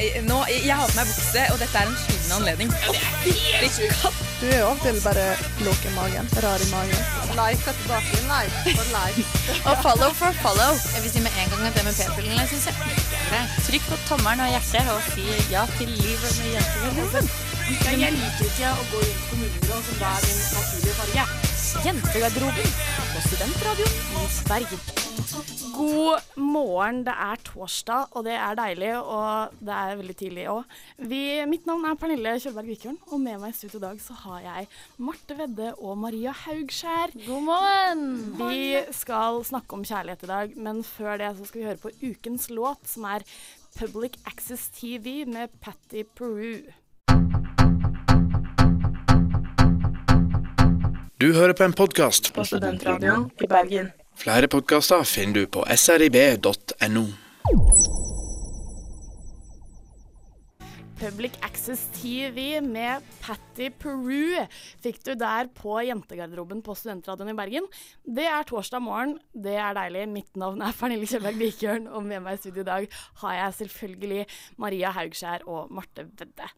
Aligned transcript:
eh, 0.00 0.20
nå, 0.26 0.38
jeg 0.50 0.76
har 0.76 0.88
på 0.90 0.98
meg 0.98 1.10
bukse, 1.10 1.42
og 1.52 1.58
dette 1.62 1.80
er 1.80 1.90
en 1.90 1.98
skyldende 2.02 2.38
anledning. 2.38 2.72
Fytti 3.24 3.90
katt! 4.00 4.24
Du 4.40 4.46
er 4.50 4.58
jo 4.58 4.66
av 4.68 4.74
og 4.74 4.82
til 4.84 4.98
bare 5.04 5.24
låg 5.64 5.84
i 5.88 5.92
magen. 5.94 6.26
Rar 6.44 6.60
i 6.60 6.66
magen. 6.68 7.04
Like 7.38 7.74
tilbake. 7.78 8.18
Like 8.28 8.74
for 8.76 8.88
like. 8.92 9.24
Og 9.70 9.78
follow 9.86 10.10
for 10.18 10.36
follow. 10.42 10.74
Jeg 10.94 11.04
vil 11.04 11.12
si 11.14 11.22
med 11.24 11.38
en 11.40 11.52
gang 11.52 11.62
at 11.68 11.78
det 11.78 11.84
med 11.86 11.96
p-pillene 11.96 12.44
syns 12.50 12.66
jeg 12.68 12.76
ikke 12.76 13.20
er 13.20 13.28
greit. 13.30 13.54
Trykk 13.68 13.86
på 13.88 14.00
tommelen 14.10 14.44
og 14.44 14.50
hjertet 14.52 14.90
og 14.92 15.06
si 15.14 15.24
ja 15.54 15.64
til 15.78 15.94
livet 16.02 16.40
med 16.40 16.50
jentegarderoben. 16.58 17.30
Ja, 17.86 17.94
jeg 18.04 18.18
liker 18.18 18.50
ikke 18.50 18.74
å 18.74 18.84
gå 18.90 19.00
rundt 19.06 19.22
på 19.22 19.30
kommunegrå 19.30 19.78
som 19.86 20.02
da 20.02 20.10
er 20.18 20.26
min 20.26 20.42
naturlige 20.58 20.98
farge. 20.98 21.28
Jentegarderoben 21.86 22.76
på 23.14 23.24
Studentradioen 23.30 24.28
i 24.28 24.44
Bergen. 24.50 24.93
God 25.74 26.20
morgen, 26.38 27.00
det 27.06 27.12
er 27.12 27.40
torsdag, 27.46 28.12
og 28.14 28.24
det 28.26 28.34
er 28.34 28.56
deilig, 28.58 28.90
og 28.98 29.54
det 29.62 29.74
er 29.74 29.96
veldig 29.98 30.16
tidlig 30.18 30.44
òg. 30.50 30.76
Mitt 31.50 31.66
navn 31.68 31.86
er 31.88 31.98
Pernille 31.98 32.34
Kjølberg 32.42 32.70
Vikørn, 32.72 32.98
og 33.10 33.22
med 33.22 33.40
meg 33.42 33.54
i 33.54 33.58
studio 33.58 33.80
i 33.80 33.84
dag 33.86 34.02
så 34.02 34.16
har 34.24 34.44
jeg 34.44 34.68
Marte 35.06 35.38
Vedde 35.38 35.72
og 35.78 35.98
Maria 36.02 36.34
Haugskjær. 36.44 37.14
God 37.26 37.46
morgen! 37.46 38.04
Vi 38.38 38.84
skal 38.96 39.42
snakke 39.46 39.78
om 39.78 39.86
kjærlighet 39.86 40.26
i 40.26 40.32
dag, 40.34 40.54
men 40.68 40.84
før 40.86 41.18
det 41.22 41.34
så 41.38 41.48
skal 41.50 41.62
vi 41.62 41.68
høre 41.70 41.82
på 41.82 41.94
ukens 42.02 42.50
låt, 42.50 42.86
som 42.90 43.06
er 43.10 43.26
Public 43.78 44.18
Access 44.30 44.70
TV 44.74 45.24
med 45.26 45.54
Patty 45.62 46.06
Peru. 46.14 46.62
Du 51.18 51.32
hører 51.32 51.54
på 51.54 51.64
en 51.64 51.72
podkast. 51.72 52.34
På 52.34 52.44
Studentradioen 52.44 53.30
i 53.40 53.46
Bergen. 53.50 53.94
Flere 54.18 54.48
podkaster 54.48 55.02
finner 55.08 55.42
du 55.44 55.50
på 55.58 55.64
srib.no. 55.76 57.04
Public 60.94 61.34
Access 61.44 61.82
TV 61.92 62.62
med 62.64 63.02
Patty 63.20 63.66
Peru 63.82 64.38
fikk 64.80 65.02
du 65.04 65.10
der 65.18 65.50
på 65.52 65.74
jentegarderoben 65.84 66.62
på 66.64 66.76
Studentradioen 66.78 67.32
i 67.32 67.36
Bergen. 67.36 67.66
Det 68.06 68.24
er 68.30 68.46
torsdag 68.48 68.80
morgen, 68.80 69.16
det 69.34 69.56
er 69.60 69.74
deilig. 69.76 70.06
Mitt 70.14 70.38
navn 70.40 70.62
er 70.64 70.76
Pernille 70.78 71.08
Kjølberg 71.10 71.40
Vikørn, 71.42 71.90
og 71.90 72.06
med 72.06 72.22
meg 72.24 72.38
i 72.38 72.42
studio 72.44 72.62
i 72.64 72.68
dag 72.70 72.86
har 73.20 73.36
jeg 73.40 73.56
selvfølgelig 73.58 74.22
Maria 74.62 74.94
Haugskjær 74.96 75.44
og 75.50 75.74
Marte 75.74 76.06
Vedde. 76.14 76.48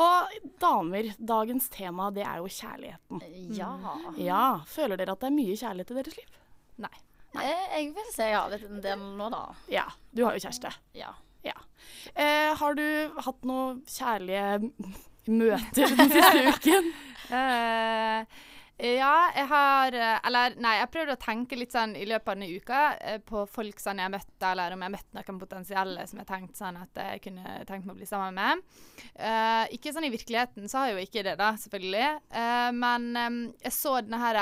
Og 0.00 0.32
damer, 0.64 1.12
dagens 1.20 1.68
tema 1.70 2.08
det 2.16 2.24
er 2.26 2.40
jo 2.40 2.50
kjærligheten. 2.50 3.22
Ja. 3.54 3.76
Ja, 4.18 4.46
Føler 4.66 4.98
dere 4.98 5.14
at 5.14 5.22
det 5.22 5.30
er 5.30 5.38
mye 5.38 5.60
kjærlighet 5.60 5.92
i 5.92 6.00
deres 6.00 6.18
liv? 6.18 6.40
Nei. 6.82 6.94
Jeg, 7.34 7.54
jeg 7.74 7.92
vil 7.96 8.10
si 8.14 8.26
jeg 8.28 8.38
har 8.38 8.50
litt 8.52 8.66
en 8.68 8.82
del 8.82 9.04
nå, 9.18 9.28
da. 9.34 9.42
Ja, 9.72 9.88
du 10.14 10.24
har 10.26 10.36
jo 10.36 10.44
kjæreste. 10.44 10.70
Ja. 10.94 11.12
Ja. 11.44 11.56
Eh, 12.14 12.54
har 12.56 12.78
du 12.78 12.86
hatt 13.26 13.44
noen 13.44 13.82
kjærlige 13.90 14.70
møter 15.28 15.96
den 15.98 16.12
siste 16.14 16.44
uken? 16.54 16.92
Eh, 17.34 18.38
ja, 18.84 19.10
jeg 19.36 19.46
har 19.46 19.94
eh, 19.94 20.16
Eller 20.26 20.56
nei, 20.58 20.72
jeg 20.80 20.90
prøvde 20.90 21.14
å 21.14 21.20
tenke 21.20 21.58
litt 21.58 21.74
sånn 21.74 21.92
i 21.94 22.06
løpet 22.08 22.32
av 22.32 22.38
denne 22.38 22.48
uka 22.58 22.80
eh, 22.98 23.20
på 23.22 23.44
folk 23.50 23.78
sånn 23.82 24.00
jeg 24.02 24.10
møtte, 24.10 24.48
eller 24.50 24.74
om 24.74 24.82
jeg 24.82 24.94
møtte 24.96 25.18
noen 25.20 25.38
potensielle 25.42 26.06
som 26.10 26.22
jeg 26.22 26.30
tenkte 26.30 26.58
sånn 26.58 26.80
at 26.80 27.02
jeg 27.04 27.22
kunne 27.28 27.58
tenkt 27.68 27.86
meg 27.86 27.94
å 27.94 28.00
bli 28.00 28.08
sammen 28.08 28.34
med. 28.40 28.64
Eh, 29.14 29.76
ikke 29.76 29.92
sånn 29.94 30.08
i 30.08 30.14
virkeligheten, 30.14 30.66
så 30.70 30.80
har 30.80 30.90
jeg 30.90 30.98
jo 30.98 31.06
ikke 31.06 31.26
det, 31.28 31.36
da, 31.38 31.52
selvfølgelig. 31.60 32.10
Eh, 32.40 32.72
men 32.80 33.08
eh, 33.20 33.38
jeg 33.68 33.76
så 33.78 33.98
denne 34.00 34.20
her 34.24 34.40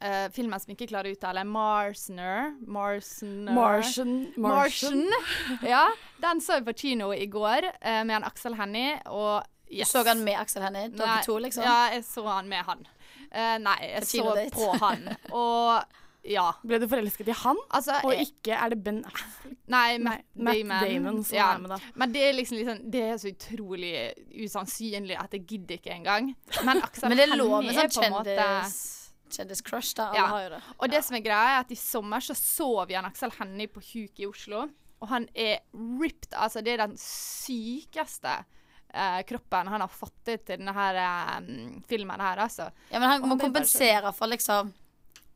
um, 0.00 0.06
eh, 0.08 0.26
filmen 0.32 0.60
som 0.60 0.72
ikke 0.74 0.88
klarer 0.90 1.10
å 1.10 1.16
uttale, 1.16 1.44
Marsner. 1.48 2.54
Marsner. 2.66 3.52
Martian. 3.56 4.16
Martian. 4.36 5.04
ja, 5.74 5.86
den 6.22 6.40
så 6.44 6.60
vi 6.60 6.70
på 6.70 6.76
kino 6.86 7.12
i 7.14 7.26
går 7.26 7.70
uh, 7.72 8.02
med 8.04 8.18
en 8.20 8.28
Aksel 8.28 8.56
Hennie, 8.58 8.98
og 9.06 9.44
yes. 9.68 9.90
Så 9.92 10.04
han 10.06 10.24
med 10.24 10.40
Aksel 10.40 10.66
Hennie? 10.66 10.90
Dere 10.94 11.20
to, 11.26 11.38
liksom? 11.42 11.66
Ja, 11.66 11.92
jeg 11.94 12.04
så 12.08 12.26
han 12.28 12.50
med 12.52 12.66
han. 12.68 12.86
Uh, 13.30 13.56
nei, 13.62 13.78
jeg 13.82 14.02
På 14.06 14.34
så 14.34 14.50
på 14.54 14.72
han. 14.84 15.08
Og 15.34 16.02
ja. 16.26 16.46
Ble 16.66 16.78
du 16.82 16.86
forelsket 16.90 17.30
i 17.30 17.36
han? 17.38 17.58
Altså 17.74 18.00
Og 18.06 18.18
ikke 18.18 18.56
er 18.56 18.72
det 18.72 18.80
Ben 18.84 18.98
Affleck? 19.06 19.54
Nei, 19.70 19.98
Matt, 20.02 20.24
Matt 20.34 20.58
Damon. 20.58 20.88
Damon 20.90 21.20
som 21.26 21.38
ja. 21.38 21.48
er 21.54 21.62
med, 21.62 21.74
da. 21.74 21.78
Men 21.94 22.14
det 22.14 22.22
er 22.26 22.36
liksom 22.36 22.60
sånn 22.66 22.82
Det 22.92 23.02
er 23.06 23.16
så 23.22 23.30
utrolig 23.30 23.92
usannsynlig 24.46 25.18
at 25.20 25.36
jeg 25.36 25.46
gidder 25.46 25.80
ikke 25.80 25.94
engang. 25.94 26.32
Men 26.66 26.82
Aksel 26.82 27.10
Men 27.10 27.20
det 27.20 27.28
er 27.28 27.38
lov 27.38 27.70
sånn 27.70 27.92
på 27.94 28.06
en 28.06 28.16
måte 28.18 28.48
kjendiscrush, 29.30 29.94
da. 29.98 30.08
Alle 30.10 30.18
Ja. 30.18 30.26
har 30.26 30.42
jo 30.42 30.48
det. 30.50 30.62
Og 30.78 30.90
det 30.90 31.04
som 31.04 31.16
er 31.16 31.20
greia, 31.20 31.56
er 31.56 31.60
at 31.60 31.70
i 31.70 31.74
sommer 31.76 32.20
så 32.20 32.34
sov 32.36 32.90
Jan 32.90 33.04
Aksel 33.04 33.30
Hennie 33.38 33.66
på 33.68 33.80
huk 33.80 34.20
i 34.20 34.26
Oslo. 34.26 34.68
Og 35.00 35.08
han 35.08 35.28
er 35.34 35.58
ripped. 35.74 36.32
Altså, 36.32 36.62
det 36.64 36.72
er 36.74 36.86
den 36.86 36.96
sykeste 36.96 38.44
eh, 38.94 39.22
kroppen 39.28 39.68
han 39.68 39.80
har 39.84 39.88
fått 39.92 40.14
til 40.24 40.38
denne 40.46 40.72
her 40.72 40.94
eh, 41.02 41.80
filmen 41.88 42.20
her, 42.20 42.36
altså. 42.46 42.70
Ja, 42.90 42.98
men 42.98 43.08
han 43.10 43.22
Og 43.22 43.28
må 43.28 43.36
er 43.36 43.44
kompensere 43.48 44.12
for 44.16 44.26
liksom 44.32 44.72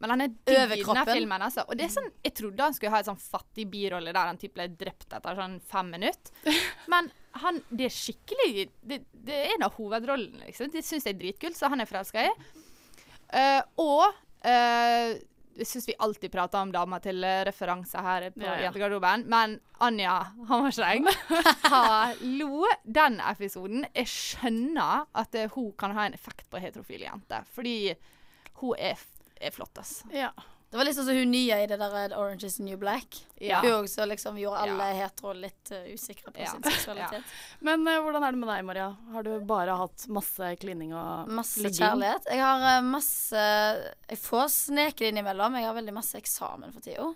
Men 0.00 0.10
han 0.14 0.20
er 0.24 0.28
digg 0.32 0.78
i 0.78 0.82
denne 0.82 1.04
filmen, 1.04 1.42
altså. 1.44 1.66
Og 1.68 1.76
det 1.76 1.84
er 1.84 1.92
sånn, 1.92 2.06
jeg 2.24 2.32
trodde 2.38 2.62
han 2.64 2.72
skulle 2.72 2.90
ha 2.94 3.02
en 3.02 3.10
sånn 3.10 3.20
fattig 3.20 3.66
birolle 3.68 4.14
der 4.16 4.30
han 4.30 4.38
typ 4.40 4.54
ble 4.56 4.64
drept 4.80 5.12
etter 5.12 5.36
sånn 5.36 5.58
fem 5.60 5.90
minutter. 5.92 6.32
Men 6.88 7.10
han, 7.42 7.60
det 7.68 7.84
er 7.90 7.92
skikkelig 7.94 8.70
Det, 8.80 8.96
det 9.12 9.36
er 9.36 9.52
en 9.58 9.66
av 9.68 9.76
hovedrollene, 9.76 10.46
liksom. 10.48 10.70
Det 10.72 10.80
syns 10.86 11.04
jeg 11.04 11.14
er 11.14 11.20
dritkult, 11.20 11.58
så 11.58 11.68
han 11.68 11.84
er 11.84 11.90
forelska 11.90 12.24
i. 12.24 12.32
Eh, 13.32 13.60
og 13.78 14.06
eh, 14.46 15.18
jeg 15.60 15.68
syns 15.68 15.88
vi 15.90 15.96
alltid 16.02 16.32
prater 16.32 16.62
om 16.62 16.72
dama 16.74 16.98
til 17.04 17.22
eh, 17.26 17.42
referanse 17.46 18.02
her 18.02 18.28
på 18.34 18.42
Ja, 18.42 18.54
ja. 18.56 18.62
Jentegarderoben, 18.66 19.26
men 19.30 19.58
Anja 19.84 20.16
Hammerseng 20.48 21.06
Hallo! 21.74 22.64
Den 22.84 23.20
episoden 23.20 23.84
Jeg 23.94 24.08
skjønner 24.10 25.04
at 25.14 25.36
hun 25.54 25.72
kan 25.78 25.94
ha 25.98 26.08
en 26.08 26.16
effekt 26.16 26.48
på 26.50 26.62
heterofile 26.62 27.06
jenter, 27.10 27.46
fordi 27.54 27.92
hun 28.62 28.74
er, 28.78 28.98
er 29.40 29.54
flott, 29.54 29.78
ass. 29.80 30.00
Ja. 30.12 30.32
Det 30.70 30.78
var 30.78 30.86
litt 30.86 30.94
sånn 30.94 31.08
hun 31.10 31.32
nye 31.32 31.56
i 31.64 31.66
det 31.66 31.76
der 31.82 32.12
Orange 32.14 32.46
is 32.46 32.56
the 32.60 32.62
New 32.62 32.76
Black. 32.78 33.16
Ja. 33.42 33.58
Hun 33.64 33.72
også 33.88 34.04
liksom 34.06 34.36
gjorde 34.38 34.60
alle 34.68 34.84
Ja. 34.92 34.98
hetero 35.00 35.32
litt 35.34 35.72
uh, 35.74 35.88
usikre 35.90 36.30
på 36.30 36.38
Ja. 36.44 36.52
sin 36.52 36.62
seksualitet. 36.68 37.24
Men 37.58 37.82
uh, 37.88 37.96
hvordan 38.04 38.22
er 38.22 38.30
det 38.36 38.38
med 38.38 38.48
deg, 38.52 38.64
Maria? 38.68 38.86
Har 39.10 39.22
du 39.26 39.32
bare 39.50 39.74
hatt 39.80 40.04
masse 40.14 40.52
klining 40.62 40.92
og 40.94 41.26
Masse 41.40 41.58
ligging? 41.64 41.80
kjærlighet. 41.82 42.28
Jeg 42.30 42.44
har 42.44 42.62
uh, 42.78 42.84
masse 42.86 43.42
Jeg 43.42 44.18
får 44.22 44.46
sneke 44.54 44.98
det 45.02 45.08
innimellom. 45.10 45.56
Jeg 45.58 45.66
har 45.66 45.74
veldig 45.74 45.94
masse 45.96 46.20
eksamen 46.22 46.70
for 46.76 46.80
tida. 46.86 47.10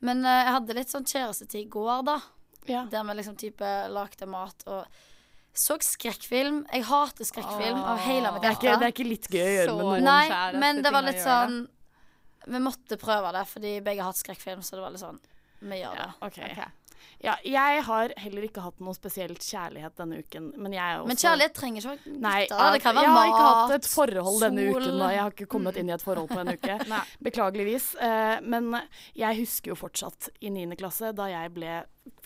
Men 0.00 0.22
jeg 0.24 0.52
hadde 0.54 0.74
litt 0.78 0.88
sånn 0.88 1.04
kjærestetid 1.04 1.66
i 1.66 1.68
går, 1.68 1.98
da. 2.08 2.14
Ja. 2.64 2.86
Der 2.88 3.04
vi 3.04 3.16
liksom 3.18 3.36
type 3.36 3.72
lagde 3.92 4.24
mat 4.30 4.64
og 4.72 4.86
så 5.52 5.76
skrekkfilm. 5.82 6.62
Jeg 6.72 6.86
hater 6.88 7.26
skrekkfilm 7.28 7.80
av 7.82 7.98
hele 8.06 8.30
mitt 8.32 8.42
Det 8.46 8.54
er, 8.54 8.78
det 8.80 8.86
er 8.88 8.94
ikke 8.94 9.06
litt 9.08 9.28
gøy 9.28 9.42
å 9.44 9.52
gjøre 9.58 9.74
med 9.76 9.84
noen. 9.84 10.08
Nei, 10.08 10.60
men 10.62 10.80
det 10.84 10.92
var 10.94 11.04
litt 11.04 11.20
sånn 11.20 11.60
Vi 12.46 12.58
måtte 12.62 12.96
prøve 13.00 13.32
det, 13.36 13.46
fordi 13.48 13.80
begge 13.84 14.00
har 14.02 14.12
hatt 14.12 14.20
skrekkfilm, 14.22 14.62
så 14.64 14.76
det 14.78 14.84
var 14.86 14.90
litt 14.94 15.02
sånn 15.04 15.20
Vi 15.60 15.76
gjør 15.82 15.96
Ja, 15.98 16.06
det. 16.06 16.26
ok. 16.26 16.38
Ok. 16.50 16.76
Ja, 17.24 17.34
jeg 17.44 17.82
har 17.84 18.12
heller 18.16 18.44
ikke 18.46 18.62
hatt 18.64 18.78
noe 18.80 18.92
spesielt 18.96 19.40
kjærlighet 19.44 19.94
denne 19.96 20.18
uken, 20.20 20.50
men 20.56 20.72
jeg 20.72 20.80
er 20.84 21.00
også 21.00 21.08
Men 21.08 21.16
kjærlighet 21.20 21.54
trenger 21.56 21.80
ikke 21.80 21.90
være 21.90 22.20
Nei, 22.20 22.40
nytte. 22.44 22.68
Det 22.74 22.82
kan 22.82 22.94
være 22.96 23.04
jeg 23.04 23.12
har 23.12 23.26
ikke 23.30 23.46
hatt 23.50 23.74
et 23.76 23.88
forhold 23.92 24.40
denne 24.44 24.64
uken. 24.70 24.98
Da. 24.98 25.08
Jeg 25.14 25.20
har 25.20 25.30
ikke 25.36 25.46
kommet 25.54 25.76
inn 25.80 25.88
i 25.88 25.94
et 25.96 26.04
forhold 26.04 26.28
på 26.32 26.40
en 26.40 26.52
uke. 26.56 26.76
Beklageligvis. 27.28 27.90
Eh, 28.00 28.40
men 28.40 28.70
jeg 29.16 29.40
husker 29.40 29.72
jo 29.74 29.78
fortsatt 29.80 30.28
i 30.40 30.52
9. 30.52 30.76
klasse, 30.80 31.12
da 31.16 31.28
jeg 31.32 31.52
ble 31.56 31.74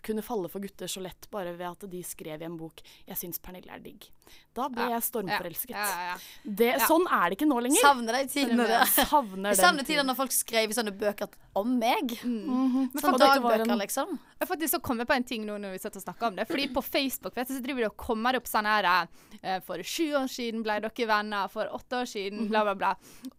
kunne 0.04 0.22
falle 0.24 0.50
for 0.52 0.60
gutter 0.64 0.90
så 0.90 1.00
lett 1.04 1.28
bare 1.32 1.54
ved 1.56 1.66
at 1.70 1.86
de 1.90 2.02
skrev 2.06 2.42
i 2.42 2.44
en 2.46 2.56
bok 2.60 2.82
'Jeg 3.08 3.16
syns 3.16 3.40
Pernille 3.40 3.72
er 3.72 3.80
digg'. 3.80 4.10
Da 4.54 4.68
ble 4.72 4.80
Ja. 4.88 4.94
jeg 4.96 5.02
stormforelsket. 5.04 5.70
Ja, 5.76 5.84
ja, 5.84 6.04
ja. 6.12 6.16
Det, 6.44 6.68
Ja. 6.78 6.86
Sånn 6.86 7.04
er 7.10 7.30
det 7.30 7.38
ikke 7.38 7.48
nå 7.48 7.60
lenger. 7.60 7.80
Savner 7.82 8.12
de 8.12 8.28
tidene 8.28 8.64
tiden. 8.64 8.86
Savner 8.86 9.48
Jeg 9.50 9.56
den 9.56 9.64
savner 9.64 9.84
tiden. 9.84 9.86
tiden 9.86 10.06
når 10.06 10.16
folk 10.16 10.30
skrev 10.32 10.70
i 10.70 10.72
sånne 10.76 10.94
bøker 10.98 11.28
om 11.56 11.78
meg. 11.78 12.14
Mm. 12.24 12.46
Sånn 12.46 12.90
-hmm. 12.92 13.18
var 13.18 13.18
dagbøker, 13.18 13.70
en- 13.72 13.78
liksom. 13.78 14.08
Jeg 14.08 14.48
har 14.48 14.56
faktisk 14.56 14.74
så 14.74 14.80
kommet 14.82 15.06
på 15.08 15.14
en 15.14 15.24
ting 15.24 15.44
nå 15.46 15.58
når 15.58 15.72
vi 15.72 15.78
sitter 15.78 15.96
og 15.98 16.02
snakker 16.04 16.26
om 16.26 16.36
det. 16.36 16.48
Fordi 16.48 16.68
på 16.72 16.82
Facebook 16.82 17.34
vet 17.36 17.48
du, 17.48 17.54
så 17.54 17.62
driver 17.62 17.80
det 17.80 17.86
og 17.86 17.96
kommer 17.96 18.34
opp 18.36 18.44
sånn 18.46 18.64
her 18.66 19.08
eh, 19.42 19.60
For 19.60 19.76
sju 19.82 20.12
år 20.14 20.28
siden 20.28 20.62
ble 20.62 20.80
dere 20.80 21.06
venner, 21.06 21.48
for 21.48 21.66
åtte 21.66 21.96
år 22.02 22.06
siden, 22.06 22.48
bla, 22.48 22.62
bla, 22.64 22.74
bla. 22.74 22.94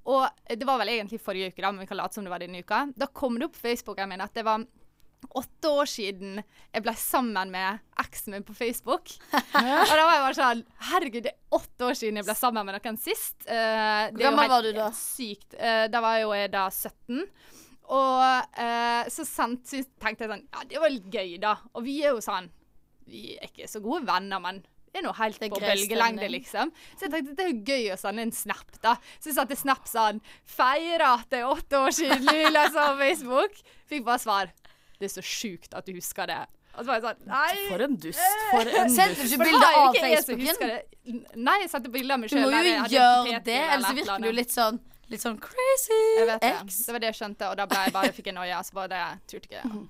Og 0.05 0.29
det 0.49 0.63
var 0.65 0.77
vel 0.79 0.87
egentlig 0.89 1.19
forrige 1.21 1.47
uke, 1.51 1.61
da, 1.61 1.71
men 1.71 1.79
vi 1.81 1.87
kan 1.87 1.97
late 1.97 2.13
som 2.13 2.23
det 2.23 2.29
var 2.31 2.39
denne 2.39 2.59
uka. 2.63 2.93
Da 2.97 3.07
kom 3.07 3.35
det 3.39 3.45
opp 3.45 3.53
på 3.53 3.67
Facebooken 3.67 4.09
min 4.09 4.21
at 4.21 4.33
det 4.33 4.43
var 4.45 4.65
åtte 5.33 5.71
år 5.71 5.89
siden 5.89 6.39
jeg 6.39 6.83
ble 6.85 6.93
sammen 6.99 7.51
med 7.53 7.81
eksen 8.01 8.35
min 8.35 8.45
på 8.45 8.55
Facebook. 8.57 9.11
og 9.31 9.91
da 9.91 10.03
var 10.03 10.13
jeg 10.17 10.23
bare 10.25 10.37
sånn 10.37 10.63
Herregud, 10.91 11.25
det 11.25 11.33
er 11.33 11.57
åtte 11.57 11.89
år 11.89 11.99
siden 11.99 12.19
jeg 12.21 12.27
ble 12.27 12.37
sammen 12.37 12.67
med 12.67 12.77
noen 12.77 12.99
sist. 13.01 13.37
Uh, 13.47 14.11
det 14.11 14.19
er 14.19 14.23
gammel 14.27 14.51
var 14.51 14.65
du 14.65 14.71
da? 14.75 14.89
Sykt. 14.95 15.55
Uh, 15.57 15.85
da 15.91 16.03
var 16.03 16.19
jeg 16.19 16.27
jo 16.27 16.35
jeg 16.35 16.53
da 16.55 16.67
17. 16.69 17.25
Og 17.95 18.21
uh, 18.59 19.03
så 19.13 19.25
sent, 19.29 19.75
tenkte 20.01 20.25
jeg 20.25 20.31
sånn 20.31 20.47
Ja, 20.49 20.63
det 20.69 20.79
var 20.81 20.93
litt 20.93 21.09
gøy, 21.13 21.35
da. 21.41 21.57
Og 21.75 21.85
vi 21.85 21.99
er 22.01 22.15
jo 22.15 22.23
sånn 22.23 22.47
Vi 23.05 23.35
er 23.37 23.51
ikke 23.51 23.69
så 23.69 23.81
gode 23.83 24.07
venner, 24.07 24.41
men 24.41 24.63
vi 24.95 25.01
er 25.01 25.03
nå 25.03 25.11
helt 25.17 25.41
er 25.43 25.49
på 25.51 25.59
bølgelengde, 25.59 26.27
liksom. 26.31 26.69
Så 26.95 27.05
jeg 27.05 27.11
tenkte 27.11 27.33
det 27.35 27.43
er 27.43 27.49
jo 27.51 27.63
gøy 27.67 27.89
å 27.91 27.97
sende 27.99 28.23
en 28.23 28.31
snap, 28.31 28.77
da. 28.79 28.93
Så 29.19 29.27
jeg 29.27 29.35
satte 29.35 29.57
snap 29.59 29.89
sånn 29.91 30.21
Feira 30.47 31.17
at 31.17 31.27
det 31.33 31.41
er 31.41 31.51
åtte 31.51 31.81
år 31.83 31.91
siden 31.97 32.23
Lula 32.23 32.69
sa 32.71 32.93
på 32.93 33.01
Facebook. 33.01 33.59
Fikk 33.91 34.05
bare 34.07 34.23
svar. 34.23 34.53
Det 35.05 35.11
er 35.11 35.15
så 35.21 35.25
sjukt 35.25 35.77
at 35.77 35.85
du 35.85 35.93
husker 35.95 36.27
det. 36.33 36.41
Og 36.75 36.89
sånn. 36.89 37.21
For 37.69 37.83
en 37.85 37.95
dust. 38.03 38.19
For 38.51 38.67
en 38.81 38.89
Sendte 38.97 39.21
du 39.21 39.29
ikke 39.29 39.45
bilde 39.45 39.69
av 39.79 39.95
Facebooken? 39.95 40.73
Nei, 41.45 41.55
jeg 41.61 41.69
sendte 41.71 41.91
bilde 41.93 42.17
av 42.17 42.19
meg 42.19 42.33
Du 42.33 42.35
må 42.41 42.49
jo 42.49 42.63
gjøre 42.97 43.39
det, 43.45 43.61
ellers 43.77 43.93
virker 44.01 44.25
du 44.25 44.31
litt 44.35 44.51
sånn 44.51 44.81
Litt 45.13 45.21
sånn 45.21 45.37
crazy 45.37 45.99
Jeg 46.17 46.25
vet 46.31 46.41
det. 46.41 46.53
Det 46.65 46.95
var 46.95 47.03
det 47.03 47.11
jeg 47.13 47.17
skjønte, 47.19 47.51
og 47.51 47.59
da 47.61 47.67
ble 47.69 47.83
jeg 47.85 47.93
bare 47.93 48.13
fikk 48.17 48.31
jeg 48.31 48.35
noia. 48.39 48.57
Så 48.65 48.73
var 48.73 48.89
det 48.89 49.03
turte 49.29 49.45
ikke 49.51 49.61
Mhm. 49.69 49.83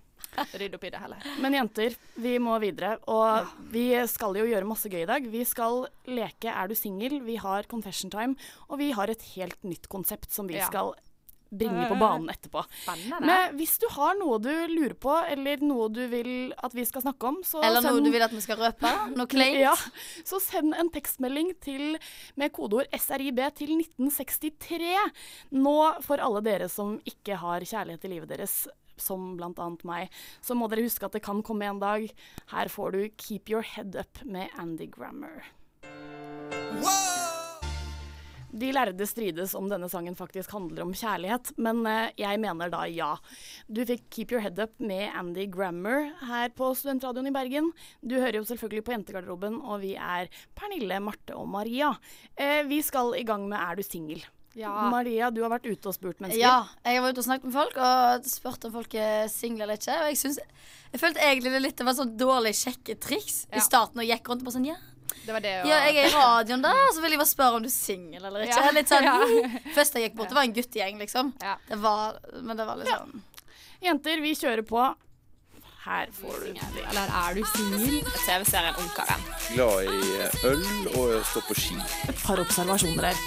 rydde 0.60 0.76
opp 0.76 0.84
i 0.84 0.90
det 0.92 1.00
heller. 1.00 1.22
Men 1.40 1.54
jenter, 1.56 1.94
vi 2.20 2.34
må 2.44 2.58
videre. 2.60 2.98
Og 3.08 3.48
vi 3.72 3.86
skal 4.12 4.36
jo 4.36 4.44
gjøre 4.50 4.68
masse 4.68 4.92
gøy 4.92 5.04
i 5.06 5.08
dag. 5.08 5.24
Vi 5.32 5.46
skal 5.48 5.86
leke 6.12 6.52
Er 6.52 6.68
du 6.68 6.76
singel? 6.76 7.22
Vi 7.24 7.38
har 7.40 7.64
Confession 7.72 8.12
Time. 8.12 8.36
Og 8.70 8.78
vi 8.84 8.92
har 8.92 9.08
et 9.10 9.22
helt 9.38 9.64
nytt 9.64 9.88
konsept 9.88 10.36
som 10.36 10.48
vi 10.52 10.60
skal 10.60 10.92
bringe 11.58 11.88
på 11.90 11.98
banen 12.00 12.30
etterpå. 12.34 12.64
Spennende. 12.84 13.20
Men 13.26 13.58
hvis 13.60 13.76
du 13.82 13.88
har 13.96 14.16
noe 14.20 14.40
du 14.44 14.52
lurer 14.72 14.96
på, 15.00 15.16
eller 15.32 15.64
noe 15.66 15.90
du 15.94 16.04
vil 16.12 16.54
at 16.56 16.76
vi 16.76 16.86
skal 16.88 17.06
snakke 17.06 17.32
om, 17.32 17.42
så 17.48 17.64
Eller 17.66 17.86
noe 17.86 18.04
du 18.04 18.12
vil 18.14 18.26
at 18.26 18.34
vi 18.36 18.44
skal 18.44 18.60
røpe? 18.62 18.94
Noe 19.16 19.30
kleint? 19.32 19.60
ja, 19.64 19.76
så 20.28 20.40
send 20.44 20.76
en 20.78 20.92
tekstmelding 20.94 21.54
til, 21.64 22.00
med 22.40 22.54
kodeord 22.56 22.90
SRIB 22.94 23.42
til 23.58 23.76
1963. 23.80 24.96
Nå 25.56 25.78
for 26.06 26.22
alle 26.24 26.44
dere 26.46 26.72
som 26.72 26.98
ikke 27.08 27.40
har 27.42 27.66
kjærlighet 27.66 28.08
i 28.08 28.16
livet 28.16 28.34
deres, 28.36 28.66
som 28.98 29.36
annet 29.36 29.84
meg, 29.88 30.14
så 30.44 30.56
må 30.56 30.70
dere 30.72 30.86
huske 30.86 31.08
at 31.08 31.16
det 31.18 31.24
kan 31.26 31.44
komme 31.46 31.68
en 31.68 31.82
dag. 31.84 32.08
Her 32.54 32.72
får 32.72 32.96
du 32.96 33.02
Keep 33.20 33.52
Your 33.52 33.66
Head 33.76 33.98
Up 34.00 34.24
med 34.24 34.48
Andy 34.62 34.88
Grammer. 34.92 35.44
De 38.56 38.70
lærde 38.72 39.04
strides 39.10 39.52
om 39.60 39.68
denne 39.72 39.90
sangen 39.92 40.16
faktisk 40.16 40.54
handler 40.56 40.86
om 40.86 40.94
kjærlighet, 40.96 41.50
men 41.60 41.82
eh, 41.92 42.14
jeg 42.22 42.40
mener 42.40 42.72
da 42.72 42.86
ja. 42.88 43.10
Du 43.68 43.82
fikk 43.88 44.06
Keep 44.16 44.32
Your 44.32 44.44
Head 44.46 44.62
Up 44.64 44.78
med 44.80 45.10
Andy 45.12 45.44
Grammer 45.52 46.08
her 46.30 46.54
på 46.56 46.70
Studentradioen 46.80 47.28
i 47.28 47.36
Bergen. 47.36 47.68
Du 48.02 48.16
hører 48.16 48.40
jo 48.40 48.46
selvfølgelig 48.48 48.86
på 48.88 48.96
Jentegarderoben, 48.96 49.60
og 49.60 49.84
vi 49.84 49.96
er 50.00 50.32
Pernille, 50.56 51.02
Marte 51.04 51.36
og 51.36 51.50
Maria. 51.52 51.92
Eh, 52.38 52.64
vi 52.70 52.80
skal 52.86 53.12
i 53.20 53.26
gang 53.28 53.44
med 53.52 53.60
Er 53.60 53.76
du 53.76 53.84
singel? 53.84 54.24
Ja. 54.56 54.72
Maria, 54.88 55.28
du 55.36 55.42
har 55.44 55.52
vært 55.52 55.66
ute 55.68 55.90
og 55.92 55.96
spurt 55.98 56.22
mennesker. 56.24 56.40
Ja, 56.40 56.62
jeg 56.88 57.02
var 57.04 57.12
ute 57.12 57.20
og 57.20 57.26
snakket 57.28 57.50
med 57.50 57.56
folk 57.58 57.76
og 57.76 58.28
spurte 58.32 58.70
om 58.70 58.76
folk 58.78 58.94
er 58.96 59.26
single 59.28 59.66
eller 59.66 59.76
ikke. 59.76 59.98
Og 60.00 60.08
jeg, 60.14 60.20
synes, 60.22 60.40
jeg 60.94 61.02
følte 61.02 61.26
egentlig 61.28 61.60
litt 61.60 61.76
det 61.82 61.88
var 61.90 61.98
sånn 61.98 62.14
dårlig 62.16 62.54
sjekketriks 62.62 63.42
Ja. 63.50 63.58
i 63.60 63.66
starten. 63.66 64.00
Og 64.00 64.08
gikk 64.08 64.32
rundt 64.32 64.46
og 64.46 64.48
bare 64.48 64.56
sånn 64.56 64.70
Ja, 64.72 64.78
Det 65.26 65.34
var 65.34 65.42
det 65.42 65.54
å 65.64 65.68
ja 65.70 65.78
jeg 65.88 65.96
er 65.98 66.08
i 66.10 66.14
radioen 66.14 66.62
da, 66.62 66.74
så 66.94 67.02
vil 67.02 67.16
jeg 67.16 67.20
bare 67.22 67.30
spørre 67.32 67.58
om 67.60 67.64
du 67.66 67.70
er 67.70 67.74
singel 67.74 68.26
eller 68.30 68.46
ikke. 68.46 68.60
Ja. 68.62 68.74
Litt 68.76 68.92
sånn, 68.92 69.08
Ja. 69.10 69.64
Først 69.78 69.96
jeg 69.98 70.10
gikk 70.10 70.20
bort, 70.20 70.30
det 70.30 70.38
var 70.38 70.46
en 70.50 70.54
guttegjeng, 70.58 71.00
liksom. 71.02 71.34
Ja. 71.42 71.56
Det 71.70 71.80
var, 71.82 72.20
men 72.42 72.58
det 72.60 72.66
var 72.68 72.78
liksom 72.82 73.18
Jenter, 73.86 74.22
vi 74.24 74.32
kjører 74.38 74.64
på. 74.66 74.84
Her 75.86 76.10
får 76.18 76.38
du 76.42 76.48
Eller 76.82 77.12
er 77.14 77.36
du 77.38 77.44
singel? 77.52 78.00
TV-serien 78.26 78.78
Ungkaren. 78.82 79.26
Glad 79.54 79.86
i 79.86 80.48
øl 80.50 80.64
og 80.96 81.12
å 81.20 81.20
stå 81.30 81.44
på 81.46 81.58
ski. 81.60 81.76
et 82.10 82.24
par 82.24 82.42
observasjoner 82.42 83.12
her. 83.12 83.20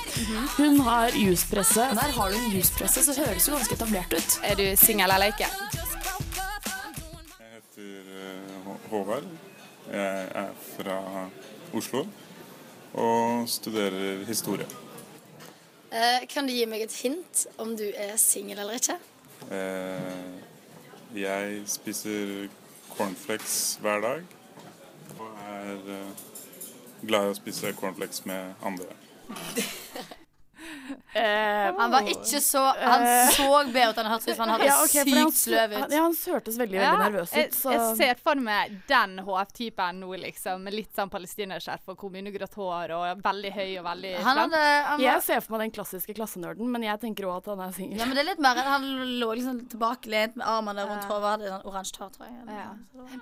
Hun 0.57 0.81
har 0.89 1.15
juspresse. 1.15 1.85
Der 2.01 2.11
har 2.17 2.31
du 2.35 2.39
en 2.41 2.51
juspresse, 2.57 3.05
så 3.07 3.15
høres 3.21 3.47
jo 3.47 3.55
ganske 3.55 3.79
etablert 3.79 4.11
ut. 4.19 4.39
Er 4.43 4.59
du 4.59 4.67
singel 4.81 5.15
eller 5.15 5.31
ikke? 5.31 5.47
Jeg 7.39 7.53
heter 7.55 8.11
eh, 8.19 8.73
Håvard. 8.91 9.29
Jeg 9.93 10.27
er 10.43 10.51
fra 10.75 10.99
Oslo 11.75 12.07
og 12.95 13.49
studerer 13.49 14.25
historie. 14.27 14.67
Eh, 15.93 16.27
Kan 16.29 16.47
du 16.49 16.53
gi 16.53 16.65
meg 16.69 16.83
et 16.85 16.93
hint 17.03 17.47
om 17.59 17.75
du 17.77 17.85
er 17.97 18.17
singel 18.21 18.59
eller 18.59 18.79
ikke? 18.81 18.97
Eh, 19.51 20.35
Jeg 21.17 21.63
spiser 21.67 22.49
cornflakes 22.97 23.79
hver 23.81 24.01
dag 24.01 24.25
og 25.19 25.39
er 25.49 25.93
eh, 25.95 26.25
glad 27.07 27.29
i 27.29 27.33
å 27.33 27.39
spise 27.39 27.73
cornflakes 27.79 28.25
med 28.29 28.55
andre. 28.63 28.93
Eh, 31.13 31.75
Han 31.79 31.91
var 31.93 32.07
ikke 32.09 32.41
så 32.43 32.63
Han 32.79 33.05
så 33.35 33.47
bedre 33.73 33.91
ut 33.91 33.99
enn 34.01 34.07
han 34.09 34.13
hørtes 34.15 34.29
ut 34.29 34.37
som 34.37 34.45
han 34.45 34.53
hadde 34.55 34.69
ja, 34.69 34.77
okay, 34.85 35.05
sykt 35.09 35.39
sløv 35.43 35.75
ut. 35.75 35.95
ja, 35.95 36.03
han 36.05 36.15
hørtes 36.33 36.59
veldig, 36.61 36.79
veldig 36.81 37.03
nervøs 37.05 37.33
ut. 37.35 37.57
Så. 37.59 37.73
jeg 37.75 37.97
ser 37.99 38.21
for 38.23 38.41
meg 38.43 38.77
den 38.91 39.19
HF-typen 39.27 40.01
nå, 40.03 40.13
liksom. 40.25 40.63
Med 40.67 40.77
litt 40.77 40.93
sånn 40.97 41.11
palestinerskjerf 41.13 41.93
og 41.93 41.99
kommunegrått 42.01 42.57
hår 42.59 42.95
og 42.97 43.23
veldig 43.25 43.53
høy 43.57 43.71
og 43.81 43.87
veldig 43.89 44.15
Han 44.27 44.43
hadde 44.45 44.63
han 44.63 44.97
var, 45.01 45.05
Jeg 45.07 45.25
ser 45.29 45.43
for 45.45 45.57
meg 45.57 45.67
den 45.67 45.75
klassiske 45.79 46.17
klassenerden, 46.19 46.71
men 46.73 46.87
jeg 46.87 47.03
tenker 47.05 47.29
òg 47.29 47.41
at 47.43 47.51
han 47.53 47.65
er 47.67 47.75
singel. 47.77 47.99
ja, 48.01 48.07
men 48.09 48.19
det 48.19 48.25
er 48.25 48.31
litt 48.33 48.45
mer 48.45 48.63
enn 48.63 48.71
Han 48.73 48.89
lå 49.23 49.31
liksom 49.41 49.61
tilbakelent 49.73 50.39
med 50.41 50.47
armene 50.49 50.87
rundt 50.89 51.09
hodet. 51.11 51.29
Hadde 51.35 51.53
sånn 51.53 51.67
oransje 51.69 52.01
hår, 52.03 52.15
tror 52.17 52.31
jeg. 52.31 52.59
Ja. 52.59 52.71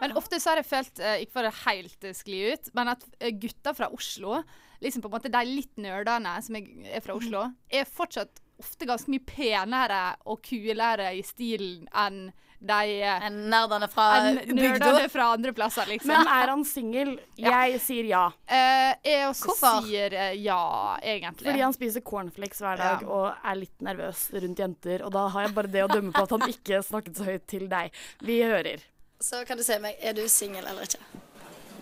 Men 0.02 0.16
ofte 0.18 0.38
så 0.42 0.52
har 0.52 0.62
jeg 0.62 0.68
følt, 0.70 1.00
eh, 1.00 1.22
ikke 1.24 1.36
for 1.38 1.48
å 1.48 1.54
helt 1.64 2.04
eh, 2.06 2.14
skli 2.16 2.42
ut, 2.52 2.70
men 2.76 2.92
at 2.94 3.04
eh, 3.20 3.32
gutter 3.34 3.74
fra 3.76 3.88
Oslo, 3.94 4.42
liksom 4.81 5.02
på 5.05 5.08
en 5.11 5.17
måte 5.19 5.32
de 5.32 5.44
litt 5.49 5.76
nerdene 5.81 6.37
som 6.43 6.56
er, 6.58 6.67
er 6.96 7.00
fra 7.05 7.14
Oslo, 7.19 7.46
er 7.73 7.84
fortsatt 7.88 8.43
ofte 8.58 8.87
ganske 8.88 9.11
mye 9.12 9.20
penere 9.28 10.02
og 10.25 10.38
kulere 10.46 11.11
i 11.19 11.23
stilen 11.26 11.84
enn 11.93 12.31
de 12.67 12.93
eh, 13.05 13.25
Enn 13.26 13.34
nerdene 13.52 13.84
fra 13.93 14.05
en 14.31 14.38
bygda. 14.56 15.02
fra 15.12 15.26
andre 15.34 15.52
plasser, 15.52 15.84
liksom. 15.90 16.08
Men 16.08 16.25
er 16.32 16.49
han 16.49 16.62
singel? 16.64 17.11
Jeg 17.37 17.76
sier 17.84 18.08
ja. 18.08 18.23
Eh, 18.49 18.94
jeg 19.05 19.26
også 19.28 19.50
Hvorfor? 19.50 19.84
sier 19.84 20.17
eh, 20.17 20.32
ja, 20.40 20.96
egentlig. 21.05 21.50
Fordi 21.50 21.61
han 21.67 21.76
spiser 21.76 22.00
cornflakes 22.00 22.62
hver 22.64 22.81
dag 22.81 23.05
Ja. 23.05 23.11
og 23.12 23.44
er 23.52 23.61
litt 23.61 23.84
nervøs 23.84 24.25
rundt 24.40 24.58
jenter. 24.64 25.05
Og 25.05 25.12
da 25.12 25.26
har 25.37 25.44
jeg 25.50 25.55
bare 25.61 25.73
det 25.76 25.84
å 25.84 25.93
dømme 25.93 26.17
på 26.17 26.25
at 26.25 26.32
han 26.38 26.49
ikke 26.49 26.81
snakket 26.88 27.20
så 27.20 27.28
høyt 27.28 27.46
til 27.52 27.69
deg. 27.69 27.93
Vi 28.25 28.40
hører. 28.40 28.81
Så 29.20 29.44
kan 29.49 29.61
du 29.61 29.62
si 29.69 29.76
meg, 29.84 30.00
er 30.00 30.17
du 30.17 30.25
singel 30.32 30.64
eller 30.64 30.88
ikke? 30.88 31.05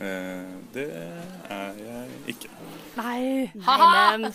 Eh, 0.01 0.45
Det 0.75 0.89
er 0.91 1.75
jeg 1.79 2.35
ikke. 2.35 2.49
Nei, 2.97 3.51
men 3.55 4.27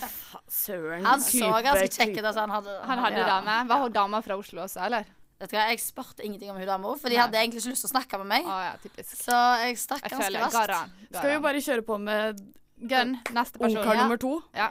søren. 0.48 1.06
Han 1.06 1.20
så 1.24 1.50
ganske 1.64 1.90
kjekk 1.92 2.18
ut. 2.20 2.26
Altså, 2.26 2.40
han 2.46 2.50
hadde, 2.50 2.76
Han 2.86 2.98
hadde 3.04 3.18
Ja. 3.20 3.28
dame. 3.42 3.68
Var 3.70 3.80
hun 3.84 3.92
dama 3.92 4.22
fra 4.22 4.38
Oslo 4.38 4.62
også, 4.64 4.86
eller? 4.86 5.06
Vet 5.40 5.52
du 5.52 5.56
hva, 5.56 5.70
Jeg 5.70 5.80
spurte 5.80 6.24
ingenting 6.26 6.50
om 6.52 6.58
hun 6.58 6.66
dama, 6.68 6.96
for 6.98 7.10
de 7.10 7.16
hadde 7.16 7.36
egentlig 7.38 7.62
ikke 7.64 7.72
lyst 7.72 7.86
til 7.86 7.90
å 7.90 7.96
snakke 8.00 8.18
med 8.20 8.28
meg. 8.28 8.46
Å 8.46 8.60
ja. 8.64 9.04
Så 9.04 9.38
jeg 9.64 9.78
stakk 9.78 10.02
Jeg 10.04 10.12
ganske 10.12 10.40
raskt. 10.40 10.68
Garan. 10.68 10.92
Skal 11.14 11.30
vi 11.30 11.40
bare 11.40 11.62
kjøre 11.64 11.82
på 11.86 12.00
med 12.00 12.40
Gun, 12.88 13.20
neste 13.32 13.60
person. 13.60 13.78
ungkar 13.78 13.96
Ja. 13.96 14.02
nummer 14.04 14.18
to? 14.18 14.44
Ja. 14.56 14.70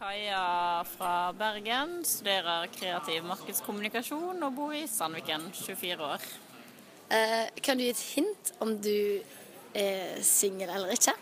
Kaja 0.00 0.84
fra 0.84 1.32
Bergen, 1.32 2.04
studerer 2.04 2.66
kreativ 2.68 3.22
markedskommunikasjon 3.24 4.42
og 4.42 4.54
bor 4.54 4.72
i 4.72 4.86
Sandviken, 4.86 5.50
24 5.52 6.00
år. 6.00 6.20
Uh, 7.10 7.46
kan 7.62 7.76
du 7.78 7.84
gi 7.84 7.90
et 7.90 7.96
hint 8.16 8.52
om 8.60 8.76
du 8.80 9.22
er 9.74 10.22
singel 10.24 10.70
eller 10.70 10.94
ikke? 10.94 11.14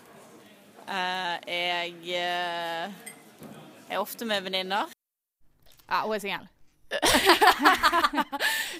Eh, 0.92 1.36
jeg 1.48 2.16
eh, 2.18 2.90
er 3.88 4.00
ofte 4.00 4.26
med 4.28 4.42
venninner. 4.44 4.90
ja, 5.88 6.02
hun 6.04 6.14
er 6.16 6.22
singel. 6.22 6.48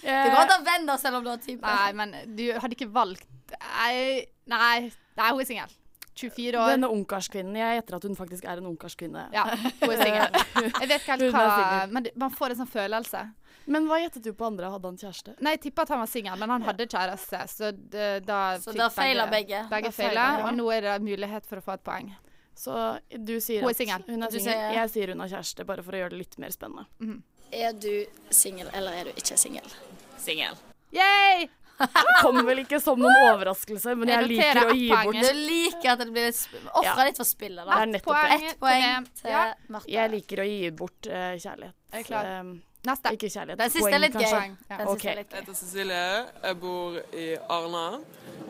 Det 0.03 0.11
går 0.29 0.41
an 0.43 0.51
å 0.53 0.65
venner 0.67 0.99
selv 1.01 1.21
om 1.21 1.25
du 1.25 1.31
har 1.33 1.41
type. 1.41 1.65
Nei, 1.65 1.93
men 1.97 2.13
du 2.37 2.45
hadde 2.53 2.77
ikke 2.77 2.91
valgt 2.93 3.25
Nei, 3.53 4.27
nei, 4.49 4.91
nei 5.17 5.31
hun 5.31 5.41
er 5.41 5.49
singel. 5.49 5.79
24 6.17 6.61
år. 6.61 6.75
Denne 6.75 6.89
ungkarskvinnen. 6.93 7.57
Jeg 7.57 7.79
gjetter 7.79 7.97
at 7.97 8.07
hun 8.09 8.17
faktisk 8.17 8.45
er 8.49 8.61
en 8.61 8.69
ungkarskvinne. 8.73 9.27
Ja, 9.33 9.47
hun 9.81 9.93
er 9.95 10.03
singel. 10.03 10.41
Jeg 10.83 10.89
vet 10.91 10.99
ikke 11.01 11.17
helt 11.17 11.37
hva. 11.37 11.87
Men 11.93 12.09
man 12.21 12.35
får 12.37 12.53
en 12.53 12.63
sånn 12.63 12.73
følelse. 12.73 13.23
Men 13.67 13.87
hva 13.87 13.99
gjettet 14.03 14.25
du 14.25 14.33
på 14.35 14.47
andre? 14.47 14.71
Hadde 14.73 14.89
han 14.91 14.99
kjæreste? 14.99 15.35
Nei, 15.41 15.53
jeg 15.57 15.61
tippa 15.69 15.83
at 15.87 15.93
han 15.95 16.03
var 16.03 16.11
singel, 16.11 16.39
men 16.39 16.51
han 16.51 16.63
hadde 16.67 16.87
kjæreste, 16.87 17.41
så 17.53 17.71
det, 17.73 18.25
da 18.27 18.59
Så 18.59 18.73
fikk 18.75 19.31
begge. 19.31 19.63
Begge 19.71 19.91
Da 19.91 19.97
feiler, 19.97 20.45
og 20.49 20.55
nå 20.59 20.69
er 20.75 20.81
det 20.89 20.97
mulighet 21.03 21.47
for 21.47 21.63
å 21.63 21.63
få 21.63 21.75
et 21.79 21.85
poeng. 21.85 22.13
Så 22.55 22.75
du 23.17 23.39
sier 23.41 23.63
Hun 23.63 23.71
er 23.71 23.75
singel. 23.79 24.03
Du 24.07 24.39
Jeg 24.39 24.91
sier 24.93 25.09
hun 25.15 25.21
har 25.25 25.29
kjæreste, 25.29 25.65
bare 25.65 25.83
for 25.83 25.93
å 25.93 26.03
gjøre 26.03 26.11
det 26.11 26.19
litt 26.19 26.39
mer 26.39 26.51
spennende. 26.51 27.23
Er 27.53 27.73
du 27.73 28.07
singel 28.31 28.69
eller 28.73 28.93
er 28.93 29.05
du 29.05 29.11
ikke 29.17 29.37
singel? 29.41 29.67
Singel. 30.19 30.55
Yay! 30.93 31.49
Det 31.83 32.15
kommer 32.23 32.45
vel 32.47 32.61
ikke 32.63 32.79
som 32.83 33.01
noen 33.01 33.33
overraskelse, 33.33 33.95
men 33.99 34.11
jeg 34.13 34.21
Jeg 34.21 34.29
liker 34.31 34.61
å 34.69 34.75
gi 34.77 34.89
bort. 34.93 35.17
Du 35.19 35.39
liker 35.49 35.91
at 35.95 35.99
det 36.03 36.13
blir 36.13 36.29
Ofra 36.73 36.85
Ja. 36.85 37.05
litt 37.09 37.17
for 37.17 37.25
spillet, 37.25 37.65
Det 37.65 37.73
da. 37.73 37.81
er 37.83 37.87
nettopp 37.87 38.21
det. 38.23 38.51
Ett 38.51 38.61
poeng 38.61 39.07
til 39.21 39.31
Ja. 39.31 39.55
Marte. 39.69 39.91
Jeg 39.91 40.11
liker 40.11 40.37
å 40.37 40.47
gi 40.47 40.71
bort 40.71 41.07
uh, 41.07 41.35
kjærlighet. 41.37 41.75
Er 41.93 41.97
jeg 41.99 42.07
klar? 42.07 42.25
Eh, 42.25 42.43
Neste. 42.87 43.13
ikke 43.15 43.29
kjærlighet. 43.31 43.59
Den 43.59 43.71
siste 43.71 43.91
er 43.95 43.99
litt 44.03 44.17
gøy. 44.17 44.33
Ja. 44.71 44.77
Den 44.79 44.89
Ok. 44.89 45.01
siste 45.01 45.15
litt 45.15 45.31
Jeg 45.33 45.41
heter 45.41 45.55
Cecilie. 45.55 46.27
Jeg 46.43 46.61
bor 46.61 46.97
i 47.15 47.27
Arna. 47.49 48.01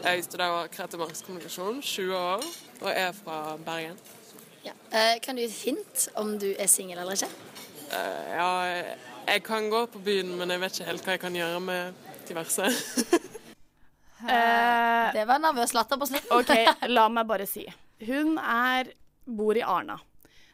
Jeg 0.04 0.24
studerer 0.24 0.66
kreativ 0.72 0.98
markedskommunikasjon, 0.98 1.82
20 1.82 2.16
år, 2.16 2.44
og 2.80 2.90
er 2.90 3.12
fra 3.12 3.56
Bergen. 3.66 3.98
Ja. 4.64 4.72
Uh, 4.92 5.20
kan 5.22 5.36
du 5.36 5.42
gi 5.42 5.48
et 5.50 5.58
hint 5.66 6.08
om 6.16 6.38
du 6.38 6.54
er 6.58 6.66
singel 6.66 6.98
eller 6.98 7.12
ikke? 7.12 7.28
Uh, 7.92 8.24
ja, 8.32 8.48
jeg 9.26 9.42
kan 9.44 9.68
gå 9.70 9.86
på 9.86 9.98
byen, 9.98 10.32
men 10.38 10.50
jeg 10.50 10.60
vet 10.60 10.78
ikke 10.80 10.88
helt 10.90 11.04
hva 11.04 11.16
jeg 11.16 11.20
kan 11.20 11.34
gjøre 11.34 11.60
med 11.60 11.92
diverse. 12.28 12.62
uh, 14.22 15.12
Det 15.16 15.26
var 15.28 15.38
nervøs 15.42 15.74
latter 15.74 15.96
på 16.00 16.06
slutten. 16.06 16.32
OK, 16.38 16.54
la 16.96 17.08
meg 17.08 17.28
bare 17.28 17.46
si. 17.46 17.66
Hun 18.06 18.38
er 18.38 18.94
bor 19.26 19.54
i 19.56 19.60
Arna. 19.62 19.98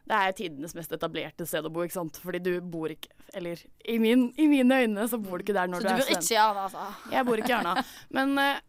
Det 0.09 0.17
er 0.17 0.33
tidenes 0.37 0.73
mest 0.77 0.93
etablerte 0.97 1.45
sted 1.49 1.67
å 1.69 1.73
bo, 1.73 1.83
ikke 1.85 1.99
sant. 1.99 2.17
Fordi 2.23 2.41
du 2.41 2.53
bor 2.65 2.89
ikke 2.95 3.11
Eller 3.37 3.61
i, 3.85 3.99
min, 4.01 4.31
i 4.41 4.47
mine 4.49 4.79
øyne 4.85 5.05
så 5.11 5.19
bor 5.21 5.37
du 5.37 5.45
ikke 5.45 5.57
der 5.57 5.69
når 5.69 5.83
Så 5.83 5.85
du 5.85 5.89
du 5.89 5.93
er 5.93 6.01
bor 6.01 6.15
ikke 6.17 6.33
i 6.33 6.39
Arna, 6.41 6.65
altså? 6.65 6.87
Jeg 7.13 7.29
bor 7.29 7.43
ikke 7.43 7.53
i 7.53 7.57
Arna. 7.59 7.75
Men 8.17 8.33
eh, 8.41 8.63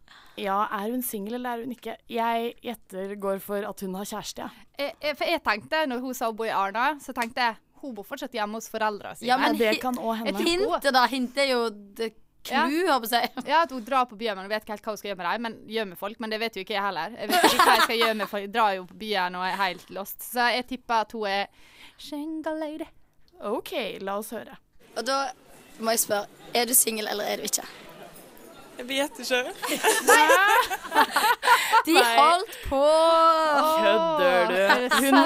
ja, 0.44 0.58
er 0.80 0.92
hun 0.92 1.02
singel 1.06 1.40
eller 1.40 1.56
er 1.56 1.64
hun 1.64 1.72
ikke? 1.78 1.96
Jeg 2.12 2.54
gjetter 2.66 3.16
går 3.24 3.40
for 3.44 3.70
at 3.72 3.86
hun 3.86 3.96
har 4.00 4.12
kjæreste, 4.12 4.44
ja. 4.46 4.68
Jeg, 4.80 4.96
jeg, 5.04 5.18
for 5.20 5.32
jeg 5.32 5.44
tenkte, 5.48 5.84
når 5.92 6.04
hun 6.04 6.18
sa 6.18 6.30
hun 6.32 6.40
bor 6.40 6.50
i 6.50 6.56
Arna, 6.56 6.92
så 7.04 7.16
tenkte 7.16 7.48
jeg 7.48 7.60
hun 7.80 7.96
bor 7.96 8.08
fortsatt 8.08 8.36
hjemme 8.36 8.60
hos 8.60 8.68
foreldrene 8.72 9.16
sine. 9.16 9.30
Ja, 9.32 9.38
men 9.40 9.56
det 9.60 9.78
kan 9.80 9.96
òg 9.96 10.20
hende. 10.20 10.36
Et 10.36 10.44
hint, 10.44 10.92
da. 10.92 11.06
Hintet 11.08 11.46
er 11.46 11.54
jo 11.54 11.62
det 11.72 12.14
clou, 12.48 12.70
holdt 12.90 13.04
på 13.04 13.08
å 13.10 13.12
si. 13.12 13.20
Ja, 13.50 13.58
at 13.66 13.72
hun 13.76 13.84
drar 13.86 14.06
på 14.10 14.16
byen, 14.20 14.36
men 14.38 14.44
hun 14.48 14.54
vet 14.54 14.64
ikke 14.64 14.76
helt 14.78 14.86
hva 14.86 14.92
hun 14.96 15.00
skal 15.02 15.10
gjøre 15.12 15.20
med 15.22 15.28
dem. 15.30 15.40
Men 15.48 15.54
gjør 15.76 15.86
med 15.92 15.98
folk, 16.00 16.18
men 16.24 16.30
det 16.34 16.40
vet 16.44 16.54
jo 16.56 16.62
ikke 16.64 16.76
jeg 16.78 16.86
heller. 16.86 17.08
Jeg 17.20 17.28
vet 17.34 17.42
ikke 17.50 17.66
hva 17.66 17.74
jeg 17.76 17.84
skal 17.88 18.00
gjøre 18.04 18.18
med 18.22 18.28
folk. 18.32 18.44
Jeg 18.48 18.54
drar 18.56 18.72
jo 18.78 18.82
på 18.90 18.96
byen 19.04 19.32
og 19.40 19.44
er 19.50 19.56
helt 19.66 19.88
lost. 20.00 20.20
Så 20.24 20.40
jeg 20.56 20.64
tipper 20.72 20.96
at 21.04 21.10
hun 21.18 21.26
er 21.28 21.44
Shenga 22.00 22.52
lady. 22.56 22.88
OK, 23.50 23.72
la 24.04 24.14
oss 24.20 24.32
høre. 24.36 24.56
Og 24.96 25.02
da 25.08 25.18
må 25.80 25.88
jeg 25.96 26.02
spørre, 26.04 26.28
er 26.56 26.64
du 26.68 26.74
singel 26.76 27.08
eller 27.08 27.24
er 27.28 27.36
du 27.40 27.44
ikke? 27.48 27.66
Jeg 28.80 28.88
vet 28.88 29.12
ikke. 29.20 29.44
De 31.86 31.96
holdt 32.00 32.54
på! 32.70 32.86
Kødder 33.84 34.42
du? 34.52 34.60
Hun, 35.04 35.18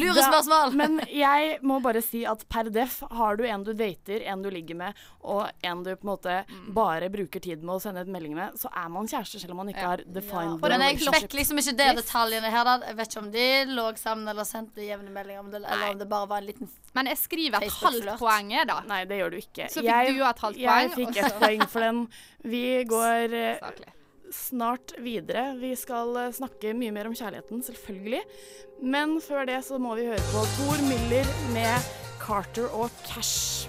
Lurespørsmål. 0.00 0.74
Men 0.78 1.00
jeg 1.10 1.58
må 1.66 1.78
bare 1.84 2.02
si 2.04 2.24
at 2.28 2.44
per 2.52 2.70
def 2.72 2.98
har 3.10 3.38
du 3.38 3.44
en 3.48 3.64
du 3.66 3.72
dater, 3.76 4.24
en 4.30 4.42
du 4.44 4.50
ligger 4.52 4.78
med, 4.78 5.02
og 5.26 5.48
en 5.66 5.82
du 5.84 5.92
på 5.94 6.06
en 6.06 6.10
måte 6.12 6.36
bare 6.76 7.10
bruker 7.12 7.42
tid 7.42 7.64
med 7.64 7.76
å 7.76 7.80
sende 7.82 8.04
et 8.04 8.10
melding 8.12 8.36
med, 8.36 8.56
så 8.60 8.70
er 8.72 8.88
man 8.92 9.08
kjæreste 9.10 9.40
selv 9.42 9.56
om 9.56 9.62
man 9.64 9.72
ikke 9.72 9.86
har 9.86 10.04
defined 10.06 10.62
Men 10.62 10.86
jeg 10.88 11.00
fikk 11.04 11.38
liksom 11.40 11.62
ikke 11.62 11.76
de 11.80 11.88
detaljene 12.00 12.52
her. 12.52 12.64
da 12.66 12.76
Jeg 12.86 12.98
vet 13.00 13.12
ikke 13.12 13.24
om 13.24 13.30
de 13.34 13.48
lå 13.72 13.86
sammen 14.00 14.28
eller 14.32 14.48
sendte 14.48 14.84
jevne 14.86 15.12
meldinger, 15.14 15.44
om 15.44 15.50
det, 15.52 15.62
eller 15.64 15.92
om 15.94 16.00
det 16.02 16.08
bare 16.10 16.30
var 16.30 16.44
en 16.44 16.50
liten 16.50 16.70
Men 16.96 17.10
jeg 17.12 17.22
skriver 17.22 17.66
et 17.66 17.78
halvt 17.82 18.12
poeng, 18.20 18.54
da. 18.68 18.80
Nei, 18.88 19.02
det 19.08 19.20
gjør 19.20 19.34
du 19.34 19.40
ikke. 19.42 19.68
Så 19.72 19.82
fikk 19.82 19.90
jeg, 19.90 20.16
du 20.16 20.24
et 20.24 20.46
halvt 20.46 20.62
poeng. 20.62 20.86
Jeg 20.86 20.94
fikk 20.96 21.16
et 21.16 21.26
ett 21.26 21.38
poeng 21.42 21.68
for 21.72 21.86
den. 21.86 22.02
Vi 22.46 22.64
går 22.94 23.36
eh, 23.36 23.60
Saklig. 23.60 23.95
Snart 24.32 24.94
videre. 24.98 25.54
Vi 25.60 25.74
skal 25.76 26.16
eh, 26.16 26.32
snakke 26.34 26.74
mye 26.76 26.94
mer 26.94 27.10
om 27.10 27.14
kjærligheten, 27.16 27.62
selvfølgelig. 27.66 28.22
Men 28.82 29.18
før 29.24 29.46
det 29.48 29.62
så 29.66 29.78
må 29.82 29.96
vi 29.98 30.08
høre 30.10 30.22
på 30.32 30.44
Thor 30.56 30.82
Miller 30.88 31.28
med 31.54 31.90
Carter 32.22 32.68
og 32.72 32.90
Cash. 33.06 33.68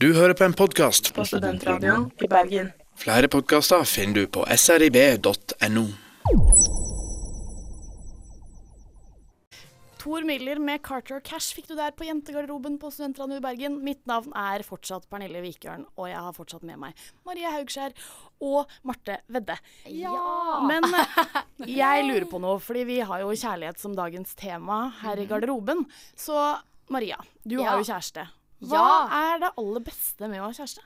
Du 0.00 0.12
hører 0.14 0.32
på 0.32 0.44
en 0.48 0.56
podkast. 0.56 1.12
På 1.14 1.24
Studentradioen 1.28 2.08
i 2.24 2.28
Bergen. 2.28 2.72
Flere 3.00 3.28
podkaster 3.28 3.84
finner 3.84 4.22
du 4.22 4.30
på 4.32 4.46
srib.no. 4.56 5.86
Thor 10.00 10.24
Miller 10.24 10.56
med 10.62 10.80
Carter 10.86 11.20
Cash 11.20 11.52
fikk 11.52 11.66
du 11.68 11.74
der 11.76 11.92
på 11.92 12.06
jentegarderoben 12.08 12.78
på 12.80 12.88
Studentradioen 12.94 13.36
i 13.36 13.44
Bergen. 13.44 13.74
Mitt 13.84 14.06
navn 14.08 14.32
er 14.38 14.64
fortsatt 14.64 15.04
Pernille 15.12 15.42
Vikørn, 15.44 15.82
og 16.00 16.08
jeg 16.08 16.16
har 16.24 16.32
fortsatt 16.36 16.64
med 16.64 16.80
meg 16.80 17.02
Marie 17.28 17.50
Haugskjær 17.52 17.92
og 18.40 18.70
Marte 18.88 19.18
Vedde. 19.28 19.58
Ja! 19.92 20.14
Men 20.64 20.88
jeg 21.68 22.06
lurer 22.08 22.24
på 22.32 22.40
noe, 22.40 22.56
fordi 22.64 22.86
vi 22.88 22.98
har 23.04 23.20
jo 23.26 23.34
kjærlighet 23.36 23.82
som 23.82 23.92
dagens 23.98 24.32
tema 24.40 24.86
her 25.02 25.20
i 25.20 25.28
garderoben. 25.28 25.84
Så 26.16 26.38
Maria, 26.88 27.20
du 27.44 27.58
Ja. 27.60 27.68
har 27.74 27.82
jo 27.84 27.90
kjæreste. 27.92 28.24
Hva 28.64 28.80
Ja. 28.80 29.32
er 29.34 29.38
det 29.44 29.52
aller 29.60 29.84
beste 29.84 30.28
med 30.32 30.40
å 30.40 30.48
ha 30.48 30.52
kjæreste? 30.56 30.80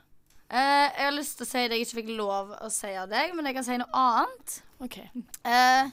Uh, 0.45 0.91
jeg 0.91 1.05
har 1.07 1.15
lyst 1.15 1.37
til 1.39 1.45
å 1.47 1.49
si 1.49 1.61
det 1.67 1.77
jeg 1.79 1.87
ikke 1.87 2.01
fikk 2.03 2.17
lov 2.19 2.51
å 2.61 2.67
si 2.69 2.91
av 2.93 3.07
deg, 3.09 3.31
men 3.33 3.47
jeg 3.47 3.55
kan 3.55 3.63
si 3.65 3.77
noe 3.79 3.89
annet. 3.97 4.59
OK. 4.85 4.99
Det, 5.15 5.91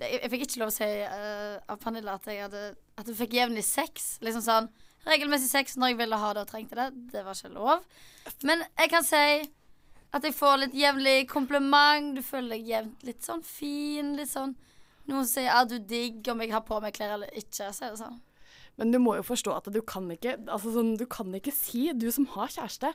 jeg, 0.00 0.20
jeg 0.22 0.30
fikk 0.32 0.46
ikke 0.46 0.62
lov 0.62 0.72
å 0.72 0.74
si 0.74 0.86
uh, 0.86 1.56
av 1.70 1.80
Pernille 1.82 2.14
at 2.14 2.28
jeg 2.30 2.42
hadde 2.44 2.62
At 3.00 3.08
du 3.08 3.14
fikk 3.16 3.36
jevnlig 3.38 3.64
sex. 3.66 4.16
Liksom 4.24 4.44
sånn 4.44 4.70
regelmessig 5.08 5.48
sex 5.48 5.78
når 5.80 5.94
jeg 5.94 6.00
ville 6.02 6.18
ha 6.20 6.32
det 6.36 6.44
og 6.44 6.50
trengte 6.50 6.76
det. 6.76 6.88
Det 7.14 7.24
var 7.24 7.38
ikke 7.38 7.54
lov. 7.54 7.84
Men 8.44 8.64
jeg 8.66 8.92
kan 8.92 9.06
si 9.06 9.24
at 10.10 10.26
jeg 10.26 10.34
får 10.34 10.56
litt 10.64 10.74
jevnlig 10.76 11.28
kompliment. 11.30 12.12
Du 12.16 12.22
føler 12.26 12.56
deg 12.56 12.72
jevnt 12.74 13.06
litt 13.06 13.24
sånn 13.24 13.44
fin. 13.46 14.16
Litt 14.18 14.32
sånn 14.32 14.56
Noen 15.10 15.26
sier 15.26 15.50
at 15.56 15.70
du 15.70 15.80
digg 15.82 16.28
om 16.30 16.42
jeg 16.44 16.52
har 16.52 16.62
på 16.62 16.76
meg 16.82 16.94
klær 16.94 17.16
eller 17.16 17.32
ikke. 17.34 17.72
Så 17.74 17.86
er 17.86 17.94
det 17.94 18.02
sånn. 18.02 18.20
Men 18.80 18.94
du 18.94 18.98
må 19.02 19.14
jo 19.18 19.24
forstå 19.26 19.52
at 19.58 19.66
du 19.72 19.78
kan 19.84 20.06
ikke 20.10 20.38
altså 20.48 20.72
sånn, 20.72 20.94
du 20.96 21.04
kan 21.10 21.28
ikke 21.36 21.52
si, 21.52 21.82
du 21.92 22.06
som 22.14 22.24
har 22.32 22.48
kjæreste 22.48 22.90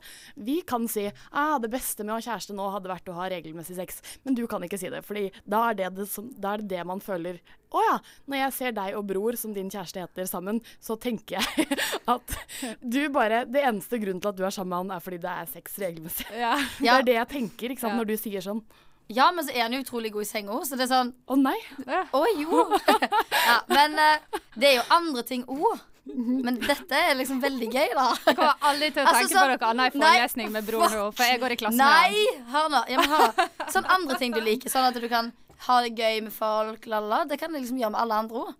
Vi 0.47 0.59
kan 0.67 0.87
si 0.91 1.03
ah, 1.31 1.59
det 1.61 1.69
beste 1.73 2.03
med 2.03 2.15
å 2.15 2.17
ha 2.17 2.25
kjæreste 2.25 2.55
nå 2.57 2.65
hadde 2.73 2.89
vært 2.89 3.11
å 3.13 3.17
ha 3.19 3.27
regelmessig 3.29 3.77
sex, 3.77 4.01
men 4.25 4.35
du 4.37 4.43
kan 4.49 4.65
ikke 4.65 4.79
si 4.81 4.89
det. 4.89 5.03
Fordi 5.05 5.27
da 5.45 5.67
er 5.69 5.77
det 5.77 5.91
det, 5.99 6.07
som, 6.09 6.31
da 6.41 6.55
er 6.55 6.63
det, 6.63 6.71
det 6.73 6.85
man 6.89 7.03
føler 7.05 7.37
Å 7.75 7.81
ja, 7.83 7.95
når 8.31 8.37
jeg 8.39 8.55
ser 8.57 8.75
deg 8.77 8.97
og 8.97 9.05
bror, 9.09 9.37
som 9.37 9.53
din 9.53 9.69
kjæreste 9.69 10.01
heter, 10.01 10.25
sammen, 10.29 10.61
så 10.81 10.97
tenker 10.97 11.37
jeg 11.37 11.67
at 12.15 12.35
du 12.81 13.01
bare 13.13 13.43
Det 13.45 13.61
eneste 13.67 13.99
grunnen 14.01 14.23
til 14.23 14.31
at 14.33 14.39
du 14.39 14.45
er 14.47 14.55
sammen 14.55 14.73
med 14.73 14.81
han, 14.87 14.97
er 14.97 15.05
fordi 15.05 15.21
det 15.21 15.35
er 15.37 15.53
sex 15.53 15.77
regelmessig. 15.85 16.27
Ja. 16.33 16.55
Det 16.79 16.91
er 16.97 17.07
det 17.11 17.17
jeg 17.19 17.31
tenker, 17.37 17.69
ikke 17.75 17.85
sant, 17.85 17.93
Ja. 17.95 18.01
når 18.01 18.09
du 18.09 18.17
sier 18.19 18.41
sånn. 18.43 18.63
Ja, 19.07 19.31
men 19.31 19.45
så 19.45 19.53
er 19.53 19.67
han 19.67 19.73
jo 19.75 19.83
utrolig 19.83 20.11
god 20.13 20.25
i 20.25 20.29
senga, 20.29 20.59
så 20.65 20.77
det 20.77 20.87
er 20.87 20.93
sånn 20.93 21.11
Å 21.29 21.35
nei. 21.37 21.57
Å 21.85 22.21
jo! 22.39 22.63
ja, 23.49 23.59
men 23.69 23.99
uh, 23.99 24.39
det 24.57 24.71
er 24.71 24.79
jo 24.79 24.85
andre 24.95 25.23
ting 25.27 25.43
òg. 25.45 25.83
Men 26.05 26.59
dette 26.61 26.97
er 26.97 27.15
liksom 27.17 27.39
veldig 27.41 27.67
gøy, 27.73 27.93
da. 27.97 28.05
Jeg 28.27 28.37
kommer 28.37 28.67
aldri 28.69 28.91
til 28.93 29.01
å 29.01 29.07
Altså, 29.09 29.21
tenke 29.23 29.33
sånn- 29.33 29.53
på 29.53 29.57
noe 29.57 29.69
annet 29.71 29.95
i 29.95 30.01
forelesning 30.01 30.51
med 30.53 30.67
broren 30.67 30.93
nå, 30.93 31.07
for 31.17 31.25
jeg 31.25 31.41
går 31.41 31.55
i 31.55 31.57
klasse 31.61 31.79
med 31.79 31.85
Nei! 31.85 32.43
Hør 32.53 32.69
nå. 32.73 32.81
Ja, 32.93 33.07
hør. 33.13 33.47
Sånn 33.73 33.89
andre 33.97 34.19
ting 34.21 34.35
du 34.35 34.41
liker. 34.45 34.69
Sånn 34.69 34.85
at 34.89 34.99
du 35.01 35.07
kan 35.09 35.31
ha 35.65 35.79
det 35.81 35.95
gøy 35.97 36.21
med 36.27 36.33
folk. 36.35 36.85
Lala. 36.91 37.23
Det 37.25 37.39
kan 37.41 37.53
du 37.53 37.57
liksom 37.57 37.81
gjøre 37.81 37.95
med 37.95 38.01
alle 38.03 38.21
andre 38.25 38.43
òg. 38.43 38.53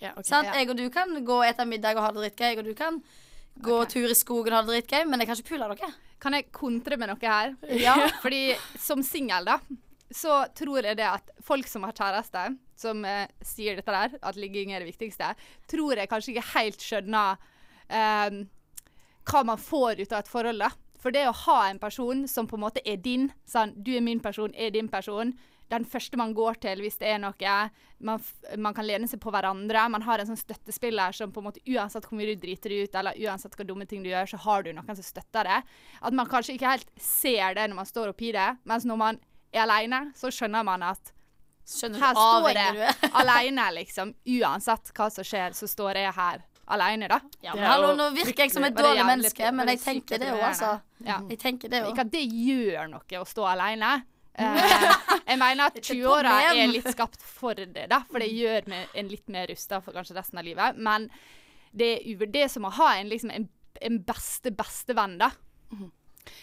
Ja, 0.00 0.14
ok. 0.14 0.24
Sant? 0.30 0.48
Jeg 0.54 0.70
og 0.70 0.78
du 0.78 0.86
kan 0.94 1.12
gå 1.26 1.40
og 1.42 1.46
ete 1.48 1.66
middag 1.68 1.98
og 1.98 2.06
ha 2.06 2.12
det 2.14 2.24
dritgøy. 2.24 2.48
Jeg 2.48 2.60
og 2.62 2.68
du 2.70 2.74
kan 2.78 3.00
gå 3.62 3.78
tur 3.90 4.10
i 4.10 4.16
skogen 4.16 4.54
og 4.54 4.60
ha 4.60 4.62
det 4.66 4.76
dritgøy, 4.76 5.04
men 5.08 5.22
jeg 5.22 5.30
kan 5.30 5.40
ikke 5.40 5.50
pule 5.52 5.68
dere. 5.72 5.90
Kan 6.22 6.34
jeg 6.34 6.48
kontre 6.54 6.98
med 6.98 7.12
noe 7.12 7.22
her? 7.22 7.54
Ja. 7.86 7.96
Fordi 8.24 8.56
som 8.78 9.04
singel, 9.06 9.48
da, 9.48 9.58
så 10.10 10.40
tror 10.56 10.86
jeg 10.86 10.98
det 10.98 11.06
at 11.08 11.32
folk 11.44 11.68
som 11.68 11.86
har 11.86 11.96
kjæreste, 11.96 12.44
som 12.78 13.04
eh, 13.04 13.26
sier 13.44 13.78
dette 13.78 13.94
der, 13.94 14.18
at 14.22 14.38
ligging 14.38 14.72
er 14.72 14.82
det 14.82 14.92
viktigste, 14.92 15.32
tror 15.70 15.98
jeg 15.98 16.10
kanskje 16.10 16.34
ikke 16.36 16.50
helt 16.54 16.84
skjønner 16.84 17.40
eh, 17.90 18.42
hva 19.28 19.44
man 19.44 19.60
får 19.60 20.00
ut 20.04 20.12
av 20.14 20.22
et 20.22 20.30
forhold, 20.30 20.64
da. 20.64 20.72
For 20.98 21.14
det 21.14 21.28
å 21.28 21.36
ha 21.44 21.58
en 21.68 21.78
person 21.78 22.24
som 22.30 22.48
på 22.50 22.56
en 22.58 22.64
måte 22.64 22.82
er 22.88 22.98
din, 23.02 23.28
sånn 23.46 23.76
du 23.76 23.92
er 23.94 24.02
min 24.02 24.22
person, 24.22 24.54
er 24.58 24.72
din 24.74 24.88
person, 24.90 25.30
den 25.68 25.84
første 25.88 26.16
man 26.20 26.32
går 26.36 26.58
til 26.62 26.80
hvis 26.84 26.98
det 27.00 27.10
er 27.12 27.20
noe. 27.22 27.56
Man, 28.04 28.22
man 28.56 28.76
kan 28.76 28.86
lene 28.86 29.08
seg 29.10 29.20
på 29.22 29.32
hverandre. 29.34 29.84
Man 29.92 30.04
har 30.06 30.22
en 30.22 30.30
sånn 30.30 30.40
støttespiller 30.40 31.16
som 31.16 31.32
på 31.34 31.42
en 31.42 31.48
måte 31.50 31.62
uansett 31.68 32.06
hvor 32.08 32.18
mye 32.18 32.32
du 32.32 32.42
driter 32.46 32.74
ut, 32.78 32.94
eller 33.00 33.18
uansett 33.26 33.56
hvor 33.58 33.68
dumme 33.68 33.86
ting 33.88 34.04
du 34.04 34.10
gjør, 34.12 34.32
så 34.32 34.40
har 34.46 34.64
du 34.64 34.72
noen 34.72 34.98
som 34.98 35.04
støtter 35.04 35.48
det. 35.50 35.60
At 36.00 36.16
man 36.16 36.30
kanskje 36.30 36.56
ikke 36.56 36.72
helt 36.76 36.90
ser 37.02 37.58
det 37.58 37.68
når 37.68 37.82
man 37.82 37.90
står 37.90 38.14
oppi 38.14 38.32
det, 38.36 38.48
mens 38.68 38.88
når 38.88 39.00
man 39.00 39.22
er 39.52 39.64
alene, 39.64 40.08
så 40.16 40.32
skjønner 40.32 40.66
man 40.66 40.84
at 40.88 41.14
Skjønner 41.68 42.00
her 42.00 42.16
står 42.16 42.46
jeg 42.48 42.68
aleine, 42.72 42.92
alene, 43.20 43.64
liksom. 43.76 44.12
Uansett 44.38 44.88
hva 44.96 45.10
som 45.12 45.26
skjer, 45.26 45.52
så 45.52 45.66
står 45.68 45.98
jeg 46.00 46.14
her 46.16 46.38
alene, 46.72 47.08
da. 47.12 47.18
Ja, 47.44 47.52
men 47.56 47.66
hallo, 47.68 47.90
nå 47.96 48.06
virker 48.16 48.46
jeg 48.46 48.54
som 48.54 48.64
et 48.64 48.76
dårlig 48.76 49.04
menneske, 49.04 49.50
men 49.52 49.68
jeg 49.72 49.80
er 49.80 49.82
tenker 49.84 50.22
det 50.22 50.30
òg, 50.32 50.44
altså. 50.48 50.70
Ja. 51.04 51.18
Jeg 51.28 51.40
tenker 51.42 51.72
det 51.72 51.82
òg. 51.84 51.90
Ikke 51.92 52.06
at 52.06 52.14
det 52.14 52.24
gjør 52.24 52.88
noe 52.94 53.20
å 53.20 53.26
stå 53.28 53.44
alene. 53.52 53.90
Eh, 54.34 54.58
jeg 55.28 55.38
mener 55.40 55.66
at 55.66 55.74
Det 55.74 55.82
er 55.82 55.84
ikke 55.84 55.96
et 55.96 56.02
20-åra 56.04 56.34
er 56.52 56.72
litt 56.72 56.90
skapt 56.94 57.22
for 57.26 57.58
det, 57.58 57.88
da, 57.90 58.02
for 58.10 58.22
det 58.22 58.30
gjør 58.32 58.68
meg 58.70 58.96
en 59.00 59.12
litt 59.12 59.28
mer 59.32 59.48
rusta 59.50 59.80
for 59.84 59.96
kanskje 59.96 60.16
resten 60.18 60.40
av 60.40 60.46
livet. 60.46 60.78
Men 60.78 61.08
det 61.72 61.92
er 61.96 62.08
uvurderlig 62.08 62.32
det 62.38 62.44
er 62.46 62.52
som 62.52 62.68
å 62.68 62.74
ha 62.78 62.94
en, 62.96 63.10
liksom, 63.10 63.32
en, 63.34 63.48
en 63.88 64.02
beste 64.06 64.52
bestevenn, 64.54 65.18
da. 65.20 65.32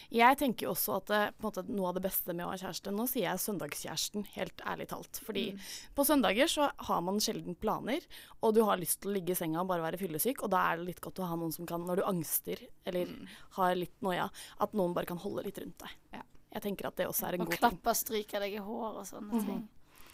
Jeg 0.09 0.37
tenker 0.39 0.65
jo 0.65 0.71
også 0.73 0.95
at 0.99 1.09
på 1.09 1.15
en 1.15 1.45
måte, 1.45 1.63
noe 1.69 1.89
av 1.91 1.97
det 1.97 2.05
beste 2.05 2.33
med 2.33 2.45
å 2.45 2.51
ha 2.51 2.57
kjæreste 2.57 2.93
Nå 2.93 3.05
sier 3.09 3.27
jeg 3.27 3.41
søndagskjæresten, 3.43 4.25
helt 4.33 4.63
ærlig 4.65 4.87
talt. 4.89 5.19
Fordi 5.25 5.43
på 5.97 6.05
søndager 6.07 6.49
så 6.49 6.69
har 6.87 7.03
man 7.05 7.19
sjelden 7.21 7.57
planer, 7.61 8.05
og 8.41 8.55
du 8.57 8.63
har 8.65 8.81
lyst 8.81 9.01
til 9.03 9.11
å 9.11 9.15
ligge 9.17 9.35
i 9.35 9.39
senga 9.39 9.61
og 9.61 9.69
bare 9.69 9.85
være 9.85 10.01
fyllesyk, 10.01 10.41
og 10.45 10.53
da 10.55 10.63
er 10.71 10.79
det 10.81 10.89
litt 10.89 11.03
godt 11.05 11.21
å 11.21 11.29
ha 11.29 11.37
noen 11.39 11.53
som 11.55 11.69
kan, 11.69 11.85
når 11.85 12.01
du 12.01 12.07
angster 12.09 12.63
eller 12.85 13.11
har 13.59 13.77
litt 13.77 13.95
noia, 14.05 14.29
at 14.61 14.73
noen 14.77 14.95
bare 14.97 15.09
kan 15.09 15.21
holde 15.21 15.45
litt 15.45 15.61
rundt 15.61 15.85
deg. 15.85 15.99
Ja. 16.17 16.23
Jeg 16.55 16.63
tenker 16.63 16.87
at 16.87 16.95
det 16.99 17.07
også 17.09 17.27
er 17.27 17.35
en 17.37 17.43
Og 17.43 17.51
god 17.51 17.59
ting. 17.59 17.79
og 17.83 17.97
stryke 17.99 18.39
deg 18.45 18.53
i 18.55 18.63
håret 18.63 19.01
og 19.01 19.07
sånne 19.09 19.41
ting. 19.43 19.61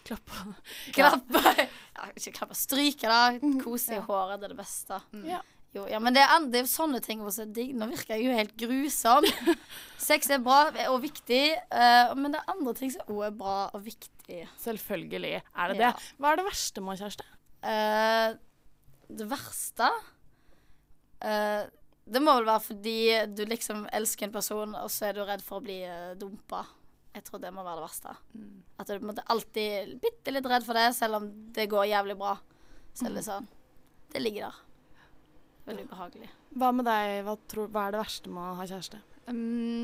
Klappe. 0.02 0.54
Klappe 0.96 1.42
ja, 1.62 2.08
Ikke 2.18 2.32
klappe, 2.34 2.56
stryke, 2.58 3.06
da. 3.06 3.20
Kose 3.62 3.94
i 3.94 4.02
håret, 4.02 4.40
det 4.42 4.48
er 4.48 4.54
det 4.56 4.58
beste. 4.58 4.98
Ja. 5.28 5.38
Jo, 5.72 5.86
ja, 5.88 5.96
men 6.04 6.12
det 6.12 6.20
er, 6.20 6.34
det 6.52 6.58
er 6.60 6.66
sånne 6.68 6.98
ting 7.00 7.22
også 7.24 7.46
digg. 7.48 7.70
Nå 7.78 7.86
virker 7.88 8.18
jeg 8.18 8.26
jo 8.26 8.34
helt 8.36 8.56
grusom. 8.60 9.24
Sex 10.08 10.28
er 10.34 10.42
bra 10.44 10.66
og 10.90 10.98
viktig, 11.00 11.44
uh, 11.72 12.12
men 12.18 12.34
det 12.34 12.42
er 12.42 12.50
andre 12.52 12.74
ting 12.76 12.92
som 12.92 13.06
òg 13.08 13.22
er 13.30 13.36
bra 13.38 13.54
og 13.70 13.86
viktig. 13.86 14.42
Selvfølgelig 14.60 15.38
er 15.38 15.72
det 15.72 15.78
Ja. 15.80 15.92
det. 15.94 16.10
Hva 16.18 16.32
er 16.34 16.42
det 16.42 16.48
verste 16.50 16.82
med 16.84 16.92
å 16.92 16.98
ha 16.98 17.06
kjæreste? 17.06 17.28
Uh, 17.62 18.36
det 19.12 19.26
verste 19.30 19.88
eh, 21.22 21.64
Det 22.12 22.20
må 22.20 22.34
vel 22.36 22.48
være 22.48 22.64
fordi 22.66 22.98
du 23.32 23.42
liksom 23.48 23.86
elsker 23.94 24.28
en 24.28 24.34
person, 24.34 24.74
og 24.76 24.90
så 24.92 25.08
er 25.08 25.16
du 25.16 25.22
redd 25.24 25.44
for 25.44 25.60
å 25.60 25.64
bli 25.64 25.78
uh, 25.88 26.12
dumpa. 26.18 26.64
Jeg 27.12 27.26
tror 27.26 27.40
det 27.42 27.52
må 27.52 27.64
være 27.64 27.80
det 27.80 27.86
verste. 27.86 28.12
At 28.80 28.88
du 28.88 28.94
på 28.94 29.02
en 29.02 29.10
måte 29.10 29.24
alltid 29.32 29.72
er 29.78 29.94
bitte 30.00 30.32
litt 30.32 30.48
redd 30.48 30.64
for 30.66 30.76
det, 30.76 30.90
selv 30.96 31.20
om 31.20 31.30
det 31.56 31.68
går 31.72 31.90
jævlig 31.90 32.16
bra. 32.20 32.36
Så 32.92 33.08
er 33.08 33.16
det 33.16 33.24
sånn 33.24 33.48
Det 34.12 34.20
ligger 34.20 34.50
der. 34.50 34.60
Veldig 35.68 35.84
ubehagelig. 35.88 36.30
Hva 36.58 36.70
med 36.74 36.88
deg? 36.88 37.22
Hva, 37.26 37.36
tror, 37.48 37.68
hva 37.72 37.86
er 37.86 37.94
det 37.94 38.02
verste 38.02 38.32
med 38.32 38.42
å 38.44 38.56
ha 38.58 38.66
kjæreste? 38.68 39.00
Um, 39.28 39.36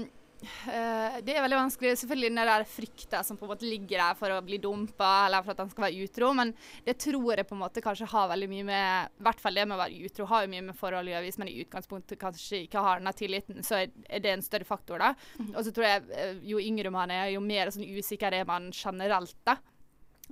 eh, 0.03 0.18
det 0.39 1.33
er 1.35 1.43
veldig 1.43 1.57
vanskelig. 1.59 1.97
Selvfølgelig 1.99 2.29
den 2.31 2.41
der 2.47 2.65
frykta 2.69 3.23
som 3.27 3.37
på 3.37 3.47
en 3.47 3.51
måte 3.51 3.67
ligger 3.67 3.99
der 3.99 4.19
for 4.19 4.31
å 4.31 4.43
bli 4.47 4.61
dumpa, 4.63 5.27
eller 5.27 5.43
for 5.43 5.55
at 5.55 5.63
han 5.65 5.73
skal 5.73 5.89
være 5.89 6.07
utro, 6.07 6.31
men 6.39 6.53
det 6.87 6.95
tror 7.03 7.33
jeg 7.35 7.49
på 7.49 7.57
en 7.57 7.63
måte 7.65 7.83
kanskje 7.83 8.07
har 8.13 8.31
veldig 8.31 8.49
mye 8.53 8.67
med 8.69 9.19
I 9.19 9.27
hvert 9.27 9.43
fall 9.43 9.59
det 9.59 9.65
med 9.67 9.75
å 9.75 9.83
være 9.83 10.07
utro 10.07 10.29
har 10.31 10.45
jo 10.45 10.53
mye 10.53 10.67
med 10.69 10.79
forhold 10.79 11.11
å 11.11 11.15
gjøre. 11.15 11.27
Hvis 11.27 11.41
man 11.43 11.51
i 11.51 11.57
utgangspunktet 11.65 12.21
kanskje 12.23 12.63
ikke 12.69 12.85
har 12.87 13.03
den 13.03 13.19
tilliten, 13.19 13.65
så 13.67 13.81
er 13.83 13.89
er 14.09 14.23
det 14.25 14.33
en 14.33 14.43
større 14.43 14.65
faktor, 14.65 14.99
da. 14.99 15.15
Og 15.55 15.65
så 15.65 15.73
tror 15.75 15.87
jeg 15.87 16.05
eh, 16.15 16.39
jo 16.51 16.61
yngre 16.63 16.93
man 16.95 17.11
er, 17.11 17.31
jo 17.35 17.43
mer 17.45 17.71
sånn 17.75 17.87
usikker 17.87 18.35
er 18.35 18.47
man 18.49 18.71
generelt, 18.75 19.37
da. 19.47 19.59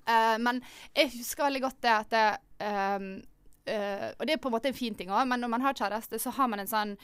Eh, 0.07 0.37
men 0.43 0.63
jeg 0.95 1.15
husker 1.19 1.49
veldig 1.49 1.65
godt 1.67 1.81
det 1.83 1.95
at 1.95 2.11
det, 2.15 2.27
eh, 2.67 3.01
Og 3.67 4.27
det 4.27 4.37
er 4.37 4.39
på 4.39 4.47
en 4.49 4.55
måte 4.55 4.69
en 4.71 4.79
fin 4.79 4.95
ting 4.95 5.11
òg, 5.11 5.27
men 5.27 5.41
når 5.43 5.51
man 5.51 5.65
har 5.65 5.75
kjæreste, 5.75 6.21
så 6.23 6.31
har 6.31 6.47
man 6.49 6.61
en 6.63 6.71
sånn 6.71 6.97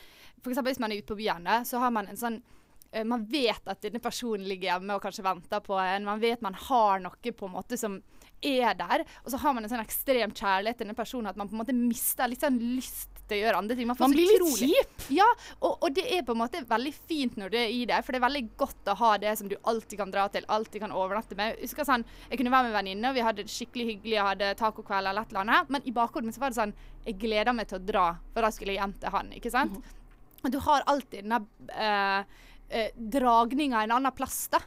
eksempel 0.43 0.71
hvis 0.71 0.83
man 0.83 0.93
er 0.93 1.01
ute 1.01 1.11
på 1.11 1.19
byen, 1.19 1.49
så 1.67 1.79
har 1.83 1.91
man 1.91 2.07
en 2.07 2.19
sånn 2.19 2.37
eh, 2.39 2.61
man 3.09 3.25
vet 3.31 3.69
at 3.69 3.81
denne 3.85 4.03
personen 4.05 4.45
ligger 4.49 4.75
hjemme 4.75 4.97
og 4.97 5.05
kanskje 5.05 5.25
venter 5.25 5.63
på 5.65 5.79
en. 5.81 6.05
Man 6.09 6.21
vet 6.21 6.45
man 6.45 6.59
har 6.69 7.01
noe 7.01 7.33
på 7.33 7.49
en 7.49 7.55
måte 7.55 7.79
som 7.81 8.01
er 8.43 8.75
der. 8.77 9.05
Og 9.25 9.33
så 9.33 9.41
har 9.41 9.55
man 9.55 9.65
en 9.65 9.71
sånn 9.73 9.83
ekstrem 9.85 10.35
kjærlighet 10.35 10.81
til 10.81 10.87
denne 10.87 10.99
personen 10.99 11.31
at 11.31 11.39
man 11.39 11.49
på 11.49 11.57
en 11.57 11.63
måte 11.63 11.77
mister 11.77 12.29
litt 12.31 12.43
sånn 12.43 12.59
lyst 12.75 13.23
til 13.29 13.39
å 13.39 13.41
gjøre 13.45 13.61
andre 13.63 13.77
ting. 13.79 13.89
får 13.93 14.03
Man 14.03 14.17
blir 14.17 14.29
litt 14.29 14.59
kjip. 14.59 15.07
Ja, 15.15 15.29
og, 15.61 15.79
og 15.79 15.95
det 15.97 16.05
er 16.11 16.27
på 16.27 16.35
en 16.35 16.43
måte 16.43 16.63
veldig 16.69 16.93
fint 16.97 17.39
når 17.41 17.55
du 17.55 17.59
er 17.61 17.73
i 17.73 17.85
det, 17.89 18.03
for 18.03 18.13
det 18.13 18.21
er 18.21 18.27
veldig 18.27 18.45
godt 18.61 18.93
å 18.93 18.99
ha 19.03 19.13
det 19.23 19.35
som 19.39 19.49
du 19.51 19.57
alltid 19.63 20.03
kan 20.03 20.13
dra 20.15 20.27
til, 20.35 20.47
alltid 20.53 20.85
kan 20.85 20.95
overnatte 20.97 21.39
med. 21.39 21.57
Jeg 21.57 21.71
husker 21.71 21.89
sånn, 21.89 22.07
Jeg 22.29 22.41
kunne 22.41 22.53
være 22.53 22.69
med 22.69 22.77
venninner, 22.77 23.11
og 23.11 23.19
vi 23.19 23.27
hadde 23.27 23.47
det 23.47 23.55
skikkelig 23.55 23.89
hyggelig, 23.93 24.17
jeg 24.19 24.29
hadde 24.31 24.53
tacokveld 24.61 25.11
eller 25.11 25.25
et 25.25 25.35
eller 25.35 25.45
annet, 25.47 25.73
men 25.73 25.89
i 25.89 25.95
bakhodet 25.97 26.29
mitt 26.29 26.37
så 26.37 26.45
var 26.45 26.53
det 26.53 26.61
sånn 26.61 26.77
Jeg 27.07 27.19
gleder 27.23 27.57
meg 27.57 27.71
til 27.71 27.81
å 27.81 27.85
dra, 27.87 28.07
for 28.35 28.45
da 28.45 28.53
skulle 28.55 28.75
jeg 28.75 28.83
hjem 28.83 28.97
til 29.01 29.15
han, 29.17 29.35
ikke 29.39 29.53
sant? 29.55 29.93
Og 30.43 30.51
du 30.51 30.59
har 30.65 30.83
alltid 30.91 31.23
denne 31.23 31.45
uh, 32.73 32.89
dragninga 32.97 33.85
en 33.85 33.97
annen 33.99 34.17
plass, 34.17 34.47
da. 34.53 34.63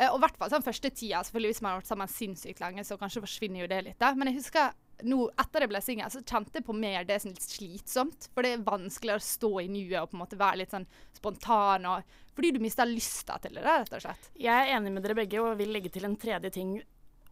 Eh, 0.00 0.08
og 0.08 0.20
i 0.20 0.24
hvert 0.24 0.38
fall 0.40 0.52
sånn 0.52 0.64
første 0.64 0.90
tida, 0.94 1.20
selvfølgelig 1.26 1.54
hvis 1.54 1.62
man 1.64 1.74
har 1.74 1.82
vært 1.82 1.90
sammen 1.90 2.10
sinnssykt 2.10 2.62
lenge, 2.62 2.84
så 2.88 2.96
kanskje 3.00 3.24
forsvinner 3.26 3.64
jo 3.64 3.70
det 3.70 3.80
litt. 3.84 3.98
da. 4.00 4.14
Men 4.16 4.30
jeg 4.30 4.40
husker 4.40 4.72
nå, 5.08 5.26
etter 5.40 5.64
jeg 5.64 5.72
ble 5.72 5.80
singel, 5.84 6.12
så 6.12 6.20
kjente 6.20 6.60
jeg 6.60 6.66
på 6.66 6.76
mer 6.76 7.06
det 7.08 7.18
som 7.22 7.32
litt 7.32 7.44
slitsomt. 7.44 8.28
For 8.34 8.44
det 8.44 8.54
er 8.56 8.64
vanskeligere 8.64 9.20
å 9.20 9.26
stå 9.26 9.52
i 9.62 9.68
nuet 9.72 9.98
og 10.00 10.10
på 10.10 10.18
en 10.18 10.22
måte 10.22 10.40
være 10.40 10.62
litt 10.62 10.74
sånn 10.74 10.88
spontan. 11.16 11.88
Og, 11.88 12.14
fordi 12.36 12.54
du 12.56 12.60
mister 12.64 12.88
lysta 12.88 13.36
til 13.44 13.58
det, 13.58 13.64
rett 13.66 13.96
og 13.96 14.04
slett. 14.04 14.30
Jeg 14.40 14.54
er 14.54 14.76
enig 14.76 14.94
med 14.94 15.04
dere 15.04 15.18
begge 15.20 15.42
og 15.42 15.58
vil 15.60 15.72
legge 15.74 15.92
til 15.92 16.08
en 16.08 16.18
tredje 16.20 16.52
ting, 16.56 16.78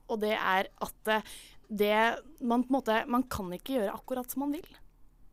og 0.08 0.20
det 0.24 0.34
er 0.36 0.68
at 0.84 1.12
eh, 1.12 1.32
det 1.68 1.96
man 2.40 2.62
på 2.64 2.70
en 2.70 2.76
måte 2.78 2.94
Man 3.12 3.26
kan 3.28 3.50
ikke 3.52 3.74
gjøre 3.74 3.92
akkurat 3.92 4.30
som 4.32 4.46
man 4.46 4.54
vil. 4.56 4.68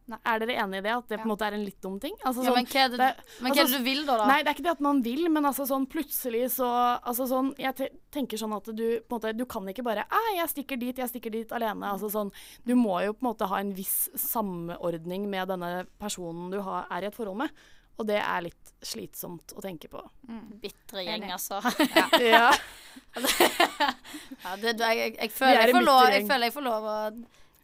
Er 0.05 0.39
dere 0.43 0.53
enig 0.61 0.77
i 0.77 0.81
det? 0.85 0.91
At 0.93 1.07
det 1.09 1.17
på 1.17 1.25
en 1.25 1.31
måte 1.31 1.47
er 1.47 1.55
en 1.57 1.63
litt 1.65 1.79
dum 1.81 1.95
ting? 1.99 2.13
Altså, 2.23 2.43
Ja, 2.45 2.53
men 2.53 2.65
hva 2.69 2.81
er 2.83 2.89
det- 2.89 3.23
men 3.41 3.51
hva 3.51 3.61
er 3.63 3.65
det 3.65 3.77
du 3.77 3.83
vil 3.83 4.05
da, 4.05 4.17
da? 4.17 4.27
Nei, 4.27 4.43
det 4.43 4.47
er 4.51 4.53
ikke 4.53 4.63
det 4.67 4.71
at 4.75 4.81
man 4.81 5.01
vil, 5.01 5.29
men 5.29 5.43
altså 5.43 5.65
sånn 5.65 5.87
plutselig 5.89 6.51
så 6.51 6.69
Altså 7.01 7.25
sånn 7.27 7.53
Jeg 7.57 7.75
te 7.75 7.89
tenker 8.11 8.37
sånn 8.37 8.55
at 8.55 8.65
du 8.75 8.99
på 9.01 9.15
en 9.15 9.19
måte 9.19 9.35
Du 9.35 9.45
kan 9.45 9.65
ikke 9.65 9.83
bare 9.83 10.05
jeg 10.35 10.49
stikker 10.49 10.79
dit, 10.79 10.95
jeg 10.95 11.09
stikker 11.09 11.31
dit 11.31 11.49
alene. 11.51 11.83
Altså 11.91 12.11
sånn 12.11 12.31
Du 12.65 12.75
må 12.75 13.03
jo 13.03 13.13
på 13.13 13.23
en 13.25 13.33
måte 13.33 13.47
ha 13.49 13.57
en 13.59 13.73
viss 13.73 14.09
samordning 14.15 15.27
med 15.29 15.47
denne 15.47 15.87
personen 15.99 16.51
du 16.51 16.61
har, 16.61 16.85
er 16.91 17.01
i 17.03 17.07
et 17.07 17.15
forhold 17.15 17.37
med. 17.37 17.49
Og 17.97 18.05
det 18.07 18.17
er 18.19 18.41
litt 18.41 18.71
slitsomt 18.83 19.53
å 19.55 19.61
tenke 19.63 19.87
på. 19.89 20.01
Bitre 20.61 21.05
gjeng, 21.05 21.31
altså. 21.31 21.61
Ja. 22.19 22.51
ja, 24.43 24.55
det, 24.59 24.73
jeg, 24.79 24.97
jeg, 24.97 25.15
jeg, 25.21 25.31
føler 25.31 25.55
er 25.61 25.67
jeg, 25.69 25.75
får 25.75 25.85
lov, 25.85 26.01
jeg 26.11 26.27
føler 26.27 26.49
jeg 26.49 26.55
får 26.55 26.65
lov 26.65 26.87
å 26.91 26.97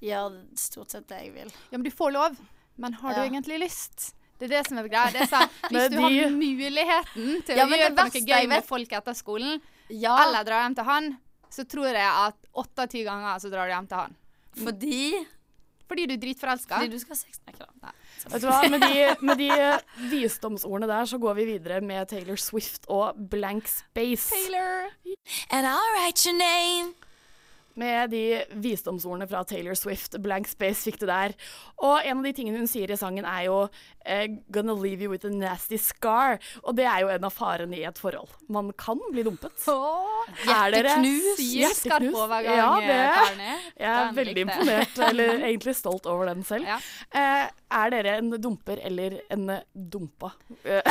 gjøre 0.02 0.42
stort 0.58 0.92
sett 0.96 1.08
det 1.12 1.20
jeg 1.26 1.34
vil. 1.36 1.52
Ja, 1.72 1.78
men 1.78 1.84
du 1.86 1.92
får 1.94 2.12
lov. 2.16 2.38
Men 2.82 2.94
har 3.02 3.14
du 3.18 3.22
egentlig 3.26 3.60
lyst? 3.62 4.14
Det 4.42 4.48
er 4.50 4.56
det 4.58 4.62
som 4.68 4.80
er 4.82 4.88
greia. 4.90 5.12
Det 5.14 5.22
er 5.22 5.30
sånn, 5.30 5.50
hvis 5.70 5.90
du 5.92 5.98
de- 5.98 6.02
har 6.02 6.32
muligheten 6.34 7.44
til 7.46 7.60
Ja, 7.60 7.66
å 7.68 7.76
gjøre 7.78 7.92
noe 8.00 8.24
gøy 8.32 8.48
med 8.50 8.66
folk 8.66 8.96
etter 8.98 9.14
skolen, 9.18 9.62
Ja. 9.94 10.16
eller 10.26 10.44
dra 10.48 10.64
hjem 10.64 10.76
til 10.80 10.88
han, 10.88 11.12
så 11.52 11.66
tror 11.68 11.92
jeg 11.92 12.08
at 12.08 12.38
åtte 12.58 12.86
av 12.86 12.90
ti 12.90 13.04
ganger 13.06 13.38
så 13.44 13.52
drar 13.52 13.68
du 13.70 13.74
hjem 13.76 13.88
til 13.92 13.98
han. 14.06 14.18
Fordi 14.64 15.04
Fordi 15.92 16.06
du 16.08 16.14
er 16.16 16.20
dritforelska. 16.24 16.78
Fordi 16.80 16.88
du 16.94 17.00
skal 17.04 17.16
ha 17.18 17.20
sex 17.20 17.40
med 17.46 17.54
ikke. 17.58 17.68
Vet 18.32 18.42
du 18.42 18.48
hva, 18.48 18.60
med 18.72 18.82
de, 18.86 19.16
med 19.28 19.38
de 19.42 19.50
visdomsordene 20.08 20.88
der, 20.88 21.06
så 21.10 21.18
går 21.20 21.34
vi 21.42 21.46
videre 21.50 21.82
med 21.84 22.08
Taylor 22.08 22.38
Swift 22.40 22.86
og 22.88 23.18
Blank 23.30 23.68
Space. 23.68 24.30
Taylor. 24.32 24.88
And 25.52 25.68
I'll 25.68 25.92
write 25.98 26.24
your 26.26 26.38
name. 26.38 26.94
Med 27.80 28.10
de 28.12 28.44
visdomsordene 28.60 29.28
fra 29.32 29.44
Taylor 29.48 29.74
Swift, 29.80 30.18
Blank 30.22 30.48
Space 30.52 30.84
fikk 30.84 31.00
du 31.00 31.06
der. 31.08 31.32
Og 31.82 32.02
en 32.04 32.18
av 32.20 32.26
de 32.28 32.34
tingene 32.36 32.60
hun 32.60 32.68
sier 32.68 32.92
i 32.92 32.98
sangen 33.00 33.26
er 33.26 33.46
jo 33.48 33.70
eh, 34.06 34.28
'Gonna 34.52 34.74
leave 34.76 35.02
you 35.06 35.10
with 35.12 35.26
a 35.26 35.30
nasty 35.30 35.78
scar'. 35.80 36.40
Og 36.64 36.76
det 36.76 36.86
er 36.86 37.00
jo 37.06 37.08
en 37.14 37.24
av 37.24 37.32
farene 37.32 37.78
i 37.80 37.84
et 37.88 37.98
forhold. 37.98 38.28
Man 38.50 38.74
kan 38.78 39.00
bli 39.12 39.24
dumpet. 39.24 39.52
Er 39.68 40.72
hjerteknus. 40.72 41.40
Hjerteknus. 41.40 42.16
Hjerteknus. 42.18 42.46
Ja, 42.46 42.70
det 42.82 43.00
Karne. 43.16 43.52
Jeg 43.80 43.90
er 43.92 44.12
veldig 44.20 44.42
imponert, 44.46 45.00
eller 45.10 45.34
egentlig 45.48 45.76
stolt 45.76 46.06
over 46.06 46.26
den 46.34 46.44
selv. 46.44 46.68
Ja. 46.68 46.78
Eh, 47.16 47.48
er 47.72 47.90
dere 47.94 48.18
en 48.20 48.30
dumper 48.42 48.80
eller 48.84 49.22
en 49.32 49.50
eh, 49.50 49.64
dumpa? 49.74 50.34
Eh, 50.64 50.82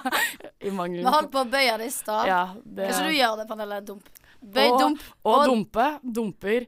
I 0.66 0.70
mangel 0.74 1.04
Vi 1.04 1.10
holdt 1.10 1.30
på 1.30 1.44
å 1.44 1.48
bøye 1.50 1.78
det 1.78 1.86
i 1.86 1.94
stad. 1.94 2.26
Ja, 2.26 2.42
det- 2.64 2.90
Kanskje 2.90 3.10
du 3.12 3.14
gjør 3.14 3.36
det, 3.38 3.48
Pernille? 3.48 3.80
Dump. 3.86 4.08
Bøy, 4.46 4.68
og, 4.68 4.80
dump. 4.80 5.06
Og 5.26 5.46
dumpe, 5.50 5.86
dumper, 6.18 6.66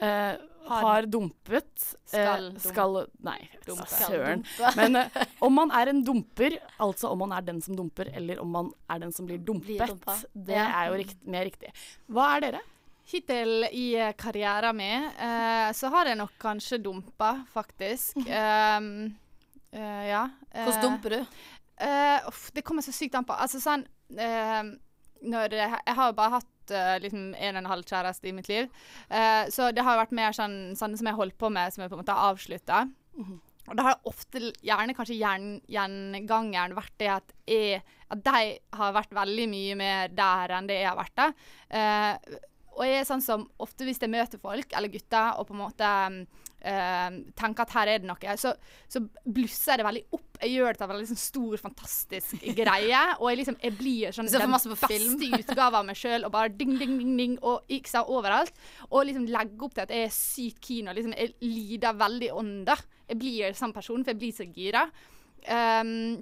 eh, 0.00 0.36
har, 0.68 1.06
dumpet 1.08 1.68
eh, 2.12 2.12
Skal 2.12 2.46
dumpe. 2.48 2.62
Skal 2.64 2.96
Nei, 3.24 3.38
Dumpe. 3.66 3.86
søren. 3.92 4.44
Men 4.78 4.96
eh, 5.02 5.20
om 5.44 5.54
man 5.54 5.72
er 5.74 5.92
en 5.92 6.02
dumper, 6.04 6.58
altså 6.80 7.12
om 7.12 7.22
man 7.24 7.36
er 7.36 7.46
den 7.46 7.60
som 7.64 7.76
dumper, 7.76 8.10
eller 8.16 8.40
om 8.42 8.50
man 8.52 8.72
er 8.90 9.04
den 9.04 9.14
som 9.14 9.28
blir 9.28 9.40
dumpet, 9.44 9.94
det 10.32 10.58
er 10.58 10.90
jo 10.90 10.98
rikt, 11.00 11.22
mer 11.28 11.48
riktig. 11.48 11.72
Hva 12.12 12.32
er 12.36 12.46
dere? 12.48 12.64
Hittil 13.08 13.64
i 13.72 13.86
eh, 13.96 14.12
karrieren 14.20 14.76
min 14.76 15.06
eh, 15.08 15.70
så 15.76 15.88
har 15.94 16.10
jeg 16.10 16.20
nok 16.20 16.34
kanskje 16.40 16.80
dumpa, 16.84 17.38
faktisk. 17.54 18.20
Um, 18.28 19.08
uh, 19.76 20.04
ja. 20.04 20.26
Hvordan 20.52 20.84
dumper 20.84 21.16
du? 21.16 21.38
Uh, 21.78 22.28
det 22.52 22.64
kommer 22.66 22.84
så 22.84 22.92
sykt 22.92 23.16
an 23.16 23.24
på. 23.24 23.36
Altså 23.36 23.62
sånn 23.62 23.86
uh, 24.18 24.74
når 25.24 25.56
jeg, 25.56 25.80
jeg 25.86 25.96
har 25.96 26.10
jo 26.10 26.16
bare 26.18 26.36
hatt 26.36 26.52
eh, 26.74 26.96
liksom 27.02 27.34
en 27.34 27.56
og 27.56 27.60
en 27.62 27.70
halv 27.72 27.84
kjæreste 27.88 28.30
i 28.30 28.34
mitt 28.36 28.48
liv. 28.50 28.70
Uh, 29.10 29.44
så 29.52 29.70
det 29.74 29.84
har 29.86 30.00
vært 30.00 30.16
mer 30.16 30.36
sånn 30.36 30.74
sånne 30.78 30.98
som 31.00 31.10
jeg 31.10 31.18
holdt 31.18 31.38
på 31.40 31.50
med, 31.52 31.74
som 31.74 31.84
jeg 31.84 31.92
på 31.92 31.98
en 31.98 32.02
måte 32.02 32.16
har 32.16 32.32
avslutta. 32.32 32.82
Og 33.68 33.76
det 33.76 33.84
har 33.84 33.98
ofte, 34.08 34.40
gjerne 34.64 34.94
kanskje 34.96 35.18
gjen- 35.20 35.60
gjengangeren 35.68 36.76
vært 36.76 36.94
det 37.02 37.08
at, 37.12 37.34
jeg, 37.44 37.82
at 38.08 38.22
de 38.24 38.44
har 38.80 38.94
vært 38.96 39.12
veldig 39.12 39.48
mye 39.52 39.74
mer 39.76 40.14
der 40.16 40.54
enn 40.56 40.70
det 40.70 40.78
jeg 40.80 40.88
har 40.88 40.96
vært 40.96 41.18
der. 41.20 41.34
Uh, 41.68 42.38
og 42.78 42.86
jeg 42.86 43.00
er 43.00 43.08
sånn 43.08 43.24
som 43.24 43.44
ofte 43.58 43.86
hvis 43.86 43.98
jeg 44.00 44.12
møter 44.12 44.40
folk, 44.40 44.70
eller 44.76 44.92
gutter, 44.92 45.34
og 45.38 45.48
på 45.48 45.56
en 45.56 45.62
måte 45.64 45.88
eh, 45.88 46.46
tenker 47.38 47.62
at 47.62 47.70
her 47.76 47.88
er 47.92 47.98
det 48.02 48.08
noe, 48.10 48.32
så, 48.36 48.52
så 48.90 49.00
blusser 49.24 49.72
jeg 49.76 49.78
det 49.80 49.86
veldig 49.86 50.02
opp. 50.18 50.38
Jeg 50.42 50.52
gjør 50.54 50.72
det 50.74 50.78
til 50.80 50.86
en 50.86 50.90
veldig 50.92 51.08
sånn 51.10 51.20
stor, 51.22 51.56
fantastisk 51.62 52.44
greie. 52.60 53.02
Og 53.18 53.30
jeg, 53.30 53.40
liksom, 53.42 53.58
jeg 53.62 53.76
blir 53.78 54.14
sånn 54.14 54.30
den 54.30 54.54
beste 54.54 54.98
utgave 55.40 55.80
av 55.80 55.86
meg 55.86 55.98
sjøl, 55.98 56.26
og 56.26 56.34
bare 56.34 56.52
ding, 56.54 56.74
ding, 56.78 56.96
ding, 56.98 57.14
ding, 57.18 57.36
og 57.46 57.70
sant, 57.86 58.10
overalt. 58.10 58.54
Og 58.90 59.06
liksom 59.08 59.28
legge 59.30 59.64
opp 59.68 59.74
til 59.78 59.86
at 59.86 59.94
jeg 59.94 60.08
er 60.08 60.14
sykt 60.14 60.62
keen, 60.66 60.90
og 60.90 60.98
liksom 60.98 61.14
jeg 61.16 61.34
lider 61.46 61.98
veldig 61.98 62.32
ånda. 62.42 62.78
Jeg 63.08 63.20
blir 63.22 63.54
sånn 63.56 63.74
person, 63.76 64.02
for 64.04 64.14
jeg 64.14 64.20
blir 64.20 64.34
så 64.36 64.48
gira. 64.52 64.86
Um, 65.48 66.18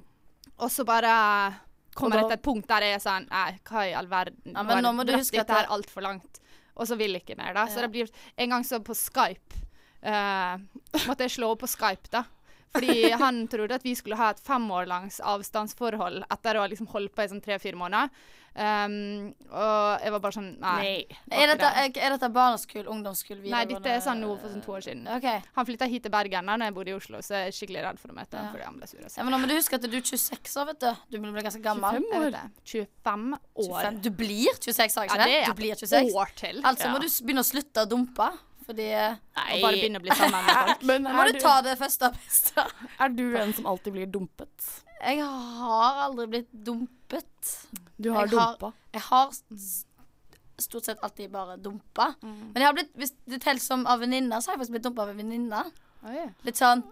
og 0.61 0.69
så 0.73 0.85
bare 0.89 1.13
kommer 1.97 2.21
jeg 2.21 2.27
det 2.27 2.29
til 2.35 2.37
et 2.37 2.45
punkt 2.45 2.67
der 2.69 2.85
jeg 2.85 2.95
er 2.99 3.01
sånn 3.01 3.25
Nei, 3.31 3.55
hva 3.67 3.85
i 3.89 3.95
all 3.97 4.09
verden. 4.11 4.53
Ja, 4.53 4.63
men 4.69 4.85
nå 4.85 4.93
må 4.93 5.05
du 5.09 5.15
huske 5.17 5.41
at 5.41 5.47
dette 5.49 5.63
er 5.63 5.65
det- 5.67 5.73
altfor 5.79 6.05
langt. 6.05 6.41
Og 6.77 6.85
så 6.87 6.97
vil 7.01 7.17
jeg 7.17 7.25
ikke 7.25 7.39
mer, 7.41 7.55
da. 7.57 7.65
Så 7.73 7.81
Ja. 7.81 7.87
det 7.87 7.93
blir 7.93 8.11
En 8.37 8.51
gang 8.51 8.63
så 8.65 8.79
på 8.85 8.93
Skype 8.95 9.66
eh, 10.07 10.57
måtte 11.07 11.27
jeg 11.27 11.37
slå 11.37 11.53
opp 11.55 11.65
på 11.65 11.71
Skype, 11.75 12.11
da. 12.15 12.25
Fordi 12.77 13.11
han 13.17 13.47
trodde 13.49 13.77
at 13.79 13.85
vi 13.87 13.95
skulle 13.97 14.19
ha 14.21 14.31
et 14.35 14.41
fem 14.45 14.65
år 14.75 14.89
langs 14.91 15.21
avstandsforhold 15.25 16.27
etter 16.31 16.59
å 16.59 16.65
ha 16.65 16.67
liksom 16.69 16.89
holdt 16.93 17.15
på 17.17 17.25
i 17.25 17.31
sånn 17.31 17.41
tre-fire 17.45 17.79
måneder. 17.79 18.11
Um, 18.57 19.35
og 19.53 20.01
jeg 20.01 20.13
var 20.15 20.21
bare 20.25 20.33
sånn 20.33 20.47
Nei. 20.63 21.05
Er 21.29 21.51
dette, 21.51 21.69
er, 21.77 21.91
dette 21.93 22.09
dette 22.15 22.31
barneskole, 22.33 22.87
videregående? 22.89 23.51
Nei, 23.53 23.65
dette 23.69 23.91
er 23.93 24.01
sånn 24.05 24.23
nå 24.25 24.31
for 24.41 24.49
sånn 24.53 24.63
to 24.65 24.73
år 24.73 24.85
siden. 24.87 25.03
Okay. 25.19 25.43
Han 25.59 25.69
flytta 25.69 25.89
hit 25.93 26.07
til 26.07 26.13
Bergen 26.15 26.49
da 26.49 26.57
når 26.57 26.71
jeg 26.71 26.77
bodde 26.79 26.93
i 26.93 26.97
Oslo, 26.97 27.21
så 27.25 27.37
jeg 27.37 27.51
er 27.51 27.57
skikkelig 27.59 27.83
redd 27.85 28.01
for 28.01 28.13
å 28.13 28.17
møte 28.17 28.37
ham 28.41 28.47
Ja. 28.49 28.53
fordi 28.55 28.65
han 28.65 28.79
ble 28.81 28.89
sur. 28.89 29.03
Ja, 29.05 29.27
men 29.29 29.33
nå 29.37 29.41
må 29.43 29.51
du 29.51 29.55
huske 29.59 29.77
at 29.77 29.85
du 29.85 29.93
er 29.93 30.01
26 30.09 30.57
år, 30.63 30.67
vet 30.73 30.81
du. 30.81 30.91
Du 31.13 31.19
blir 31.21 31.45
ganske 31.49 31.63
gammel. 31.65 32.01
25 32.01 32.17
år. 32.23 32.39
25 32.65 33.29
år. 33.37 33.83
25. 33.85 34.01
Du 34.09 34.11
blir 34.23 34.49
26, 34.57 34.93
sa 34.97 35.05
jeg 35.05 35.11
ikke 35.13 35.21
Ja, 35.21 35.25
det 35.25 35.33
det? 35.33 35.37
er 35.43 35.45
Du 35.45 35.53
et 35.53 35.61
blir 35.61 35.75
26. 35.85 36.15
år 36.25 36.35
til. 36.41 36.63
Altså 36.65 36.89
Ja. 36.89 36.93
må 36.97 37.01
du 37.05 37.09
begynne 37.29 37.45
å 37.45 37.51
slutte 37.53 37.85
å 37.85 37.89
dumpe. 37.93 38.31
Fordi 38.67 38.87
Og 38.99 39.63
bare 39.63 39.77
begynne 39.77 40.01
å 40.01 40.05
bli 40.05 40.15
sammen 40.19 40.43
med 40.47 40.59
folk. 40.69 40.85
Men 40.91 41.07
må 41.07 41.27
du 41.29 41.37
du, 41.37 41.41
ta 41.45 41.55
det 41.63 41.77
første 41.79 42.11
og 42.11 42.19
beste. 42.19 42.67
er 42.99 43.15
du 43.15 43.25
en 43.39 43.55
som 43.55 43.69
alltid 43.73 43.95
blir 43.95 44.11
dumpet? 44.11 44.73
jeg 44.97 45.21
har 45.23 45.99
aldri 46.07 46.27
blitt 46.33 46.49
dumpet. 46.67 47.51
Du 48.01 48.11
har 48.15 48.27
jeg 48.27 48.41
har. 48.41 48.73
Jeg 48.97 49.03
har 49.07 49.35
stort 50.59 50.89
sett 50.89 51.03
alltid 51.05 51.31
bare 51.31 51.57
dumpa. 51.61 52.15
Mm. 52.23 52.53
Men 52.55 52.63
jeg 52.63 52.67
har 52.67 52.77
blitt, 52.79 52.93
hvis 52.97 53.13
det 53.29 53.43
teller 53.45 53.61
som 53.61 53.85
av 53.87 54.01
venninner, 54.01 54.41
så 54.41 54.51
har 54.51 54.57
jeg 54.57 54.65
faktisk 54.65 54.77
blitt 54.79 54.87
dumpa 54.89 55.05
av 55.05 55.13
en 55.13 55.21
venninne. 55.21 55.65
Litt 56.47 56.59
sånn 56.61 56.83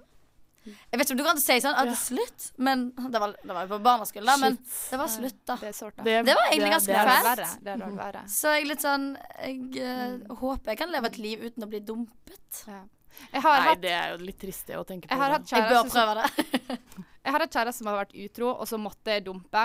Jeg 0.65 0.99
vet 0.99 1.05
ikke 1.05 1.15
om 1.15 1.21
du 1.21 1.27
kan 1.27 1.41
si 1.43 1.57
sånn 1.61 1.77
at 1.77 1.91
det 1.91 1.95
er 1.95 2.01
slutt, 2.01 2.47
men 2.57 2.85
det 3.13 3.21
var, 3.21 3.35
det 3.43 3.57
var 3.57 3.67
jo 3.67 3.71
på 3.75 3.79
barneskolen, 3.85 4.31
da. 4.31 4.37
Men 4.41 4.59
det 4.65 5.01
var 5.01 5.13
slutt, 5.13 5.41
da. 5.45 5.57
Det 5.61 5.71
er. 5.71 5.93
Det, 6.01 6.17
Det 6.31 6.37
var 6.39 6.51
egentlig 6.51 6.73
ganske 6.75 6.93
Det 6.93 7.01
er 7.01 7.11
fælt. 7.11 7.29
verre. 7.65 7.93
Verre. 8.01 8.25
Så 8.33 8.55
jeg 8.57 8.69
litt 8.71 8.85
sånn 8.85 9.07
Jeg 9.45 9.85
uh, 9.85 10.37
håper 10.41 10.75
jeg 10.75 10.81
kan 10.81 10.93
leve 10.95 11.11
et 11.13 11.19
liv 11.21 11.47
uten 11.49 11.67
å 11.67 11.71
bli 11.71 11.83
dumpet. 11.85 12.65
Ja. 12.71 12.83
Jeg 13.31 13.45
har 13.45 13.61
Nei, 13.61 13.67
hatt 13.69 13.83
det 13.83 13.95
er 13.95 14.15
jo 14.15 14.23
litt 14.27 14.39
trist 14.43 14.67
det 14.71 14.79
å 14.79 14.85
tenke 14.87 15.07
på. 15.07 15.15
Jeg 15.15 15.23
har 15.23 15.37
hatt 15.37 15.51
Jeg 15.53 15.67
bør 15.69 15.77
kjæreste 15.77 15.91
som, 15.91 15.99
prøve 15.99 16.15
det. 16.19 16.79
jeg 17.25 17.35
har 17.37 17.45
hatt 17.45 17.59
kjæreste 17.59 17.79
som 17.79 17.91
har 17.91 18.01
vært 18.01 18.17
utro, 18.25 18.49
og 18.55 18.71
så 18.71 18.81
måtte 18.81 19.15
jeg 19.15 19.27
dumpe. 19.29 19.65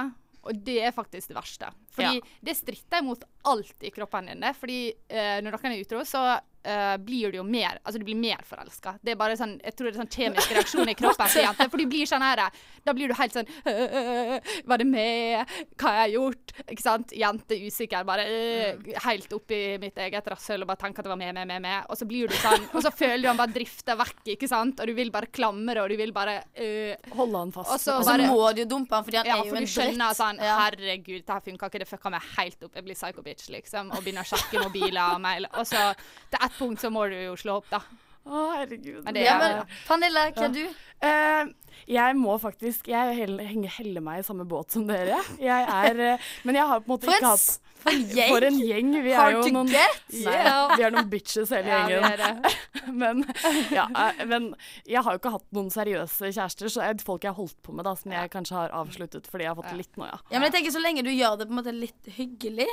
Og 0.50 0.60
det 0.66 0.78
er 0.88 0.94
faktisk 0.96 1.32
det 1.32 1.36
verste. 1.36 1.72
Fordi 1.96 2.22
det 2.46 2.56
stritter 2.56 3.04
imot 3.04 3.26
alt 3.52 3.84
i 3.84 3.92
kroppen 3.94 4.30
din. 4.32 4.46
Fordi 4.56 4.80
eh, 4.88 5.40
når 5.44 5.58
noen 5.58 5.74
er 5.74 5.82
utro, 5.84 6.04
så 6.08 6.22
eh, 6.64 6.98
blir 6.98 7.32
du 7.32 7.40
jo 7.40 7.46
mer 7.48 7.80
Altså 7.84 8.00
du 8.00 8.06
blir 8.08 8.18
mer 8.20 8.42
forelska. 8.48 8.96
Det 9.04 9.14
er 9.14 9.20
bare 9.20 9.38
sånn 9.40 9.58
Jeg 9.64 9.76
tror 9.76 9.90
det 9.90 9.94
er 9.96 10.02
sånn 10.02 10.12
kjemisk 10.14 10.54
reaksjon 10.56 10.92
i 10.92 10.96
kroppen 10.98 11.32
til 11.32 11.46
jenter. 11.46 11.70
For 11.72 11.82
du 11.82 11.88
blir 11.92 12.10
sånn 12.10 12.26
her 12.26 12.42
Da 12.86 12.96
blir 12.96 13.12
du 13.12 13.16
helt 13.18 13.36
sånn 13.36 13.50
«Øh, 13.70 14.36
Var 14.70 14.82
det 14.82 14.88
meg? 14.90 15.54
Hva 15.80 15.94
har 15.94 16.08
jeg 16.08 16.18
gjort? 16.18 16.54
Ikke 16.66 16.86
sant? 16.86 17.14
Jente 17.16 17.60
usikker. 17.60 18.06
Bare 18.08 18.26
øh, 18.30 18.90
helt 19.06 19.34
oppi 19.36 19.62
mitt 19.82 19.98
eget 20.00 20.28
rasshøl 20.34 20.66
og 20.66 20.72
bare 20.72 20.84
tenker 20.84 21.04
at 21.04 21.10
det 21.10 21.14
var 21.14 21.22
meg, 21.22 21.34
meg, 21.38 21.48
meg, 21.50 21.62
meg. 21.64 21.90
Og 21.90 22.00
så 22.00 22.08
blir 22.10 22.30
du 22.30 22.36
sånn 22.40 22.68
Og 22.74 22.84
så 22.86 22.94
føler 22.94 23.24
du 23.24 23.30
han 23.32 23.40
bare 23.40 23.56
drifter 23.56 24.00
vekk, 24.00 24.24
ikke 24.36 24.50
sant? 24.52 24.80
Og 24.82 24.92
du 24.92 24.96
vil 24.98 25.14
bare 25.14 25.32
klamre, 25.32 25.84
og 25.84 25.92
du 25.92 25.98
vil 26.00 26.14
bare 26.16 26.40
uh, 26.60 27.14
Holde 27.18 27.44
han 27.46 27.54
fast. 27.56 27.74
Og 27.76 27.84
så 27.84 27.98
Og 28.00 28.06
så 28.08 28.16
bare 28.16 28.30
må 28.30 28.52
du 28.56 28.64
jo 28.64 28.70
dumpe 28.76 28.98
han 28.98 29.08
fordi 29.08 29.22
han 29.22 29.30
ja, 29.30 29.40
er 29.40 29.50
jo 29.50 29.56
en 29.56 29.66
dritt. 29.66 29.70
Ja, 29.70 29.76
for 29.76 29.90
du 29.90 29.94
skjønner 29.94 30.18
sånn 30.18 30.44
Herregud, 30.50 31.24
det 31.24 31.36
her 31.36 31.44
funka 31.46 31.70
ikke. 31.70 31.84
Det 31.84 31.90
fucka 31.90 32.14
meg 32.14 32.30
helt 32.38 32.68
opp. 32.68 32.76
Jeg 32.76 32.88
blir 32.88 32.98
psycho 32.98 33.26
bitch, 33.26 33.50
liksom. 33.54 33.92
Og 33.96 34.04
begynner 34.04 34.28
å 34.28 34.30
sjekke 34.30 34.64
mobiler 34.64 35.16
og 35.16 35.22
mail. 35.24 35.48
Og 35.56 35.68
så 35.68 35.84
til 36.30 36.49
ett 36.50 36.60
punkt 36.60 36.82
så 36.82 36.92
må 36.94 37.06
du 37.12 37.18
jo 37.22 37.38
slå 37.40 37.62
opp, 37.62 37.70
da. 37.72 37.84
Å, 38.30 38.42
herregud. 38.60 39.04
Men 39.06 39.16
det 39.16 39.24
Ja, 39.24 39.38
er- 39.38 39.40
men 39.42 39.66
Pernille, 39.88 40.26
hva 40.36 40.46
er 40.46 40.54
du? 40.54 40.66
Uh, 41.00 41.54
jeg 41.88 42.16
må 42.20 42.34
faktisk 42.44 42.90
Jeg 42.92 43.16
heller, 43.16 43.46
heller 43.48 44.04
meg 44.04 44.20
i 44.20 44.26
samme 44.28 44.44
båt 44.46 44.76
som 44.76 44.84
dere. 44.86 45.22
Jeg 45.40 45.64
er 45.64 46.02
uh, 46.18 46.28
Men 46.44 46.60
jeg 46.60 46.68
har 46.68 46.82
på 46.84 46.90
en 46.90 46.92
måte 46.92 47.08
For 47.08 47.16
ikke 47.16 47.32
hatt 47.32 47.70
for 47.80 47.96
en 47.96 48.02
gjeng! 48.12 48.34
For 48.34 48.44
en 48.44 48.58
gjeng. 48.60 48.90
Vi 49.06 49.14
er 49.16 49.32
jo 49.32 49.44
to 49.46 49.54
noen 49.56 49.70
get! 49.72 50.02
Nei, 50.26 50.36
vi 50.76 50.84
er 50.84 50.92
noen 50.92 51.10
bitches 51.12 51.54
hele 51.56 51.72
Ja, 51.72 51.86
gjengen. 51.88 52.42
men, 53.02 53.24
ja, 53.72 53.86
eh, 53.88 54.26
men 54.28 54.50
jeg 54.84 55.04
har 55.06 55.16
jo 55.16 55.22
ikke 55.22 55.32
hatt 55.38 55.48
noen 55.56 55.72
seriøse 55.72 56.34
kjærester, 56.36 56.72
så 56.74 56.84
er 56.84 56.98
det 57.00 57.06
folk 57.08 57.24
jeg 57.24 57.32
har 57.32 57.40
holdt 57.40 57.56
på 57.64 57.72
med, 57.78 57.88
da, 57.88 57.96
som 57.96 58.12
jeg 58.12 58.34
kanskje 58.36 58.58
har 58.58 58.76
avsluttet 58.76 59.30
fordi 59.32 59.48
jeg 59.48 59.54
har 59.54 59.60
fått 59.62 59.80
litt 59.80 59.96
noia. 60.02 60.20
Ja, 60.28 60.42
men 60.42 60.50
jeg 60.50 60.58
tenker 60.58 60.76
så 60.76 60.84
lenge 60.84 61.06
du 61.08 61.12
gjør 61.14 61.40
det 61.40 61.48
på 61.48 61.56
en 61.56 61.62
måte 61.62 61.76
litt 61.76 62.12
hyggelig. 62.20 62.68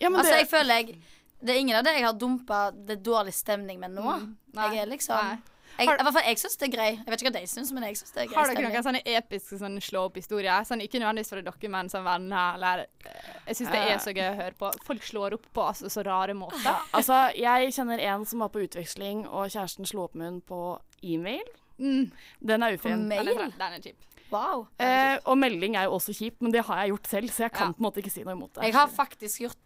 Ja, 0.00 0.08
men 0.08 0.20
Altså, 0.20 0.32
det, 0.32 0.40
jeg 0.46 0.50
føler 0.54 0.80
jeg 0.80 0.98
Det 1.42 1.52
er 1.54 1.60
ingen 1.60 1.76
av 1.76 1.84
det 1.84 1.92
jeg 1.98 2.04
har 2.06 2.14
dumpa 2.16 2.70
det 2.72 2.98
er 2.98 3.02
dårlig 3.04 3.34
stemning 3.34 3.78
med 3.80 3.90
nå. 3.94 4.02
Mm. 4.02 4.36
Jeg 4.56 4.78
er 4.82 4.86
liksom 4.88 5.16
Nei. 5.20 5.36
jeg, 5.78 5.86
Har- 5.88 5.98
I 6.00 6.02
hvert 6.06 6.12
fall 6.16 6.22
jeg 6.30 6.38
syns 6.40 6.56
det 6.56 6.66
er 6.68 6.72
grei. 6.76 6.88
Jeg 6.96 7.06
vet 7.06 7.20
ikke 7.22 7.30
hva 7.30 7.40
de 7.40 7.46
syns, 7.46 7.72
men 7.76 7.82
jeg 7.84 7.96
syns 8.00 8.12
det 8.14 8.22
er 8.22 8.26
grei 8.30 8.36
Har 8.38 8.46
dere 8.46 8.54
stemning. 8.56 8.72
noen 8.72 8.86
sånne 8.86 9.02
episke 9.20 9.58
sånn 9.60 9.76
slå-opp-historier? 9.84 10.64
Sånn, 10.64 10.80
ikke 10.80 10.98
nødvendigvis 11.02 11.28
fra 11.34 11.42
dere, 11.42 11.68
men 11.70 11.88
som 11.92 12.04
venner, 12.08 12.54
eller 12.56 12.86
eh, 13.04 13.28
Jeg 13.48 13.56
syns 13.60 13.70
det 13.70 13.82
er 13.84 13.98
så 13.98 14.14
gøy 14.16 14.30
å 14.30 14.36
høre 14.40 14.56
på. 14.58 14.72
Folk 14.88 15.02
slår 15.02 15.34
opp 15.34 15.46
på 15.52 15.66
altså, 15.68 15.90
så 15.92 16.04
rare 16.06 16.32
måter. 16.34 16.72
altså, 16.96 17.20
jeg 17.36 17.72
kjenner 17.76 18.00
en 18.00 18.24
som 18.24 18.38
var 18.40 18.48
på 18.48 18.64
utveksling, 18.64 19.26
og 19.28 19.50
kjæresten 19.52 19.86
slo 19.86 20.04
opp 20.08 20.14
med 20.14 20.26
henne 20.30 20.40
på 20.48 20.62
e-mail. 21.04 21.44
Mm. 21.78 22.10
Den 22.40 22.62
er 22.62 22.76
På 22.78 22.88
ufin. 22.88 22.90
Den 22.96 23.08
mail? 23.08 23.28
er, 23.28 23.50
den 23.52 23.72
er 23.76 23.80
kjip. 23.84 23.96
Wow. 24.32 24.66
Eh, 24.80 25.18
og 25.26 25.36
melding 25.38 25.76
er 25.76 25.84
jo 25.84 25.92
også 26.00 26.10
kjip, 26.16 26.40
men 26.42 26.50
det 26.50 26.64
har 26.66 26.80
jeg 26.80 26.94
gjort 26.96 27.06
selv, 27.12 27.28
så 27.30 27.44
jeg 27.44 27.52
kan 27.52 27.68
Ja. 27.68 27.72
på 27.74 27.78
en 27.78 27.84
måte 27.86 28.00
ikke 28.02 28.10
si 28.10 28.24
noe 28.24 28.32
imot 28.34 28.54
det. 28.54 28.64
Jeg 28.64 28.74
har 28.74 28.88
faktisk 28.88 29.38
gjort 29.44 29.60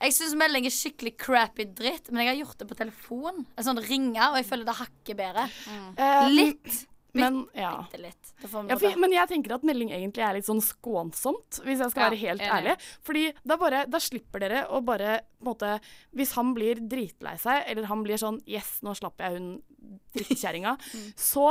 Jeg 0.00 0.16
syns 0.16 0.36
melding 0.38 0.64
er 0.68 0.72
skikkelig 0.72 1.14
crappy 1.20 1.66
dritt, 1.76 2.08
men 2.10 2.24
jeg 2.24 2.32
har 2.32 2.38
gjort 2.40 2.62
det 2.62 2.68
på 2.70 2.78
telefon. 2.78 3.42
En 3.56 3.66
sånn 3.66 3.82
ringer, 3.84 4.30
og 4.30 4.38
jeg 4.40 4.48
føler 4.48 4.68
det 4.70 4.78
hakker 4.78 5.18
bedre. 5.18 5.48
Mm. 5.68 5.90
Litt. 6.32 6.78
Men 7.12 7.40
ja. 7.58 7.72
Ja, 7.90 8.76
for, 8.78 8.94
men 9.02 9.14
jeg 9.14 9.28
tenker 9.32 9.56
at 9.56 9.64
melding 9.66 9.90
egentlig 9.94 10.22
er 10.22 10.36
litt 10.36 10.46
sånn 10.46 10.62
skånsomt, 10.62 11.60
hvis 11.66 11.82
jeg 11.82 11.92
skal 11.92 12.04
Ja, 12.04 12.08
være 12.08 12.20
helt 12.20 12.44
ærlig. 12.46 12.76
Fordi 13.06 13.24
da, 13.42 13.56
bare, 13.60 13.82
da 13.90 14.00
slipper 14.02 14.44
dere 14.44 14.64
å 14.70 14.78
bare 14.86 15.16
måte 15.44 15.78
Hvis 16.16 16.36
han 16.38 16.54
blir 16.54 16.78
dritlei 16.78 17.36
seg, 17.42 17.64
eller 17.66 17.88
han 17.90 18.04
blir 18.06 18.20
sånn 18.20 18.38
Yes, 18.46 18.76
nå 18.86 18.94
slapp 18.98 19.20
jeg 19.22 19.38
hun 19.38 19.52
drittkjerringa. 20.16 20.76
Mm. 20.90 21.10
Så 21.18 21.46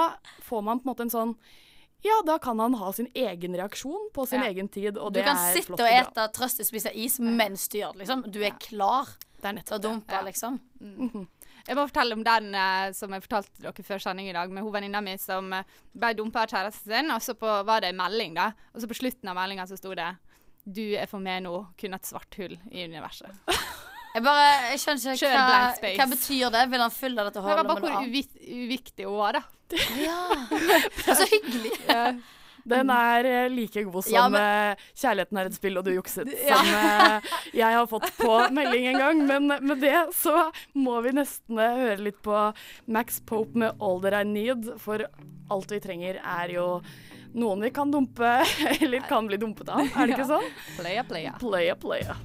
får 0.48 0.64
man 0.66 0.80
på 0.80 0.88
en 0.88 0.90
måte 0.92 1.06
en 1.06 1.12
sånn 1.14 1.34
Ja, 2.06 2.22
da 2.26 2.38
kan 2.40 2.60
han 2.64 2.74
ha 2.80 2.92
sin 2.96 3.10
egen 3.14 3.56
reaksjon 3.60 4.10
på 4.16 4.26
sin 4.28 4.40
Ja. 4.42 4.48
egen 4.48 4.70
tid, 4.72 4.98
og 4.98 5.12
Du 5.14 5.20
det 5.20 5.26
kan 5.26 5.36
flott. 5.36 5.56
sitte 5.58 5.76
kan 5.78 5.86
og 5.86 5.92
og 5.92 6.08
ete, 6.18 6.28
trøste, 6.34 6.64
spise 6.66 6.94
is 6.96 7.20
mens 7.20 7.68
du 7.68 7.78
gjør 7.80 7.92
det, 7.94 8.00
liksom. 8.08 8.24
Du 8.32 8.40
er 8.42 8.52
klar 8.60 9.06
Det 9.42 9.46
er 9.58 9.62
til 9.64 9.78
å 9.78 9.82
dumpe, 9.82 10.12
Ja. 10.12 10.22
liksom. 10.24 10.60
Jeg 11.68 11.76
må 11.76 11.84
fortelle 11.88 12.14
om 12.14 12.24
den 12.24 12.56
eh, 12.56 12.92
som 12.94 13.12
jeg 13.12 13.22
fortalte 13.22 13.62
dere 13.62 13.74
før 13.84 14.00
sending 14.02 14.30
i 14.30 14.34
dag, 14.34 14.50
med 14.50 14.64
hun 14.64 14.72
venninna 14.74 15.02
mi 15.04 15.18
som 15.18 15.52
eh, 15.54 15.64
ble 15.96 16.14
dumpa 16.16 16.44
av 16.44 16.48
kjæresten 16.50 16.88
sin, 16.88 17.12
og 17.12 17.20
så 17.22 17.34
på, 17.38 17.66
var 17.66 17.82
det 17.82 17.90
en 17.90 17.98
melding, 17.98 18.34
da. 18.36 18.54
Og 18.74 18.82
så 18.82 18.88
på 18.88 18.96
slutten 18.98 19.28
av 19.30 19.36
meldinga 19.36 19.68
så 19.68 19.78
sto 19.78 19.94
det 19.94 20.16
Du 20.66 20.82
er 20.96 21.06
for 21.08 21.20
meg 21.20 21.44
nå 21.44 21.68
kun 21.78 21.94
et 21.94 22.04
svart 22.06 22.34
hull 22.38 22.58
i 22.72 22.84
universet. 22.88 23.32
Jeg 24.16 24.24
bare, 24.26 24.46
jeg 24.74 24.80
skjønner 24.82 25.14
ikke 25.20 25.30
hva, 25.36 25.60
hva 26.00 26.10
betyr 26.16 26.52
det. 26.56 26.64
Vil 26.72 26.82
han 26.84 26.94
fylle 26.96 27.26
dette 27.28 27.44
hullet 27.46 27.60
bare 27.62 27.68
med 27.68 27.72
hvor 27.76 27.86
noe 27.86 28.02
annet? 28.02 28.10
uvi 28.10 28.60
uviktig 28.66 29.06
hun 29.06 29.18
var, 29.22 29.38
da. 29.38 29.44
Ja. 30.02 30.20
Så 31.20 31.28
hyggelig. 31.30 31.74
Den 32.70 32.90
er 32.94 33.26
eh, 33.26 33.46
like 33.54 33.82
god 33.88 34.04
som 34.04 34.14
Ja, 34.14 34.24
men- 34.30 34.42
eh, 34.74 34.82
'Kjærligheten 34.98 35.38
er 35.40 35.46
et 35.50 35.56
spill, 35.56 35.78
og 35.80 35.86
du 35.86 35.92
jukset', 35.96 36.30
som 36.48 36.72
eh, 36.76 37.30
jeg 37.56 37.74
har 37.78 37.88
fått 37.90 38.10
på 38.18 38.34
melding 38.54 38.90
en 38.92 39.00
gang. 39.00 39.22
Men 39.30 39.48
med 39.48 39.80
det 39.82 39.94
så 40.18 40.52
må 40.76 41.00
vi 41.06 41.14
nesten 41.16 41.58
høre 41.62 41.98
litt 42.02 42.20
på 42.26 42.42
Max 42.88 43.22
Pope 43.26 43.56
med 43.58 43.78
'All 43.80 44.02
That 44.04 44.14
I 44.14 44.26
Need', 44.28 44.74
for 44.82 45.06
alt 45.50 45.72
vi 45.72 45.80
trenger 45.80 46.20
er 46.22 46.50
jo 46.58 46.82
noen 47.34 47.62
vi 47.62 47.70
kan 47.70 47.90
dumpe, 47.94 48.26
eller 48.82 49.06
kan 49.08 49.28
bli 49.30 49.38
dumpet 49.38 49.70
av. 49.70 49.86
Er 49.96 50.10
det 50.10 50.18
ikke 50.18 50.30
sånn? 50.34 50.50
Playa, 50.78 51.04
playa. 51.06 51.34
Playa, 51.40 51.76
playa. 51.80 52.16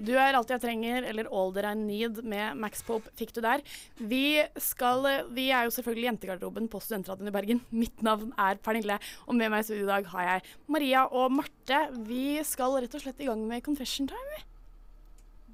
Du 0.00 0.14
er 0.16 0.32
alt 0.32 0.48
jeg 0.48 0.62
trenger, 0.62 1.04
eller 1.10 1.28
All 1.28 1.52
That 1.52 1.66
I 1.68 1.74
Need 1.76 2.22
med 2.24 2.56
Max 2.60 2.80
Pope 2.86 3.12
fikk 3.18 3.34
du 3.36 3.42
der. 3.44 3.60
Vi 4.00 4.40
skal 4.56 5.04
Vi 5.36 5.50
er 5.52 5.66
jo 5.68 5.74
selvfølgelig 5.74 6.08
Jentegarderoben 6.08 6.68
på 6.72 6.80
Studentradioen 6.80 7.28
i 7.28 7.34
Bergen. 7.34 7.60
Mitt 7.70 8.00
navn 8.06 8.32
er 8.40 8.60
Pernille, 8.64 8.96
og 9.26 9.36
med 9.36 9.52
meg 9.52 9.64
i 9.64 9.68
studio 9.68 9.84
i 9.84 9.92
dag 9.92 10.12
har 10.14 10.28
jeg 10.30 10.54
Maria 10.72 11.04
og 11.06 11.34
Marte. 11.36 11.82
Vi 12.08 12.40
skal 12.48 12.80
rett 12.80 12.96
og 12.96 13.04
slett 13.04 13.20
i 13.20 13.28
gang 13.28 13.44
med 13.48 13.64
confession 13.66 14.08
time. 14.08 14.49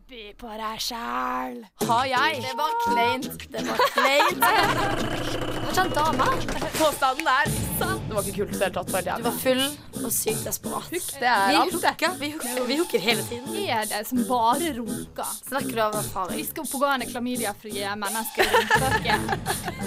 By 0.06 0.28
på 0.38 0.46
deg 0.54 0.78
sjæl. 0.78 1.56
Har 1.88 2.04
jeg? 2.06 2.36
Det 2.44 2.52
var 2.54 2.74
kleint. 2.84 3.46
Det 3.50 3.62
var 3.66 3.80
kleint. 3.90 4.44
Hva 4.44 5.72
skjedde 5.74 5.82
en 5.82 5.94
dame. 5.96 6.26
Påstanden 6.76 7.30
er 7.32 7.48
sann. 7.80 8.04
Det 8.06 8.14
var 8.14 8.28
ikke 8.28 8.36
kult 8.36 8.52
i 8.52 8.60
det 8.60 8.68
hele 8.68 8.76
tatt. 8.76 9.08
Du 9.08 9.24
var 9.24 9.40
full 9.40 9.62
og 10.04 10.12
sykt 10.14 10.44
desperat. 10.46 10.92
Det 10.94 11.26
er 11.26 11.50
Vi 11.50 11.56
alt, 11.58 11.74
hooker. 11.74 12.14
Vi 12.20 12.30
hooker, 12.36 12.60
vi 12.68 12.76
hooker 12.78 13.02
hele 13.08 13.24
tiden. 13.26 13.56
Er 13.66 13.88
det 13.90 14.04
som 14.06 14.22
bare 14.28 14.70
runker? 14.78 15.32
Snakker 15.48 15.74
du 15.74 15.82
av 15.88 16.30
Vi 16.36 16.44
skal 16.52 16.68
pågående 16.70 17.10
klamydiafrie 17.10 17.96
mennesker 18.04 18.52
rundt 18.52 18.76
dere. 18.78 19.18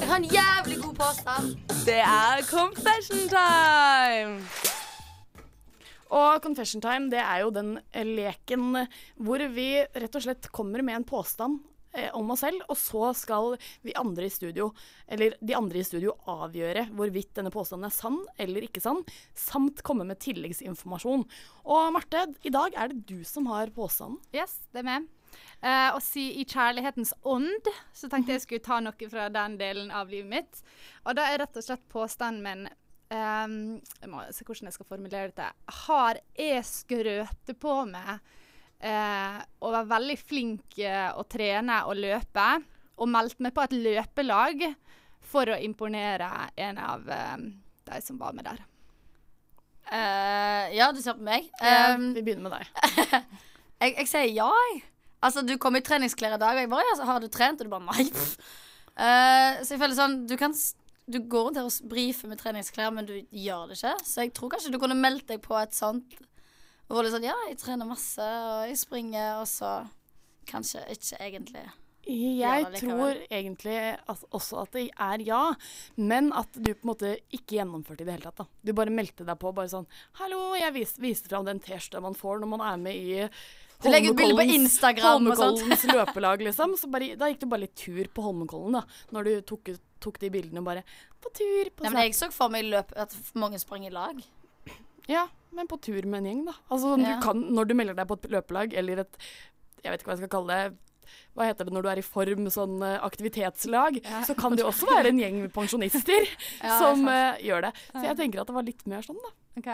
Jeg 0.01 0.11
har 0.11 0.17
en 0.19 0.27
jævlig 0.35 0.81
god 0.83 0.99
påstand. 0.99 1.55
Det 1.87 2.01
er 2.03 2.43
confession 2.51 3.23
time. 3.31 4.43
Og 6.09 6.41
confession 6.41 6.81
time, 6.81 7.09
det 7.11 7.21
er 7.21 7.43
jo 7.43 7.51
den 7.53 7.75
leken 7.93 8.85
hvor 9.21 9.43
vi 9.53 9.71
rett 9.85 10.15
og 10.15 10.25
slett 10.25 10.49
kommer 10.53 10.81
med 10.85 10.97
en 10.97 11.05
påstand 11.07 11.59
eh, 11.93 12.09
om 12.17 12.31
oss 12.33 12.41
selv, 12.45 12.63
og 12.65 12.79
så 12.81 13.11
skal 13.17 13.53
vi 13.85 13.95
andre 13.99 14.25
i 14.25 14.33
studio, 14.33 14.71
eller 15.05 15.37
de 15.37 15.57
andre 15.57 15.81
i 15.81 15.85
studio 15.85 16.15
avgjøre 16.31 16.87
hvorvidt 16.97 17.35
denne 17.37 17.53
påstanden 17.53 17.89
er 17.89 17.93
sann 17.93 18.17
eller 18.41 18.65
ikke 18.65 18.83
sann, 18.83 19.03
samt 19.37 19.83
komme 19.85 20.07
med 20.09 20.21
tilleggsinformasjon. 20.25 21.27
Og 21.69 21.93
Marte, 21.93 22.25
i 22.41 22.53
dag 22.53 22.73
er 22.73 22.91
det 22.93 23.05
du 23.09 23.21
som 23.27 23.49
har 23.53 23.73
påstanden. 23.75 24.21
Yes, 24.33 24.57
det 24.73 24.83
er 24.83 24.91
meg. 24.91 25.09
Uh, 25.61 25.93
og 25.93 25.99
si 26.01 26.23
i 26.41 26.45
kjærlighetens 26.47 27.11
ånd, 27.27 27.67
så 27.93 28.09
tenkte 28.09 28.33
jeg 28.33 28.45
skulle 28.45 28.65
ta 28.65 28.79
noe 28.81 29.09
fra 29.11 29.27
den 29.29 29.59
delen 29.59 29.91
av 29.93 30.09
livet 30.09 30.31
mitt. 30.31 30.61
Og 31.05 31.19
da 31.19 31.27
er 31.29 31.43
rett 31.43 31.59
og 31.59 31.65
slett 31.65 31.83
påstanden 31.91 32.41
min 32.45 32.69
ehm, 33.15 33.79
Jeg 34.01 34.11
må 34.11 34.23
se 34.33 34.45
hvordan 34.45 34.69
jeg 34.69 34.77
skal 34.77 34.89
formulere 34.89 35.31
dette. 35.31 35.49
Har 35.85 36.19
jeg 36.37 36.65
skrøtet 36.67 37.59
på 37.59 37.75
meg 37.89 38.19
uh, 38.83 39.39
å 39.59 39.73
være 39.73 39.89
veldig 39.93 40.17
flink 40.21 40.79
uh, 40.83 41.17
å 41.19 41.25
trene 41.29 41.81
og 41.89 41.99
løpe, 41.99 42.49
og 42.99 43.11
meldt 43.11 43.39
meg 43.43 43.55
på 43.55 43.65
et 43.65 43.77
løpelag 43.79 44.65
for 45.29 45.51
å 45.51 45.59
imponere 45.63 46.29
en 46.59 46.81
av 46.83 47.07
uh, 47.07 47.37
de 47.89 48.01
som 48.03 48.19
var 48.21 48.35
med 48.37 48.49
der? 48.49 48.63
Uh, 49.89 50.69
ja, 50.75 50.91
du 50.93 51.01
ser 51.01 51.17
på 51.17 51.25
meg. 51.25 51.49
Um, 51.63 52.11
vi 52.13 52.23
begynner 52.23 52.45
med 52.45 52.59
deg. 52.59 53.19
jeg, 53.81 53.95
jeg 53.95 54.09
sier 54.11 54.33
ja, 54.37 54.49
jeg. 54.69 54.81
Altså, 55.19 55.43
du 55.43 55.57
kom 55.59 55.75
i 55.75 55.83
treningsklær 55.83 56.37
i 56.37 56.41
dag, 56.41 56.55
og 56.55 56.63
jeg 56.63 56.71
bare 56.71 56.87
ja, 56.87 56.97
så 56.99 57.07
har 57.09 57.23
du 57.23 57.27
trent? 57.31 57.59
Og 57.59 57.67
du 57.67 57.73
bare 57.73 57.87
nei. 57.89 58.09
Eh, 58.99 59.59
så 59.63 59.75
jeg 59.75 59.79
føler 59.79 59.95
sånn 59.95 60.15
Du 60.27 60.33
kan 60.35 60.51
du 61.09 61.19
går 61.25 61.47
rundt 61.47 61.59
her 61.59 61.67
og 61.67 61.89
brifer 61.89 62.29
med 62.31 62.39
treningsklær, 62.41 62.93
men 62.93 63.07
du 63.09 63.15
gjør 63.17 63.69
det 63.69 63.79
ikke. 63.79 63.95
Så 64.05 64.25
jeg 64.25 64.33
tror 64.37 64.53
kanskje 64.53 64.73
du 64.73 64.79
kunne 64.81 64.97
meldt 64.97 65.27
deg 65.31 65.41
på 65.43 65.57
et 65.59 65.75
sånt. 65.75 66.17
Og 66.89 66.97
vært 66.97 67.09
litt 67.09 67.15
sånn 67.17 67.27
Ja, 67.29 67.37
jeg 67.49 67.59
trener 67.61 67.89
masse, 67.89 68.25
og 68.25 68.69
jeg 68.69 68.79
springer, 68.81 69.41
og 69.41 69.47
så 69.49 69.73
kanskje 70.49 70.85
ikke 70.93 71.21
egentlig. 71.21 71.67
Jeg 72.09 72.65
tror 72.79 73.19
egentlig 73.29 73.75
at, 74.09 74.21
også 74.33 74.63
at 74.63 74.73
det 74.73 74.87
er 74.89 75.23
ja, 75.27 75.41
men 75.99 76.31
at 76.33 76.55
du 76.55 76.71
på 76.71 76.87
en 76.87 76.91
måte 76.93 77.11
ikke 77.35 77.59
gjennomførte 77.59 78.01
i 78.01 78.07
det 78.07 78.15
hele 78.15 78.29
tatt. 78.31 78.41
da. 78.41 78.47
Du 78.65 78.73
bare 78.77 78.93
meldte 78.93 79.27
deg 79.27 79.37
på 79.41 79.51
bare 79.53 79.69
sånn 79.69 79.85
'Hallo, 80.17 80.55
jeg 80.57 80.73
vis, 80.73 80.95
viste 80.97 81.29
fram 81.29 81.45
den 81.45 81.61
T-skjorta 81.61 82.01
man 82.01 82.17
får 82.17 82.41
når 82.41 82.51
man 82.55 82.65
er 82.65 82.77
med 82.81 82.95
i 82.95 83.29
Du 83.79 83.87
legger 83.87 84.11
ut 84.11 84.17
bilder 84.17 84.35
på 84.41 84.55
Instagram. 84.57 85.05
Holmenkollens 85.05 85.85
løpelag, 85.87 86.41
liksom. 86.43 86.73
Så 86.75 86.89
bare, 86.91 87.13
da 87.15 87.29
gikk 87.29 87.45
du 87.45 87.47
bare 87.47 87.63
litt 87.63 87.77
tur 87.79 88.09
på 88.11 88.25
Holmenkollen, 88.25 88.75
da. 88.75 88.81
Når 89.15 89.23
du 89.23 89.41
tok, 89.53 89.69
tok 89.99 90.19
de 90.21 90.29
bildene 90.33 90.61
og 90.61 90.67
bare 90.69 90.83
På 91.21 91.31
tur, 91.35 91.69
på 91.75 91.83
Nei, 91.85 91.91
men 91.93 92.05
jeg 92.07 92.15
så 92.17 92.29
for 92.31 92.49
meg 92.53 92.67
løp, 92.69 92.93
at 92.95 93.15
mange 93.35 93.59
sprang 93.59 93.85
i 93.85 93.93
lag. 93.93 94.21
Ja, 95.09 95.27
men 95.55 95.67
på 95.67 95.79
tur 95.81 96.05
med 96.05 96.21
en 96.21 96.29
gjeng, 96.29 96.43
da. 96.47 96.53
Altså, 96.69 96.95
Ja. 96.99 97.15
du 97.17 97.25
kan, 97.25 97.41
når 97.55 97.67
du 97.67 97.73
melder 97.75 97.97
deg 97.97 98.07
på 98.07 98.17
et 98.19 98.29
løpelag 98.31 98.73
eller 98.73 98.99
et 99.05 99.17
Jeg 99.83 99.91
vet 99.91 100.01
ikke 100.01 100.09
hva 100.11 100.15
jeg 100.17 100.23
skal 100.27 100.33
kalle 100.35 100.55
det. 100.55 100.77
Hva 101.33 101.45
heter 101.47 101.65
det 101.65 101.73
når 101.73 101.85
du 101.85 101.89
er 101.89 101.99
i 102.01 102.05
form, 102.05 102.49
sånn 102.51 102.81
aktivitetslag? 102.83 103.95
aktivitetslag? 103.97 104.25
Så 104.27 104.35
kan 104.37 104.51
det 104.51 104.61
jo 104.61 104.67
også 104.69 104.89
være 104.89 105.09
en 105.13 105.21
gjeng 105.21 105.37
pensjonister 105.55 106.27
Ja, 106.63 106.75
som 106.77 107.07
eh, 107.07 107.39
gjør 107.47 107.61
det. 107.69 107.71
Så 107.93 108.03
jeg 108.03 108.17
tenker 108.19 108.41
at 108.41 108.47
det 108.51 108.55
var 108.55 108.67
litt 108.67 108.83
mer 108.91 109.01
sånn, 109.01 109.17
da. 109.23 109.31
Ok. 109.57 109.69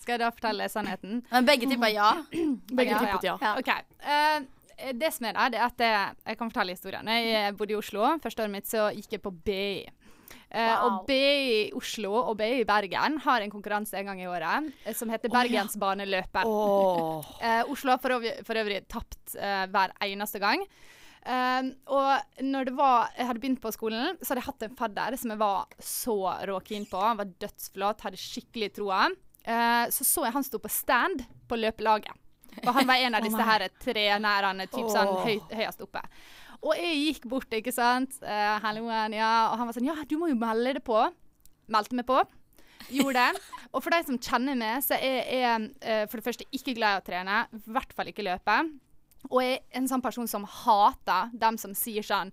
Skal 0.00 0.16
jeg 0.16 0.20
da 0.24 0.30
fortelle 0.32 0.68
sannheten? 0.72 1.20
Men 1.30 1.46
begge 1.46 1.68
tipper 1.68 1.92
ja. 1.92 2.08
Begge 2.80 2.96
tippet 2.98 3.26
ja. 3.28 3.36
ja. 3.42 3.52
OK. 3.60 3.68
Eh, 4.00 4.40
det 5.00 5.10
som 5.14 5.26
er 5.30 5.36
der, 5.36 5.50
det 5.54 5.58
er 5.60 5.66
at 5.68 5.82
jeg, 5.84 6.16
jeg 6.26 6.38
kan 6.40 6.50
fortelle 6.50 6.74
historien. 6.76 7.10
Jeg 7.12 7.56
bodde 7.58 7.74
i 7.74 7.78
Oslo. 7.80 8.04
Første 8.22 8.44
året 8.44 8.54
mitt 8.54 8.68
så 8.70 8.88
gikk 8.96 9.16
jeg 9.18 9.22
på 9.24 9.32
BI. 9.44 9.86
Eh, 10.50 10.66
Wow. 10.70 10.84
Og 10.86 11.06
BI 11.06 11.16
i 11.22 11.58
Oslo 11.78 12.10
og 12.24 12.36
BI 12.38 12.60
i 12.60 12.66
Bergen 12.66 13.18
har 13.22 13.42
en 13.44 13.50
konkurranse 13.52 13.94
en 13.98 14.08
gang 14.10 14.20
i 14.22 14.26
året 14.26 14.72
eh, 14.84 14.94
som 14.98 15.10
heter 15.12 15.30
Bergensbaneløpet. 15.30 16.42
Åh. 16.46 17.28
Eh, 17.46 17.62
Oslo 17.70 17.92
har 17.94 18.00
for 18.02 18.16
øvrig, 18.16 18.32
for 18.46 18.58
øvrig 18.58 18.80
tapt 18.90 19.36
eh, 19.38 19.66
hver 19.70 19.94
eneste 20.06 20.40
gang. 20.42 20.64
Eh, 21.22 21.70
og 21.92 22.42
når 22.42 22.66
det 22.70 22.74
var, 22.78 23.10
jeg 23.16 23.28
hadde 23.28 23.42
begynt 23.42 23.62
på 23.62 23.72
skolen, 23.74 24.18
så 24.22 24.32
hadde 24.32 24.42
jeg 24.42 24.48
hatt 24.50 24.66
en 24.66 24.76
fadder 24.78 25.16
som 25.20 25.34
jeg 25.34 25.42
var 25.42 25.78
så 25.78 26.16
råkeen 26.50 26.86
på. 26.90 26.98
Han 27.02 27.20
var 27.20 27.30
dødsflott, 27.42 28.02
hadde 28.06 28.18
skikkelig 28.20 28.72
troa. 28.78 29.04
Eh, 29.44 29.84
så 29.94 30.06
så 30.06 30.26
jeg 30.26 30.34
han 30.34 30.46
sto 30.46 30.58
på 30.62 30.70
stand 30.72 31.22
på 31.48 31.58
løpelaget. 31.62 32.16
Og 32.66 32.74
han 32.76 32.88
var 32.88 33.06
en 33.06 33.16
av 33.18 33.24
disse 33.24 33.46
her 33.50 33.66
trenærene, 33.82 34.66
typ 34.70 34.90
sånn 34.92 35.14
Åh. 35.14 35.24
høy, 35.26 35.38
høyest 35.60 35.84
oppe. 35.86 36.02
Og 36.60 36.76
jeg 36.76 36.98
gikk 37.06 37.30
bort, 37.30 37.56
ikke 37.56 37.72
sant. 37.72 38.18
Uh, 38.20 38.58
Halloen, 38.64 39.16
ja. 39.16 39.32
Og 39.50 39.60
han 39.60 39.70
var 39.70 39.76
sånn 39.76 39.88
Ja, 39.88 39.96
du 40.04 40.18
må 40.20 40.28
jo 40.28 40.36
melde 40.40 40.76
det 40.76 40.84
på. 40.84 40.98
Meldte 41.72 41.96
meg 41.96 42.08
på. 42.08 42.20
Gjorde 42.90 43.22
det. 43.22 43.42
Og 43.72 43.80
for 43.84 43.94
de 43.94 44.02
som 44.04 44.20
kjenner 44.20 44.58
meg, 44.58 44.84
så 44.84 44.98
er 44.98 45.30
jeg 45.30 45.70
uh, 45.80 46.04
for 46.10 46.20
det 46.20 46.26
første 46.26 46.48
ikke 46.52 46.76
glad 46.76 46.98
i 46.98 47.00
å 47.00 47.06
trene. 47.06 47.42
I 47.56 47.64
hvert 47.76 47.96
fall 47.96 48.12
ikke 48.12 48.26
løpe. 48.26 48.58
Og 49.30 49.40
jeg 49.44 49.60
er 49.60 49.80
en 49.80 49.88
sånn 49.88 50.04
person 50.04 50.28
som 50.28 50.44
hater 50.48 51.32
dem 51.36 51.58
som 51.60 51.76
sier 51.76 52.04
sånn 52.04 52.32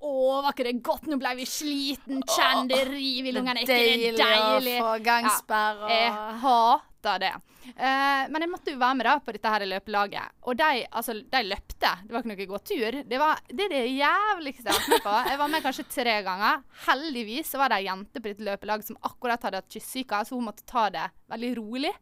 å, 0.00 0.40
var 0.40 0.54
ikke 0.54 0.64
det 0.64 0.78
godt? 0.84 1.08
Nå 1.10 1.18
ble 1.20 1.34
vi 1.42 1.46
sliten. 1.48 2.22
Kjenn 2.24 2.70
det 2.70 2.78
riv 2.88 3.26
i 3.28 3.34
lungene. 3.36 3.66
Ikke 3.66 3.76
det 3.76 4.14
Deilig 4.16 4.78
å 4.80 4.86
få 4.86 4.94
gangsperre. 5.04 5.90
Ja, 5.90 5.98
Jeg 5.98 6.38
hater 6.40 6.86
det. 7.20 7.32
Eh, 7.76 8.22
men 8.32 8.44
jeg 8.44 8.50
måtte 8.50 8.72
jo 8.72 8.80
være 8.80 8.96
med 8.98 9.06
da 9.06 9.14
på 9.20 9.34
dette 9.36 9.52
her 9.52 9.66
løpelaget. 9.68 10.36
Og 10.48 10.56
de, 10.58 10.84
altså, 10.86 11.16
de 11.32 11.42
løpte. 11.44 11.92
Det 12.06 12.14
var 12.14 12.24
ikke 12.24 12.32
noe 12.32 12.48
gåtur. 12.54 12.98
Det, 13.10 13.20
var, 13.20 13.40
det 13.50 13.66
er 13.66 13.74
det 13.74 13.84
jævligste 13.98 14.66
jeg 14.66 14.72
har 14.72 14.80
vært 14.80 14.92
med 14.94 15.06
på. 15.06 15.14
Jeg 15.30 15.40
var 15.42 15.54
med 15.54 15.64
kanskje 15.66 15.86
tre 15.92 16.16
ganger. 16.26 16.66
Heldigvis 16.88 17.52
så 17.52 17.60
var 17.60 17.72
det 17.72 17.80
ei 17.80 17.88
jente 17.88 18.20
på 18.20 18.32
dette 18.32 18.46
løpelaget 18.46 18.90
som 18.90 19.00
akkurat 19.10 19.48
hadde 19.48 19.62
hatt 19.62 19.72
kyssesyke, 19.72 20.22
så 20.26 20.38
hun 20.38 20.48
måtte 20.48 20.66
ta 20.68 20.88
det 20.92 21.06
veldig 21.30 21.50
rolig. 21.60 21.92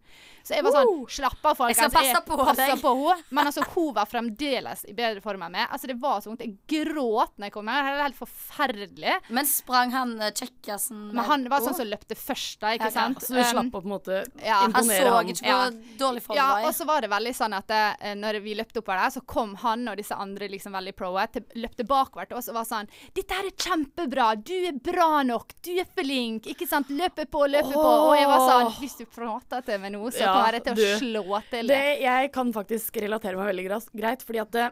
Så 0.46 0.56
jeg 0.56 0.64
var 0.64 0.72
sånn 0.78 0.94
Slapp 1.18 1.42
av, 1.44 1.56
folkens. 1.58 1.80
Jeg 1.82 1.90
skal 1.90 1.98
passe 1.98 2.20
på 2.24 2.36
passer 2.40 2.70
deg. 2.70 2.80
på 2.80 2.92
henne. 2.96 3.26
Men 3.36 3.50
altså, 3.50 3.64
hun 3.74 3.90
var 3.96 4.08
fremdeles 4.08 4.84
i 4.88 4.94
bedre 4.96 5.20
form 5.24 5.44
enn 5.44 5.54
meg. 5.58 5.66
Altså, 5.74 5.90
det 5.90 5.98
var 6.00 6.22
så 6.24 6.30
vondt. 6.30 6.44
Jeg 6.46 6.56
gråt 6.88 7.34
når 7.36 7.50
jeg 7.50 7.54
kom 7.56 7.68
her. 7.68 7.88
Det 7.88 7.98
var 7.98 8.08
helt 8.08 8.20
forferdelig. 8.22 9.16
Men 9.36 9.48
sprang 9.50 9.92
han 9.92 10.14
eh, 10.22 10.32
kjekkasen 10.32 11.10
Men 11.12 11.24
han 11.28 11.46
var 11.52 11.64
sånn 11.64 11.76
som 11.76 11.88
løpte 11.88 12.16
først, 12.18 12.60
da, 12.62 12.72
ikke 12.78 12.88
ja, 12.88 12.94
sant? 12.94 13.24
Så 13.24 13.34
du 13.36 13.38
Um, 13.38 13.46
slapp 13.46 13.68
å 13.68 13.80
på 13.80 13.86
en 13.86 13.92
måte 13.92 14.16
ja. 14.44 14.58
Han 14.88 15.34
så 15.34 15.44
ja. 15.44 15.70
dårlig 15.98 16.22
form 16.22 16.36
Ja, 16.36 16.66
og 16.66 16.74
så 16.74 16.86
var 16.86 17.00
det 17.04 17.10
veldig 17.10 17.34
sånn 17.36 17.54
at 17.56 17.66
det, 17.68 18.14
når 18.16 18.40
vi 18.42 18.54
løpte 18.58 18.80
oppover 18.80 19.02
der, 19.04 19.10
så 19.10 19.22
kom 19.26 19.54
han 19.56 19.86
og 19.88 19.96
disse 19.96 20.14
andre 20.14 20.48
liksom 20.48 20.72
veldig 20.72 20.94
proe, 20.96 21.26
til- 21.32 21.44
løpte 21.56 21.86
bakover 21.86 22.28
til 22.28 22.36
oss 22.38 22.48
og 22.48 22.54
var 22.54 22.64
sånn 22.64 22.88
'Dette 23.14 23.32
her 23.34 23.44
er 23.46 23.56
kjempebra. 23.56 24.28
Du 24.42 24.54
er 24.54 24.72
bra 24.72 25.22
nok. 25.22 25.52
Du 25.62 25.70
er 25.78 25.84
flink.' 25.96 26.46
Ikke 26.46 26.66
sant? 26.68 26.88
Løpe 26.88 27.26
på, 27.26 27.46
løpe 27.48 27.72
på. 27.72 27.84
Og 28.08 28.16
jeg 28.16 28.26
var 28.26 28.40
sånn 28.48 28.72
Hvis 28.80 28.96
du 28.98 29.04
prater 29.06 29.60
til 29.64 29.78
meg 29.80 29.92
nå, 29.92 30.02
så 30.10 30.20
Ja, 30.20 30.32
kommer 30.34 30.52
jeg 30.52 30.64
til 30.64 30.72
å 30.72 30.76
du. 30.76 30.98
slå 30.98 31.42
til 31.50 31.66
Det, 31.66 32.00
jeg 32.00 32.32
kan 32.32 32.52
faktisk 32.52 32.92
relatere 33.00 33.36
meg 33.36 33.54
veldig 33.54 33.82
greit, 33.94 34.22
fordi 34.22 34.40
at 34.40 34.54
eh, 34.54 34.70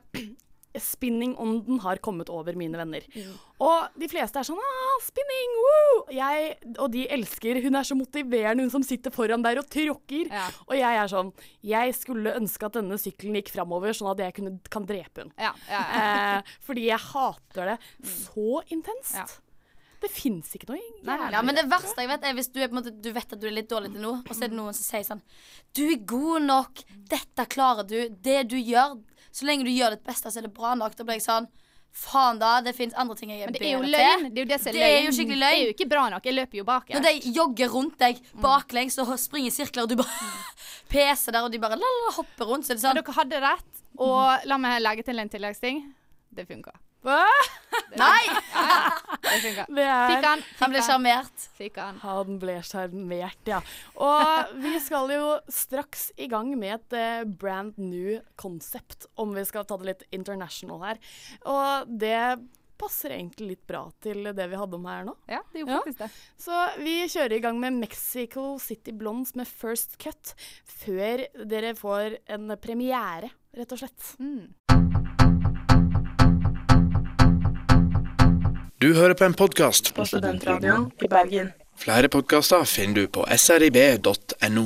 spinning-ånden 0.82 1.80
har 1.84 2.00
kommet 2.04 2.30
over 2.32 2.56
mine 2.58 2.78
venner. 2.78 3.06
Og 3.62 3.96
de 3.98 4.08
fleste 4.10 4.40
er 4.40 4.48
sånn 4.48 4.60
ah, 4.60 4.98
'spinning, 5.04 5.54
woo!' 5.62 6.02
Jeg, 6.16 6.58
og 6.78 6.90
de 6.92 7.06
elsker 7.08 7.62
Hun 7.64 7.78
er 7.78 7.88
så 7.88 7.96
motiverende, 7.96 8.66
hun 8.66 8.74
som 8.74 8.84
sitter 8.84 9.14
foran 9.14 9.42
der 9.44 9.60
og 9.62 9.70
tråkker. 9.72 10.28
Ja. 10.28 10.50
Og 10.68 10.76
jeg 10.76 11.00
er 11.00 11.08
sånn 11.10 11.32
Jeg 11.64 11.96
skulle 11.96 12.36
ønske 12.36 12.68
at 12.68 12.76
denne 12.78 12.98
sykkelen 13.00 13.40
gikk 13.40 13.54
framover, 13.54 13.96
sånn 13.96 14.12
at 14.12 14.22
jeg 14.26 14.36
kunne, 14.36 14.58
kan 14.70 14.86
drepe 14.86 15.24
hun. 15.24 15.32
Ja, 15.40 15.54
ja, 15.70 15.80
ja. 15.80 16.04
Eh, 16.36 16.54
fordi 16.66 16.88
jeg 16.90 17.02
hater 17.12 17.72
det 17.74 17.80
så 18.06 18.62
intenst. 18.68 19.40
Det 20.02 20.10
fins 20.12 20.52
ikke 20.56 20.68
noe 20.70 20.80
nei, 21.06 21.16
Ja, 21.32 21.40
men 21.44 21.56
det 21.56 21.66
verste 21.70 22.04
jeg 22.04 22.10
vet, 22.10 22.24
er 22.28 22.36
hvis 22.36 22.50
du, 22.52 22.60
er 22.62 22.72
måte, 22.74 22.92
du 22.92 23.08
vet 23.16 23.32
at 23.32 23.40
du 23.40 23.46
er 23.48 23.54
litt 23.56 23.70
dårlig 23.70 23.94
til 23.94 24.04
noe, 24.04 24.20
og 24.20 24.32
så 24.34 24.44
er 24.44 24.52
det 24.52 24.58
noen 24.58 24.76
som 24.76 24.84
sier 24.84 25.06
sånn 25.08 25.22
Du 25.76 25.82
er 25.88 26.02
god 26.08 26.44
nok. 26.46 26.82
Dette 27.10 27.46
klarer 27.52 27.88
du. 27.88 27.98
Det 28.10 28.42
du 28.50 28.58
gjør. 28.60 28.98
Så 29.36 29.44
lenge 29.48 29.66
du 29.66 29.72
gjør 29.72 29.96
ditt 29.96 30.04
beste, 30.06 30.32
så 30.32 30.40
er 30.40 30.46
det 30.48 30.54
bra 30.56 30.72
nok. 30.78 30.96
Da 30.96 31.04
blir 31.04 31.18
jeg 31.18 31.26
sånn 31.28 31.48
Faen, 31.96 32.36
da. 32.36 32.58
Det 32.60 32.74
fins 32.76 32.92
andre 33.00 33.14
ting 33.16 33.30
jeg 33.32 33.40
er 33.40 33.48
Men 33.48 33.54
det 33.56 33.62
er 33.64 33.70
jo 33.72 33.86
løgn. 33.88 34.26
Det 34.28 34.40
er 34.40 34.44
jo 34.44 34.48
det 34.50 34.58
som 34.60 34.68
er 34.68 34.76
Det 34.76 34.82
er 34.84 34.90
løgn. 34.90 35.06
jo 35.06 35.12
skikkelig 35.16 35.38
Det 35.40 35.48
er 35.48 35.62
jo 35.62 35.72
ikke 35.72 35.86
bra 35.88 36.02
nok. 36.12 36.26
Jeg 36.28 36.36
løper 36.36 36.58
jo 36.58 36.64
bak. 36.68 36.90
Når 36.92 37.06
de 37.06 37.32
jogger 37.38 37.70
rundt 37.72 37.96
deg 38.02 38.20
baklengs 38.42 38.98
og 39.00 39.14
springer 39.20 39.48
i 39.48 39.54
sirkler, 39.54 39.86
og 39.86 39.94
du 39.94 39.96
bare 40.02 40.28
peser 40.92 41.32
der, 41.32 41.46
og 41.46 41.54
de 41.54 41.60
bare 41.62 41.78
la, 41.80 41.92
la, 42.02 42.12
hopper 42.18 42.52
rundt, 42.52 42.68
så 42.68 42.74
er 42.74 42.76
det 42.76 42.82
Men 42.82 42.90
sånn 42.90 43.00
dere 43.00 43.16
hadde 43.16 43.40
rett. 43.46 43.80
Og 43.96 44.50
la 44.52 44.60
meg 44.60 44.82
legge 44.84 45.06
til 45.08 45.24
en 45.24 45.32
tilleggsting. 45.32 45.80
Det 46.36 46.44
funka. 46.50 46.76
Nei! 47.04 48.22
Det. 49.26 49.52
Det 49.68 49.84
er 49.84 50.10
Fikk 50.10 50.24
han. 50.24 50.42
Han 50.60 50.72
ble 50.72 50.82
sjarmert. 50.86 51.46
Han. 51.76 51.96
Han 52.02 52.36
ble 52.40 52.54
sjarmert, 52.64 53.40
ja. 53.50 53.58
Og 54.00 54.52
vi 54.62 54.76
skal 54.80 55.10
jo 55.12 55.32
straks 55.52 56.08
i 56.16 56.28
gang 56.30 56.52
med 56.58 56.76
et 56.78 56.96
eh, 56.96 57.24
brand 57.28 57.76
new 57.80 58.16
concept, 58.40 59.08
om 59.20 59.34
vi 59.36 59.44
skal 59.48 59.66
ta 59.68 59.76
det 59.80 59.90
litt 59.90 60.04
international 60.16 60.80
her. 60.86 61.00
Og 61.44 61.90
det 62.00 62.16
passer 62.80 63.14
egentlig 63.16 63.54
litt 63.54 63.66
bra 63.68 63.82
til 64.04 64.30
det 64.36 64.48
vi 64.52 64.58
hadde 64.60 64.76
om 64.78 64.88
her 64.88 65.06
nå. 65.08 65.16
Ja, 65.32 65.42
det 65.52 65.62
gjorde 65.64 65.76
Ja. 65.76 65.82
faktisk 65.84 66.02
det. 66.04 66.10
Så 66.46 66.62
vi 66.84 66.96
kjører 67.12 67.36
i 67.36 67.42
gang 67.44 67.60
med 67.60 67.78
Mexico 67.80 68.46
City 68.62 68.92
Blondes 68.96 69.34
med 69.36 69.48
First 69.48 69.98
Cut, 70.02 70.34
før 70.84 71.26
dere 71.48 71.74
får 71.76 72.18
en 72.36 72.52
premiere, 72.62 73.32
rett 73.56 73.72
og 73.76 73.80
slett. 73.82 74.14
Mm. 74.20 74.54
Du 78.76 78.90
hører 78.92 79.14
på 79.16 79.24
en 79.24 79.32
podkast 79.32 79.94
På 79.96 80.04
studentradioen 80.04 80.90
i 81.00 81.08
Bergen. 81.08 81.46
Flere 81.80 82.10
podkaster 82.12 82.66
finner 82.68 83.06
du 83.06 83.08
på 83.08 83.22
srib.no. 83.32 84.64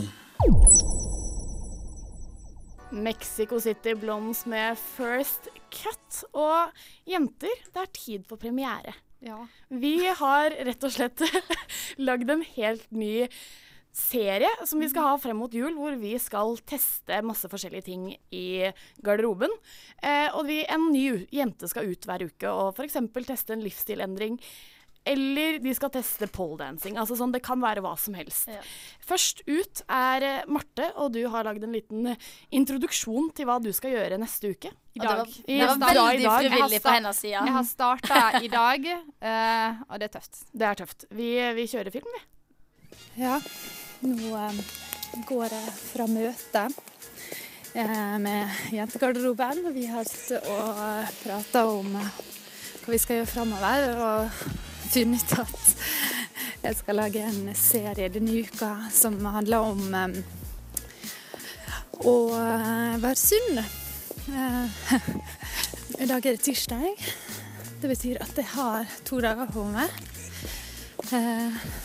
Mexico 2.90 3.60
City 3.62 3.94
Blondes 3.94 4.40
med 4.50 4.74
First 4.96 5.46
Cut. 5.70 6.24
Og 6.34 6.74
jenter, 7.06 7.54
det 7.70 7.84
er 7.84 7.92
tid 8.00 8.26
for 8.26 8.34
premiere. 8.34 8.96
Ja. 9.22 9.44
Vi 9.70 9.94
har 10.02 10.58
rett 10.58 10.90
og 10.90 10.96
slett 10.96 11.22
lagd 12.10 12.34
en 12.34 12.42
helt 12.56 12.90
ny 12.90 13.28
serie 13.92 14.50
som 14.66 14.80
vi 14.80 14.88
skal 14.90 15.08
ha 15.08 15.14
frem 15.20 15.38
mot 15.40 15.54
jul, 15.54 15.72
hvor 15.78 15.96
vi 15.98 16.14
skal 16.22 16.56
teste 16.68 17.20
masse 17.26 17.50
forskjellige 17.50 17.88
ting 17.90 18.10
i 18.34 18.70
garderoben. 19.04 19.52
Eh, 20.02 20.28
og 20.34 20.46
vi, 20.50 20.62
en 20.66 20.90
ny 20.92 21.24
jente 21.34 21.70
skal 21.70 21.90
ut 21.90 22.06
hver 22.06 22.28
uke 22.30 22.50
og 22.50 22.76
f.eks. 22.76 23.00
teste 23.26 23.56
en 23.56 23.64
livsstilendring. 23.64 24.38
Eller 25.08 25.56
de 25.64 25.72
skal 25.72 25.88
teste 25.94 26.26
poledancing. 26.28 26.98
Altså 27.00 27.16
sånn, 27.16 27.32
det 27.32 27.40
kan 27.44 27.60
være 27.62 27.80
hva 27.80 27.94
som 27.98 28.12
helst. 28.18 28.50
Ja. 28.52 28.60
Først 29.08 29.40
ut 29.48 29.80
er 29.86 30.26
eh, 30.26 30.50
Marte, 30.52 30.90
og 31.00 31.14
du 31.16 31.22
har 31.32 31.48
lagd 31.48 31.64
en 31.64 31.72
liten 31.74 32.10
introduksjon 32.52 33.30
til 33.36 33.48
hva 33.48 33.56
du 33.64 33.70
skal 33.76 33.96
gjøre 33.96 34.20
neste 34.20 34.52
uke. 34.52 34.74
I 34.92 35.00
Og 35.00 35.06
det 35.06 35.14
var, 35.16 35.30
det 35.46 35.60
var 35.64 35.80
veldig 35.86 36.26
dag. 36.26 36.42
frivillig 36.44 36.76
Jeg 36.76 36.84
fra 36.84 36.98
hennes 36.98 37.22
side. 37.24 37.38
Jeg 37.40 37.56
har 37.56 37.66
starta 37.68 38.20
i 38.44 38.52
dag, 38.52 38.90
uh, 39.24 39.80
og 39.88 40.02
det 40.02 40.10
er 40.10 40.14
tøft. 40.18 40.44
Det 40.52 40.68
er 40.68 40.82
tøft. 40.82 41.08
Vi, 41.16 41.30
vi 41.56 41.66
kjører 41.70 41.94
film, 41.94 42.12
vi. 42.18 42.22
Ja, 43.20 43.40
nå 44.00 44.30
eh, 44.38 44.60
går 45.28 45.52
jeg 45.52 45.72
fra 45.76 46.06
møte 46.08 46.62
eh, 47.74 48.16
med 48.22 48.72
jentegarderoben. 48.72 49.60
Vi 49.74 49.84
har 49.90 50.08
sittet 50.08 50.46
og 50.48 50.78
uh, 50.78 51.10
prata 51.20 51.66
om 51.68 51.98
eh, 52.00 52.10
hva 52.80 52.94
vi 52.94 53.00
skal 53.02 53.20
gjøre 53.20 53.28
framover, 53.28 53.88
og 54.00 54.30
funnet 54.94 55.34
at 55.42 55.74
Jeg 56.60 56.76
skal 56.76 56.98
lage 56.98 57.20
en 57.24 57.54
serie 57.56 58.08
denne 58.12 58.40
uka 58.44 58.70
som 58.92 59.14
handler 59.24 59.64
om 59.64 59.80
å 62.04 62.14
være 63.00 63.16
sunn. 63.16 63.62
I 66.04 66.08
dag 66.08 66.20
er 66.20 66.36
det 66.36 66.44
tirsdag. 66.44 67.00
Det 67.80 67.88
betyr 67.88 68.20
at 68.20 68.36
jeg 68.36 68.48
har 68.52 68.92
to 69.08 69.22
dager 69.24 69.48
på 69.48 69.64
meg. 69.72 69.88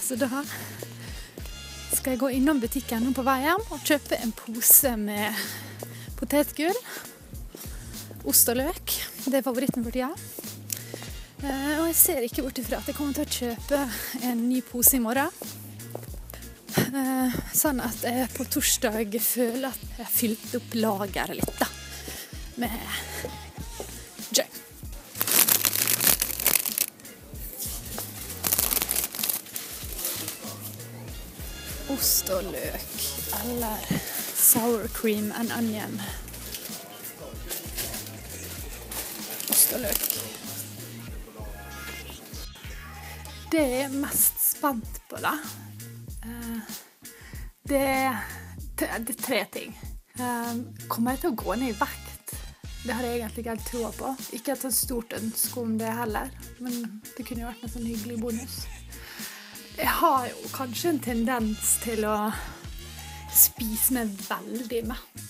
Så 0.03 0.19
da 0.19 0.43
skal 2.05 2.13
jeg 2.13 2.21
gå 2.21 2.27
innom 2.37 2.59
butikken 2.61 3.01
nå 3.01 3.11
på 3.17 3.23
vei 3.25 3.39
hjem 3.41 3.63
og 3.73 3.85
kjøpe 3.89 4.17
en 4.21 4.29
pose 4.37 4.91
med 5.01 5.39
potetgull, 6.19 6.77
ost 8.29 8.51
og 8.53 8.59
løk. 8.59 8.93
Det 9.25 9.39
er 9.39 9.45
favoritten 9.47 9.81
for 9.81 9.89
tida. 9.95 10.11
Eh, 11.41 11.71
og 11.79 11.87
jeg 11.87 11.95
ser 11.97 12.27
ikke 12.27 12.43
bort 12.45 12.61
ifra 12.61 12.77
at 12.77 12.91
jeg 12.91 12.97
kommer 12.99 13.17
til 13.17 13.25
å 13.25 13.33
kjøpe 13.39 13.79
en 14.29 14.43
ny 14.45 14.61
pose 14.67 14.99
i 14.99 15.01
morgen. 15.01 15.33
Eh, 16.77 17.39
sånn 17.57 17.81
at 17.81 18.05
jeg 18.05 18.29
på 18.37 18.45
torsdag 18.53 19.17
føler 19.25 19.71
at 19.71 19.89
jeg 19.89 20.03
har 20.03 20.13
fylt 20.19 20.55
opp 20.61 20.77
lageret 20.77 21.39
litt, 21.41 21.57
da. 21.57 21.71
Med 22.61 23.34
Ost 32.25 32.33
og 32.33 32.45
løk 32.49 32.93
eller 33.45 33.81
sour 34.33 34.87
cream 34.89 35.27
and 35.37 35.51
onion. 35.53 35.99
Ost 39.53 39.73
og 39.75 39.83
løk. 39.83 39.99
Det 43.51 43.61
jeg 43.61 43.83
er 43.83 43.93
mest 43.93 44.41
spent 44.41 44.97
på, 45.05 45.19
da 45.21 45.35
eh, 46.25 46.73
Det 47.69 47.83
er, 47.93 48.17
tre 49.21 49.43
ting. 49.53 49.77
Eh, 50.17 50.55
Kommer 50.89 51.13
jeg 51.13 51.27
til 51.27 51.35
å 51.35 51.37
gå 51.43 51.59
ned 51.61 51.75
i 51.75 51.77
vekt? 51.77 52.33
Det 52.87 52.95
har 52.95 53.05
jeg 53.05 53.19
egentlig 53.19 53.45
ikke 53.45 53.53
helt 53.53 53.69
troa 53.69 53.93
på. 53.99 54.15
Ikke 54.33 54.57
et 54.57 54.65
så 54.65 54.73
stort 54.73 55.13
ønske 55.13 55.61
om 55.61 55.77
det 55.77 55.93
heller, 55.93 56.33
men 56.57 57.03
det 57.11 57.21
kunne 57.21 57.45
jo 57.45 57.51
vært 57.53 57.69
en 57.69 57.75
sånn 57.77 57.85
hyggelig 57.91 58.17
bonus. 58.25 58.57
Jeg 59.75 59.91
har 59.91 60.27
jo 60.29 60.49
kanskje 60.55 60.93
en 60.93 60.99
tendens 61.03 61.75
til 61.83 62.05
å 62.07 62.15
spise 63.35 63.97
meg 63.97 64.13
veldig 64.23 64.81
mett. 64.87 65.23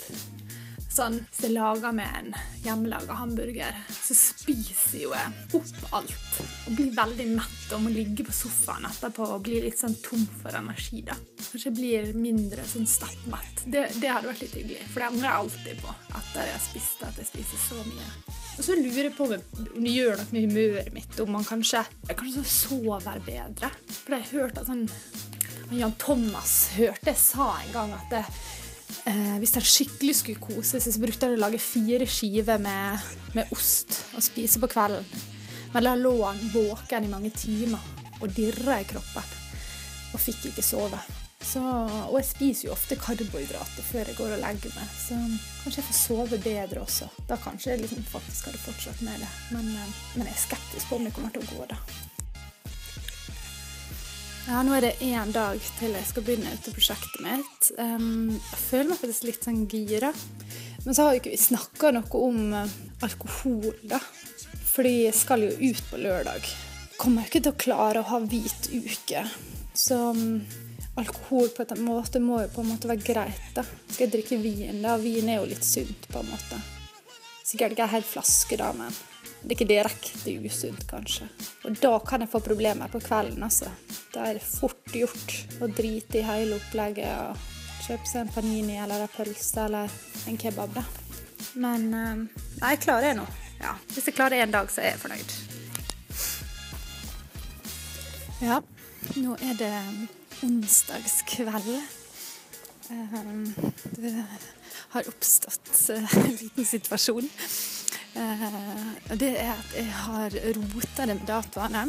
Sånn, 0.96 1.18
Hvis 1.28 1.42
jeg 1.44 1.56
lager 1.58 1.92
meg 1.92 2.14
en 2.20 2.36
hjemmelaga 2.64 3.18
hamburger, 3.20 3.76
så 3.92 4.16
spiser 4.16 5.02
jo 5.02 5.10
jeg 5.12 5.58
opp 5.58 5.98
alt. 5.98 6.38
Og 6.70 6.78
blir 6.78 6.94
veldig 6.96 7.26
mett 7.34 7.74
og 7.76 7.84
må 7.84 7.92
ligge 7.92 8.24
på 8.24 8.36
sofaen 8.38 8.86
etterpå 8.88 9.28
og 9.34 9.44
bli 9.50 9.60
litt 9.66 9.82
sånn 9.82 9.98
tom 10.06 10.24
for 10.44 10.56
energi. 10.56 11.02
da. 11.10 11.18
Kanskje 11.42 11.72
jeg 11.72 11.78
blir 11.82 12.16
mindre 12.16 12.64
sånn 12.70 12.88
stappmett. 12.88 13.66
Det, 13.66 13.90
det 13.98 14.14
hadde 14.14 14.30
vært 14.30 14.46
litt 14.46 14.60
hyggelig, 14.62 14.88
for 14.94 15.02
det 15.02 15.10
angrer 15.10 15.30
jeg 15.32 15.42
alltid 15.42 15.84
på 15.84 16.00
etter 16.22 16.52
jeg 16.52 16.60
har 16.60 16.66
spist 16.70 17.08
at 17.10 17.24
jeg 17.24 17.32
spiser 17.34 17.66
så 17.66 17.88
mye. 17.90 18.10
Og 18.56 18.64
så 18.64 18.76
lurer 18.80 19.10
jeg 19.10 19.16
på 19.16 19.28
om 19.28 19.34
det 19.36 19.92
gjør 19.92 20.20
noe 20.20 20.32
med 20.32 20.46
humøret 20.48 20.94
mitt, 20.96 21.18
om 21.20 21.34
man 21.36 21.48
kanskje, 21.48 21.84
kanskje 22.08 22.44
sover 22.48 23.20
bedre. 23.26 23.72
For 23.92 24.16
jeg 24.16 24.24
har 24.24 24.44
hørt 24.46 24.62
at 24.62 24.70
sånn 24.70 24.86
Jan 25.76 25.96
Thomas 26.00 26.54
hørte 26.76 27.10
jeg 27.10 27.20
sa 27.20 27.50
en 27.58 27.72
gang 27.74 27.94
at 27.96 28.12
det, 28.14 28.22
eh, 29.10 29.36
hvis 29.42 29.56
han 29.58 29.66
skikkelig 29.66 30.16
skulle 30.20 30.44
kose 30.44 30.80
seg, 30.80 30.94
så 30.94 31.02
brukte 31.02 31.28
han 31.28 31.36
å 31.36 31.42
lage 31.42 31.62
fire 31.62 32.08
skiver 32.08 32.62
med, 32.62 33.10
med 33.36 33.52
ost 33.56 33.98
og 34.14 34.24
spise 34.24 34.62
på 34.62 34.70
kvelden. 34.72 35.08
Men 35.74 35.90
da 35.90 35.96
lå 36.00 36.14
han 36.22 36.40
våken 36.54 37.08
i 37.08 37.12
mange 37.12 37.34
timer 37.36 37.82
og 38.22 38.30
dirra 38.32 38.80
i 38.80 38.88
kroppen 38.88 39.34
og 40.16 40.22
fikk 40.22 40.46
ikke 40.54 40.64
sove. 40.64 41.02
Så, 41.46 41.62
og 41.62 42.16
jeg 42.18 42.28
spiser 42.28 42.68
jo 42.68 42.74
ofte 42.74 42.98
karbohydrater 42.98 43.86
før 43.86 44.10
jeg 44.10 44.18
går 44.18 44.34
og 44.34 44.42
legger 44.42 44.74
meg, 44.74 44.90
så 44.98 45.20
kanskje 45.62 45.80
jeg 45.80 45.88
får 45.92 45.98
sove 46.00 46.40
bedre 46.42 46.82
også. 46.82 47.08
Da 47.30 47.38
kanskje 47.40 47.76
jeg 47.76 47.84
liksom 47.84 48.08
faktisk 48.10 48.50
hadde 48.50 48.64
fortsatt 48.64 49.06
med 49.06 49.22
det. 49.22 49.30
Men, 49.54 49.70
eh, 49.78 49.96
men 50.16 50.26
jeg 50.26 50.34
er 50.34 50.44
skeptisk 50.48 50.90
på 50.90 51.00
om 51.00 51.06
det 51.06 51.14
kommer 51.16 51.36
til 51.36 51.46
å 51.46 51.52
gå, 51.54 51.70
da. 51.70 51.80
Ja, 54.46 54.60
nå 54.62 54.76
er 54.78 54.84
det 54.86 54.98
én 55.02 55.32
dag 55.34 55.58
til 55.80 55.96
jeg 55.98 56.06
skal 56.06 56.26
begynne 56.26 56.52
ute 56.54 56.74
prosjektet 56.74 57.22
mitt. 57.26 57.70
Jeg 57.74 58.60
føler 58.62 58.92
meg 58.92 59.00
faktisk 59.02 59.26
litt 59.26 59.48
sånn 59.48 59.64
gira. 59.72 60.12
Men 60.84 60.94
så 60.94 61.08
har 61.08 61.16
jo 61.16 61.22
ikke 61.24 61.34
vi 61.34 61.40
snakka 61.42 61.90
noe 61.96 62.20
om 62.28 62.54
uh, 62.54 62.76
alkohol, 63.06 63.74
da. 63.90 63.98
Fordi 64.70 65.08
jeg 65.08 65.18
skal 65.18 65.48
jo 65.48 65.72
ut 65.72 65.82
på 65.90 65.98
lørdag. 65.98 66.46
Kommer 67.02 67.26
jo 67.26 67.32
ikke 67.32 67.42
til 67.48 67.56
å 67.56 67.62
klare 67.64 68.04
å 68.04 68.10
ha 68.12 68.20
hvit 68.22 68.70
uke. 68.70 69.26
Så 69.74 69.98
um, 70.14 70.44
alkohol 70.96 71.50
på 71.56 71.66
en 71.66 71.84
måte 71.84 72.22
må 72.24 72.40
jo 72.44 72.52
på 72.54 72.64
en 72.64 72.72
måte 72.72 72.90
være 72.90 73.04
greit, 73.04 73.50
da. 73.56 73.66
Skal 73.90 74.06
jeg 74.06 74.14
drikke 74.16 74.40
vin, 74.40 74.82
da? 74.84 74.96
Vin 75.02 75.30
er 75.30 75.42
jo 75.42 75.50
litt 75.50 75.66
sunt, 75.68 76.08
på 76.12 76.22
en 76.22 76.32
måte. 76.32 76.62
Sikkert 77.46 77.76
ikke 77.76 77.86
en 77.86 77.94
hel 77.96 78.08
flaske, 78.08 78.58
da, 78.60 78.72
men 78.78 78.96
det 79.46 79.54
er 79.54 79.58
ikke 79.60 79.70
direkte 79.70 80.36
usunt, 80.42 80.86
kanskje. 80.90 81.28
Og 81.68 81.76
da 81.82 81.94
kan 82.02 82.24
jeg 82.24 82.32
få 82.32 82.42
problemer 82.42 82.90
på 82.90 83.02
kvelden, 83.04 83.44
altså. 83.46 83.70
Da 84.16 84.30
er 84.30 84.40
det 84.40 84.48
fort 84.48 84.96
gjort 84.96 85.36
å 85.62 85.70
drite 85.70 86.22
i 86.22 86.26
hele 86.26 86.58
opplegget 86.58 87.12
og 87.28 87.84
kjøpe 87.86 88.10
seg 88.10 88.24
en 88.24 88.34
panini 88.34 88.80
eller 88.82 89.06
en 89.06 89.12
pølse 89.14 89.68
eller 89.68 90.00
en 90.32 90.40
kebab, 90.42 90.74
da. 90.80 90.86
Men 91.62 91.92
eh, 91.94 92.24
Nei, 92.62 92.72
jeg 92.74 92.82
klarer 92.88 93.12
det 93.12 93.18
nå. 93.20 93.28
Ja. 93.62 93.76
Hvis 93.94 94.10
jeg 94.10 94.16
klarer 94.18 94.36
det 94.36 94.48
en 94.48 94.56
dag, 94.56 94.72
så 94.72 94.82
er 94.82 94.96
jeg 94.96 95.04
fornøyd. 95.04 95.36
Ja, 98.44 98.60
nå 99.22 99.38
er 99.46 99.56
det 99.60 99.74
onsdagskveld. 100.44 101.82
Um, 102.90 103.54
det 103.98 104.12
har 104.94 105.08
oppstått 105.10 105.72
uh, 105.90 106.18
en 106.18 106.36
liten 106.36 106.66
situasjon. 106.66 107.30
Og 108.16 109.18
det 109.20 109.34
er 109.36 109.50
at 109.52 109.72
jeg 109.76 109.88
har 109.92 110.36
rota 110.56 111.08
det 111.10 111.18
med 111.18 111.26
datoene. 111.28 111.82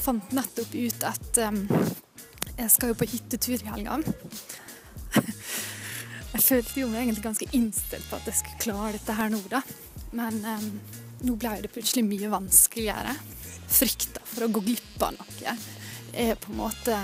Fant 0.00 0.32
nettopp 0.34 0.72
ut 0.74 1.04
at 1.06 1.38
jeg 1.40 2.72
skal 2.74 2.90
jo 2.90 2.96
på 2.98 3.06
hyttetur 3.12 3.54
i 3.60 3.68
helga. 3.68 4.00
jeg 6.34 6.42
følte 6.42 6.80
jo 6.80 6.88
meg 6.90 7.04
egentlig 7.04 7.26
ganske 7.28 7.50
innstilt 7.54 8.08
på 8.10 8.18
at 8.18 8.26
jeg 8.26 8.40
skulle 8.40 8.64
klare 8.64 8.96
dette 8.98 9.16
her 9.20 9.30
nå, 9.30 9.38
da. 9.52 9.62
Men 10.18 10.42
um, 10.42 10.70
nå 11.28 11.36
ble 11.38 11.60
det 11.62 11.70
plutselig 11.74 12.02
mye 12.08 12.32
vanskeligere. 12.32 13.14
Frykta 13.70 14.24
for 14.26 14.48
å 14.48 14.52
gå 14.56 14.64
glipp 14.66 15.06
av 15.06 15.14
noe 15.14 15.54
er 16.12 16.34
på 16.34 16.50
en 16.50 16.58
måte 16.58 16.96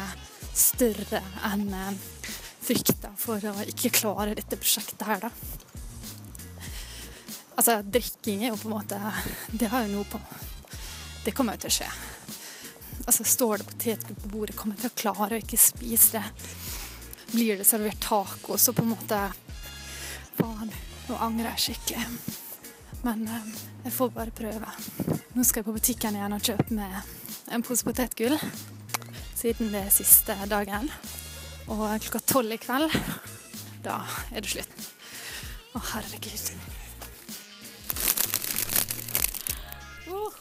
større 0.56 1.22
enn 1.46 1.68
uh, 1.72 1.92
frykta 2.66 3.12
for 3.20 3.42
å 3.46 3.54
ikke 3.68 3.92
klare 3.94 4.34
dette 4.38 4.58
prosjektet 4.58 5.06
her, 5.06 5.26
da. 5.26 5.30
Altså, 7.56 7.78
drikking 7.82 8.44
er 8.44 8.52
jo 8.52 8.58
på 8.60 8.68
en 8.68 8.74
måte 8.74 8.98
Det 9.48 9.70
har 9.72 9.86
jo 9.86 9.94
noe 9.94 10.08
på 10.10 10.18
Det 11.24 11.32
kommer 11.32 11.56
jo 11.56 11.64
til 11.64 11.72
å 11.72 11.76
skje. 11.78 11.88
Altså, 13.06 13.24
står 13.24 13.62
det 13.62 13.68
potetgull 13.70 14.18
på 14.20 14.32
bordet, 14.32 14.56
kommer 14.58 14.76
jeg 14.76 14.84
til 14.84 14.92
å 14.92 14.98
klare 15.00 15.38
å 15.38 15.42
ikke 15.42 15.58
spise 15.60 16.18
det. 16.18 16.50
Blir 17.32 17.58
det 17.58 17.66
servert 17.66 18.02
taco, 18.02 18.58
så 18.58 18.74
på 18.74 18.84
en 18.84 18.92
måte 18.92 19.20
Faen, 20.36 20.70
nå 21.08 21.18
angrer 21.22 21.54
jeg 21.54 21.64
skikkelig. 21.64 22.34
Men 23.06 23.24
eh, 23.30 23.50
jeg 23.86 23.94
får 23.96 24.10
bare 24.14 24.34
prøve. 24.36 24.72
Nå 25.32 25.44
skal 25.46 25.62
jeg 25.62 25.68
på 25.68 25.74
butikken 25.76 26.18
igjen 26.18 26.36
og 26.36 26.48
kjøpe 26.50 26.76
med 26.76 27.54
en 27.54 27.64
pose 27.64 27.86
potetgull. 27.86 28.36
Siden 29.36 29.68
det 29.68 29.82
er 29.84 29.92
siste 29.92 30.32
dagen. 30.48 30.88
Og 31.68 31.82
klokka 32.00 32.22
tolv 32.24 32.54
i 32.54 32.56
kveld, 32.62 32.88
da 33.84 33.98
er 34.32 34.40
det 34.40 34.48
slutt. 34.54 34.74
Å, 35.76 35.82
herregud. 35.92 36.46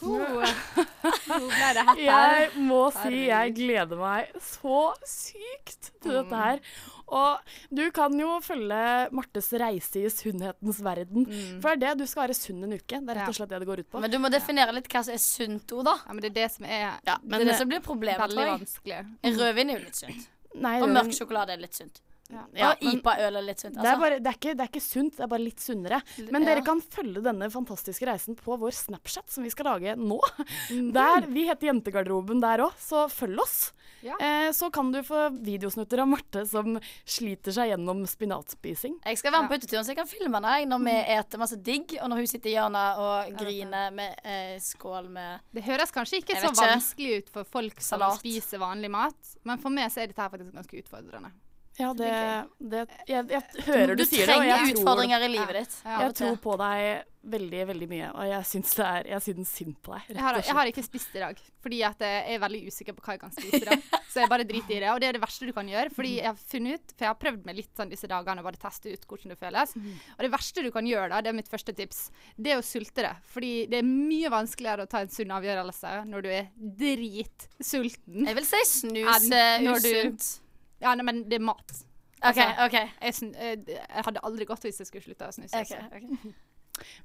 Her. 0.06 1.90
Jeg 1.98 2.50
må 2.62 2.82
si 2.94 3.26
jeg 3.26 3.54
gleder 3.56 3.98
meg 4.00 4.30
så 4.44 4.80
sykt 5.08 5.90
til 6.00 6.16
dette 6.20 6.40
her. 6.40 6.62
Og 7.06 7.38
du 7.70 7.84
kan 7.94 8.14
jo 8.18 8.40
følge 8.42 8.78
Martes 9.14 9.52
reise 9.62 10.00
i 10.02 10.10
sunnhetens 10.10 10.80
verden. 10.82 11.26
For 11.62 11.76
det 11.78 11.90
er 11.90 11.94
det, 11.94 12.02
du 12.02 12.10
skal 12.10 12.24
være 12.26 12.34
sunn 12.38 12.64
en 12.66 12.74
uke. 12.74 12.98
Det 12.98 13.12
er 13.14 13.20
rett 13.20 13.30
og 13.30 13.38
slett 13.38 13.52
det 13.52 13.60
det 13.62 13.68
går 13.70 13.84
ut 13.84 13.90
på. 13.92 14.00
Men 14.02 14.10
du 14.10 14.18
må 14.22 14.30
definere 14.32 14.74
litt 14.74 14.88
hva 14.90 15.04
som 15.06 15.14
er 15.14 15.22
sunt 15.22 15.76
ord, 15.76 15.84
da. 15.86 15.94
Ja, 16.02 16.16
men 16.16 16.24
det 16.24 16.32
er 16.32 16.38
det 16.40 16.48
som 16.56 16.66
er 16.66 16.80
Ja, 17.06 17.18
men 17.22 17.36
det 17.38 17.44
er 17.46 17.52
det 17.52 17.60
som 17.60 17.70
blir 17.70 17.84
problemet, 17.84 18.24
veldig 18.26 18.48
vanskelig. 18.56 18.98
Rødvin 19.38 19.70
er 19.70 19.78
jo 19.78 19.84
litt 19.84 20.00
sunt. 20.02 20.26
Nei, 20.56 20.76
Og 20.82 20.88
mørk 20.88 21.12
sjokolade 21.14 21.52
er 21.54 21.60
litt 21.62 21.76
sunt. 21.78 22.00
Ja, 22.56 22.72
IPA-øl 22.80 23.36
er 23.36 23.42
litt 23.46 23.60
sunt. 23.60 23.74
Det, 23.74 23.84
er 23.84 23.92
Altså. 23.94 24.00
bare, 24.00 24.18
det, 24.20 24.26
er 24.26 24.38
ikke, 24.38 24.54
det 24.56 24.64
er 24.66 24.70
ikke 24.72 24.82
sunt, 24.82 25.16
det 25.16 25.24
er 25.24 25.30
bare 25.32 25.44
litt 25.44 25.60
sunnere. 25.60 26.02
Men 26.32 26.42
Ja. 26.42 26.54
dere 26.54 26.64
kan 26.64 26.80
følge 26.80 27.22
denne 27.22 27.50
fantastiske 27.50 28.06
reisen 28.06 28.36
på 28.36 28.56
vår 28.58 28.72
Snapchat, 28.74 29.28
som 29.30 29.44
vi 29.44 29.50
skal 29.50 29.66
lage 29.66 29.96
nå. 29.96 30.20
Der, 30.92 31.26
Vi 31.26 31.46
heter 31.46 31.68
Jentegarderoben 31.72 32.40
der 32.40 32.58
òg, 32.66 32.72
så 32.78 33.06
følg 33.10 33.38
oss. 33.40 33.72
Ja. 34.02 34.14
Eh, 34.20 34.50
så 34.52 34.70
kan 34.70 34.90
du 34.92 35.00
få 35.02 35.30
videosnutter 35.42 35.98
av 36.02 36.08
Marte 36.08 36.44
som 36.46 36.76
sliter 37.04 37.52
seg 37.54 37.70
gjennom 37.72 38.04
spinatspising. 38.06 38.98
Jeg 39.04 39.18
skal 39.18 39.32
være 39.32 39.42
med 39.46 39.50
på 39.50 39.58
uteturen, 39.62 39.84
så 39.86 39.94
jeg 39.94 39.96
kan 39.98 40.10
filme 40.10 40.40
deg 40.44 40.68
når 40.68 40.84
vi 40.84 40.96
eter 41.16 41.38
masse 41.42 41.56
digg, 41.62 41.96
og 42.02 42.10
når 42.12 42.16
hun 42.22 42.26
sitter 42.30 42.50
i 42.50 42.54
hjørnet 42.56 43.00
og 43.02 43.32
griner 43.40 43.90
med 43.96 44.14
eh, 44.24 44.58
skål 44.62 45.08
med 45.10 45.40
Det 45.56 45.64
høres 45.66 45.90
kanskje 45.94 46.20
ikke 46.22 46.36
så 46.38 46.50
ikke. 46.52 46.68
vanskelig 46.68 47.16
ut 47.22 47.28
for 47.30 47.44
folk 47.44 47.80
som 47.80 47.98
Salat. 47.98 48.20
spiser 48.20 48.58
vanlig 48.62 48.90
mat, 48.90 49.34
men 49.44 49.58
for 49.58 49.70
meg 49.70 49.90
så 49.90 50.02
er 50.04 50.12
dette 50.12 50.22
faktisk 50.30 50.52
ganske 50.54 50.82
utfordrende. 50.84 51.32
Ja, 51.76 51.90
det, 51.92 52.08
det 52.72 52.86
jeg, 53.08 53.26
jeg 53.28 53.64
hører 53.66 53.92
du, 53.96 54.00
Du 54.00 54.08
sier 54.08 54.24
det, 54.24 54.32
Du 54.32 54.32
trenger 54.32 54.62
tror, 54.62 54.72
utfordringer 54.80 55.26
i 55.26 55.28
livet 55.34 55.58
ditt. 55.60 55.74
Ja, 55.84 55.98
jeg 56.06 56.14
tror 56.16 56.38
på 56.46 56.54
deg 56.62 57.04
veldig, 57.26 57.60
veldig 57.68 57.88
mye. 57.90 58.08
Og 58.14 58.28
jeg 58.30 58.46
syns 58.48 58.70
det 58.78 58.84
er 58.86 59.08
Jeg 59.10 59.22
syns 59.26 59.50
synd 59.58 59.74
på 59.84 59.92
deg, 59.92 60.06
rett 60.14 60.22
har, 60.22 60.36
slett. 60.38 60.46
jeg 60.48 60.56
har 60.56 60.70
ikke 60.70 60.84
spist 60.86 61.16
i 61.18 61.22
dag, 61.24 61.42
fordi 61.66 61.80
at 61.84 62.04
jeg 62.06 62.22
er 62.36 62.40
veldig 62.46 62.60
usikker 62.70 62.96
på 62.96 63.04
hva 63.04 63.16
jeg 63.16 63.22
kan 63.26 63.34
spise 63.34 63.60
i 63.60 63.66
dag. 63.66 63.82
Så 64.16 64.22
jeg 64.22 64.30
bare 64.32 64.46
driter 64.48 64.76
i 64.76 64.80
det. 64.86 64.92
Og 64.94 65.00
det 65.02 65.08
er 65.10 65.18
det 65.18 65.20
verste 65.26 65.48
du 65.48 65.52
kan 65.52 65.68
gjøre, 65.68 65.92
fordi 65.92 66.14
jeg 66.20 66.30
har 66.30 66.38
funnet 66.54 66.78
ut 66.80 66.94
For 66.94 67.04
jeg 67.04 67.10
har 67.12 67.18
prøvd 67.26 67.44
meg 67.50 67.58
litt 67.60 67.72
sånn 67.82 67.92
disse 67.92 68.08
dagene 68.08 68.40
og 68.40 68.48
bare 68.48 68.62
teste 68.62 68.94
ut 68.94 69.04
hvordan 69.10 69.34
det 69.34 69.38
føles. 69.42 69.76
Og 70.16 70.24
det 70.24 70.32
verste 70.32 70.64
du 70.64 70.70
kan 70.72 70.88
gjøre, 70.88 71.10
da, 71.12 71.20
det 71.26 71.32
er 71.34 71.36
mitt 71.42 71.52
første 71.52 71.74
tips, 71.76 72.06
det 72.40 72.54
er 72.54 72.62
å 72.62 72.64
sulte 72.64 73.04
det. 73.04 73.12
Fordi 73.34 73.52
det 73.68 73.82
er 73.82 73.90
mye 73.90 74.32
vanskeligere 74.32 74.86
å 74.86 74.90
ta 74.96 75.04
en 75.04 75.12
sunn 75.12 75.34
avgjørelse 75.36 75.92
når 76.08 76.24
du 76.24 76.32
er 76.40 76.48
dritsulten. 76.56 78.24
Jeg 78.30 78.38
vil 78.40 78.48
si 78.48 78.64
snus 78.72 79.30
er 79.34 79.60
du- 79.60 79.72
usunt. 79.76 80.32
Ja, 80.82 80.94
nei, 80.94 81.06
men 81.06 81.24
det 81.30 81.40
er 81.40 81.46
mat. 81.46 81.78
OK, 82.16 82.26
Altså, 82.26 82.48
OK. 82.64 82.76
Jeg, 82.76 83.14
sn 83.14 83.32
eh, 83.36 83.56
jeg 83.68 84.04
hadde 84.08 84.22
aldri 84.24 84.46
gått 84.48 84.64
hvis 84.66 84.80
jeg 84.80 84.88
skulle 84.88 85.04
slutte 85.04 85.28
å 85.28 85.34
snuse. 85.36 85.56
ok, 85.56 85.72
altså. 85.76 85.96
ok. 85.96 86.34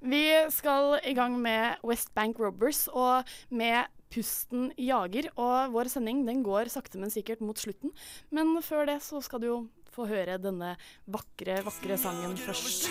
Vi 0.04 0.24
skal 0.52 0.98
i 1.08 1.14
gang 1.16 1.38
med 1.40 1.84
West 1.88 2.14
Bank 2.16 2.40
Robbers 2.40 2.88
og 2.92 3.28
med 3.50 3.88
Pusten 4.12 4.72
jager. 4.76 5.30
Og 5.40 5.72
vår 5.76 5.92
sending 5.94 6.26
den 6.28 6.42
går 6.44 6.72
sakte, 6.74 7.00
men 7.00 7.14
sikkert 7.14 7.44
mot 7.44 7.60
slutten. 7.60 7.94
Men 8.36 8.58
før 8.66 8.90
det 8.90 8.98
så 9.06 9.22
skal 9.24 9.44
du 9.44 9.48
jo 9.48 9.60
få 9.92 10.06
høre 10.10 10.38
denne 10.42 10.74
vakre, 11.12 11.60
vakre 11.66 11.98
sangen 12.00 12.38
først. 12.40 12.90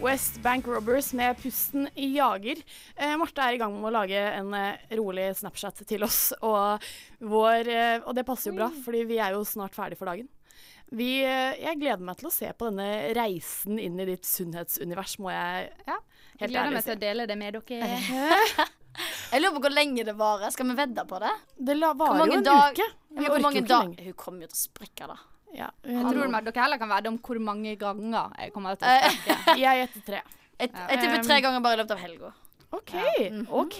West 0.00 0.40
Bank 0.44 0.66
Robbers 0.70 1.12
med 1.18 1.36
Pusten 1.42 1.88
jager. 1.98 2.62
Eh, 2.96 3.14
Marte 3.20 3.44
er 3.44 3.56
i 3.56 3.60
gang 3.60 3.74
med 3.76 3.90
å 3.90 3.94
lage 3.98 4.18
en 4.38 4.52
eh, 4.54 4.80
rolig 4.98 5.28
Snapchat 5.38 5.84
til 5.88 6.04
oss, 6.06 6.32
og, 6.40 6.82
vår, 7.20 7.68
eh, 7.74 8.00
og 8.04 8.14
det 8.18 8.24
passer 8.28 8.52
jo 8.52 8.58
bra, 8.60 8.70
fordi 8.84 9.04
vi 9.10 9.20
er 9.20 9.36
jo 9.36 9.44
snart 9.48 9.76
ferdig 9.76 9.98
for 10.00 10.10
dagen. 10.10 10.28
Vi, 10.88 11.18
eh, 11.20 11.58
jeg 11.60 11.76
gleder 11.82 12.00
meg 12.00 12.16
til 12.16 12.30
å 12.30 12.32
se 12.32 12.48
på 12.56 12.70
denne 12.70 13.12
reisen 13.18 13.76
inn 13.82 13.98
i 14.00 14.06
ditt 14.08 14.24
sunnhetsunivers, 14.24 15.18
må 15.20 15.28
jeg 15.34 15.68
Ja. 15.86 15.98
Jeg 16.38 16.48
si. 16.48 16.54
gleder 16.54 16.70
meg 16.72 16.84
til 16.86 16.94
å 16.94 17.00
dele 17.02 17.26
det 17.26 17.36
med 17.36 17.56
dere. 17.58 17.94
Jeg 19.30 19.42
lurer 19.42 19.54
på 19.54 19.60
hvor 19.62 19.70
lenge 19.74 20.02
det 20.06 20.14
varer. 20.18 20.50
Skal 20.50 20.66
vi 20.70 20.74
vedde 20.74 21.02
på 21.06 21.18
det? 21.22 21.30
Det 21.68 21.74
varer 21.78 22.26
jo 22.26 22.38
en 22.38 22.42
dag- 22.46 22.72
uke. 22.74 22.86
Ja, 23.14 23.28
hvor 23.30 23.42
mange 23.44 23.60
lenger. 23.62 24.00
Hun 24.08 24.14
kommer 24.18 24.42
jo 24.42 24.48
til 24.50 24.56
å 24.56 24.62
sprekke, 24.64 25.06
da. 25.12 25.16
Ja, 25.56 25.70
Jeg 25.86 26.02
tror 26.04 26.34
at 26.36 26.44
dere 26.44 26.62
heller 26.64 26.80
kan 26.80 26.90
vedde 26.90 27.12
om 27.12 27.16
hvor 27.24 27.38
mange 27.40 27.76
ganger 27.80 28.34
jeg 28.38 28.52
kommer 28.52 28.76
til 28.76 28.84
å 28.84 28.90
snakke 28.98 29.14
sprekke. 29.22 29.56
jeg 29.64 29.80
gjetter 29.82 30.04
tre. 30.10 30.20
Jeg, 30.58 30.72
jeg 30.74 31.00
tipper 31.00 31.24
tre 31.24 31.40
ganger 31.44 31.64
bare 31.64 31.78
i 31.78 31.80
løpet 31.82 31.94
av 31.96 32.02
helga. 32.04 32.32
OK. 32.70 32.94
ok. 33.48 33.78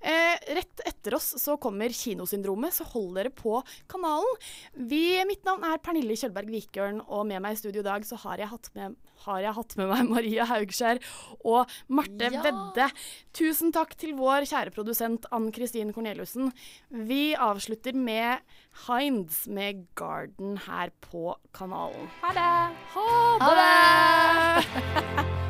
Eh, 0.00 0.54
rett 0.56 0.80
etter 0.86 1.14
oss 1.14 1.34
så 1.38 1.56
kommer 1.62 1.92
Kinosyndromet, 1.94 2.74
så 2.74 2.86
hold 2.90 3.14
dere 3.18 3.30
på 3.34 3.60
kanalen. 3.90 4.40
Vi, 4.74 5.20
mitt 5.28 5.44
navn 5.46 5.64
er 5.68 5.78
Pernille 5.82 6.16
Kjølberg 6.18 6.50
Vikørn, 6.50 7.02
og 7.06 7.28
med 7.30 7.42
meg 7.44 7.54
i 7.54 7.60
studio 7.60 7.84
i 7.84 7.86
dag 7.86 8.06
så 8.06 8.18
har 8.24 8.42
jeg 8.42 8.50
hatt 8.50 8.70
med, 8.74 8.96
har 9.26 9.42
jeg 9.44 9.56
hatt 9.60 9.76
med 9.78 9.90
meg 9.92 10.10
Maria 10.14 10.46
Haugskjær 10.50 11.02
og 11.44 11.70
Marte 11.92 12.30
Ja. 12.30 12.42
Vedde. 12.44 12.88
Tusen 13.36 13.72
takk 13.74 13.94
til 14.00 14.16
vår 14.18 14.46
kjære 14.48 14.74
produsent 14.74 15.28
Ann 15.34 15.50
Kristin 15.54 15.92
Korneliussen. 15.94 16.50
Vi 16.90 17.36
avslutter 17.38 17.94
med 17.94 18.42
Hinds 18.86 19.44
med 19.50 19.86
Garden 19.98 20.58
her 20.66 20.94
på 21.04 21.36
kanalen. 21.56 22.10
Ha 22.24 22.34
det! 22.34 22.50
Ha 22.96 23.60
det! 23.60 25.49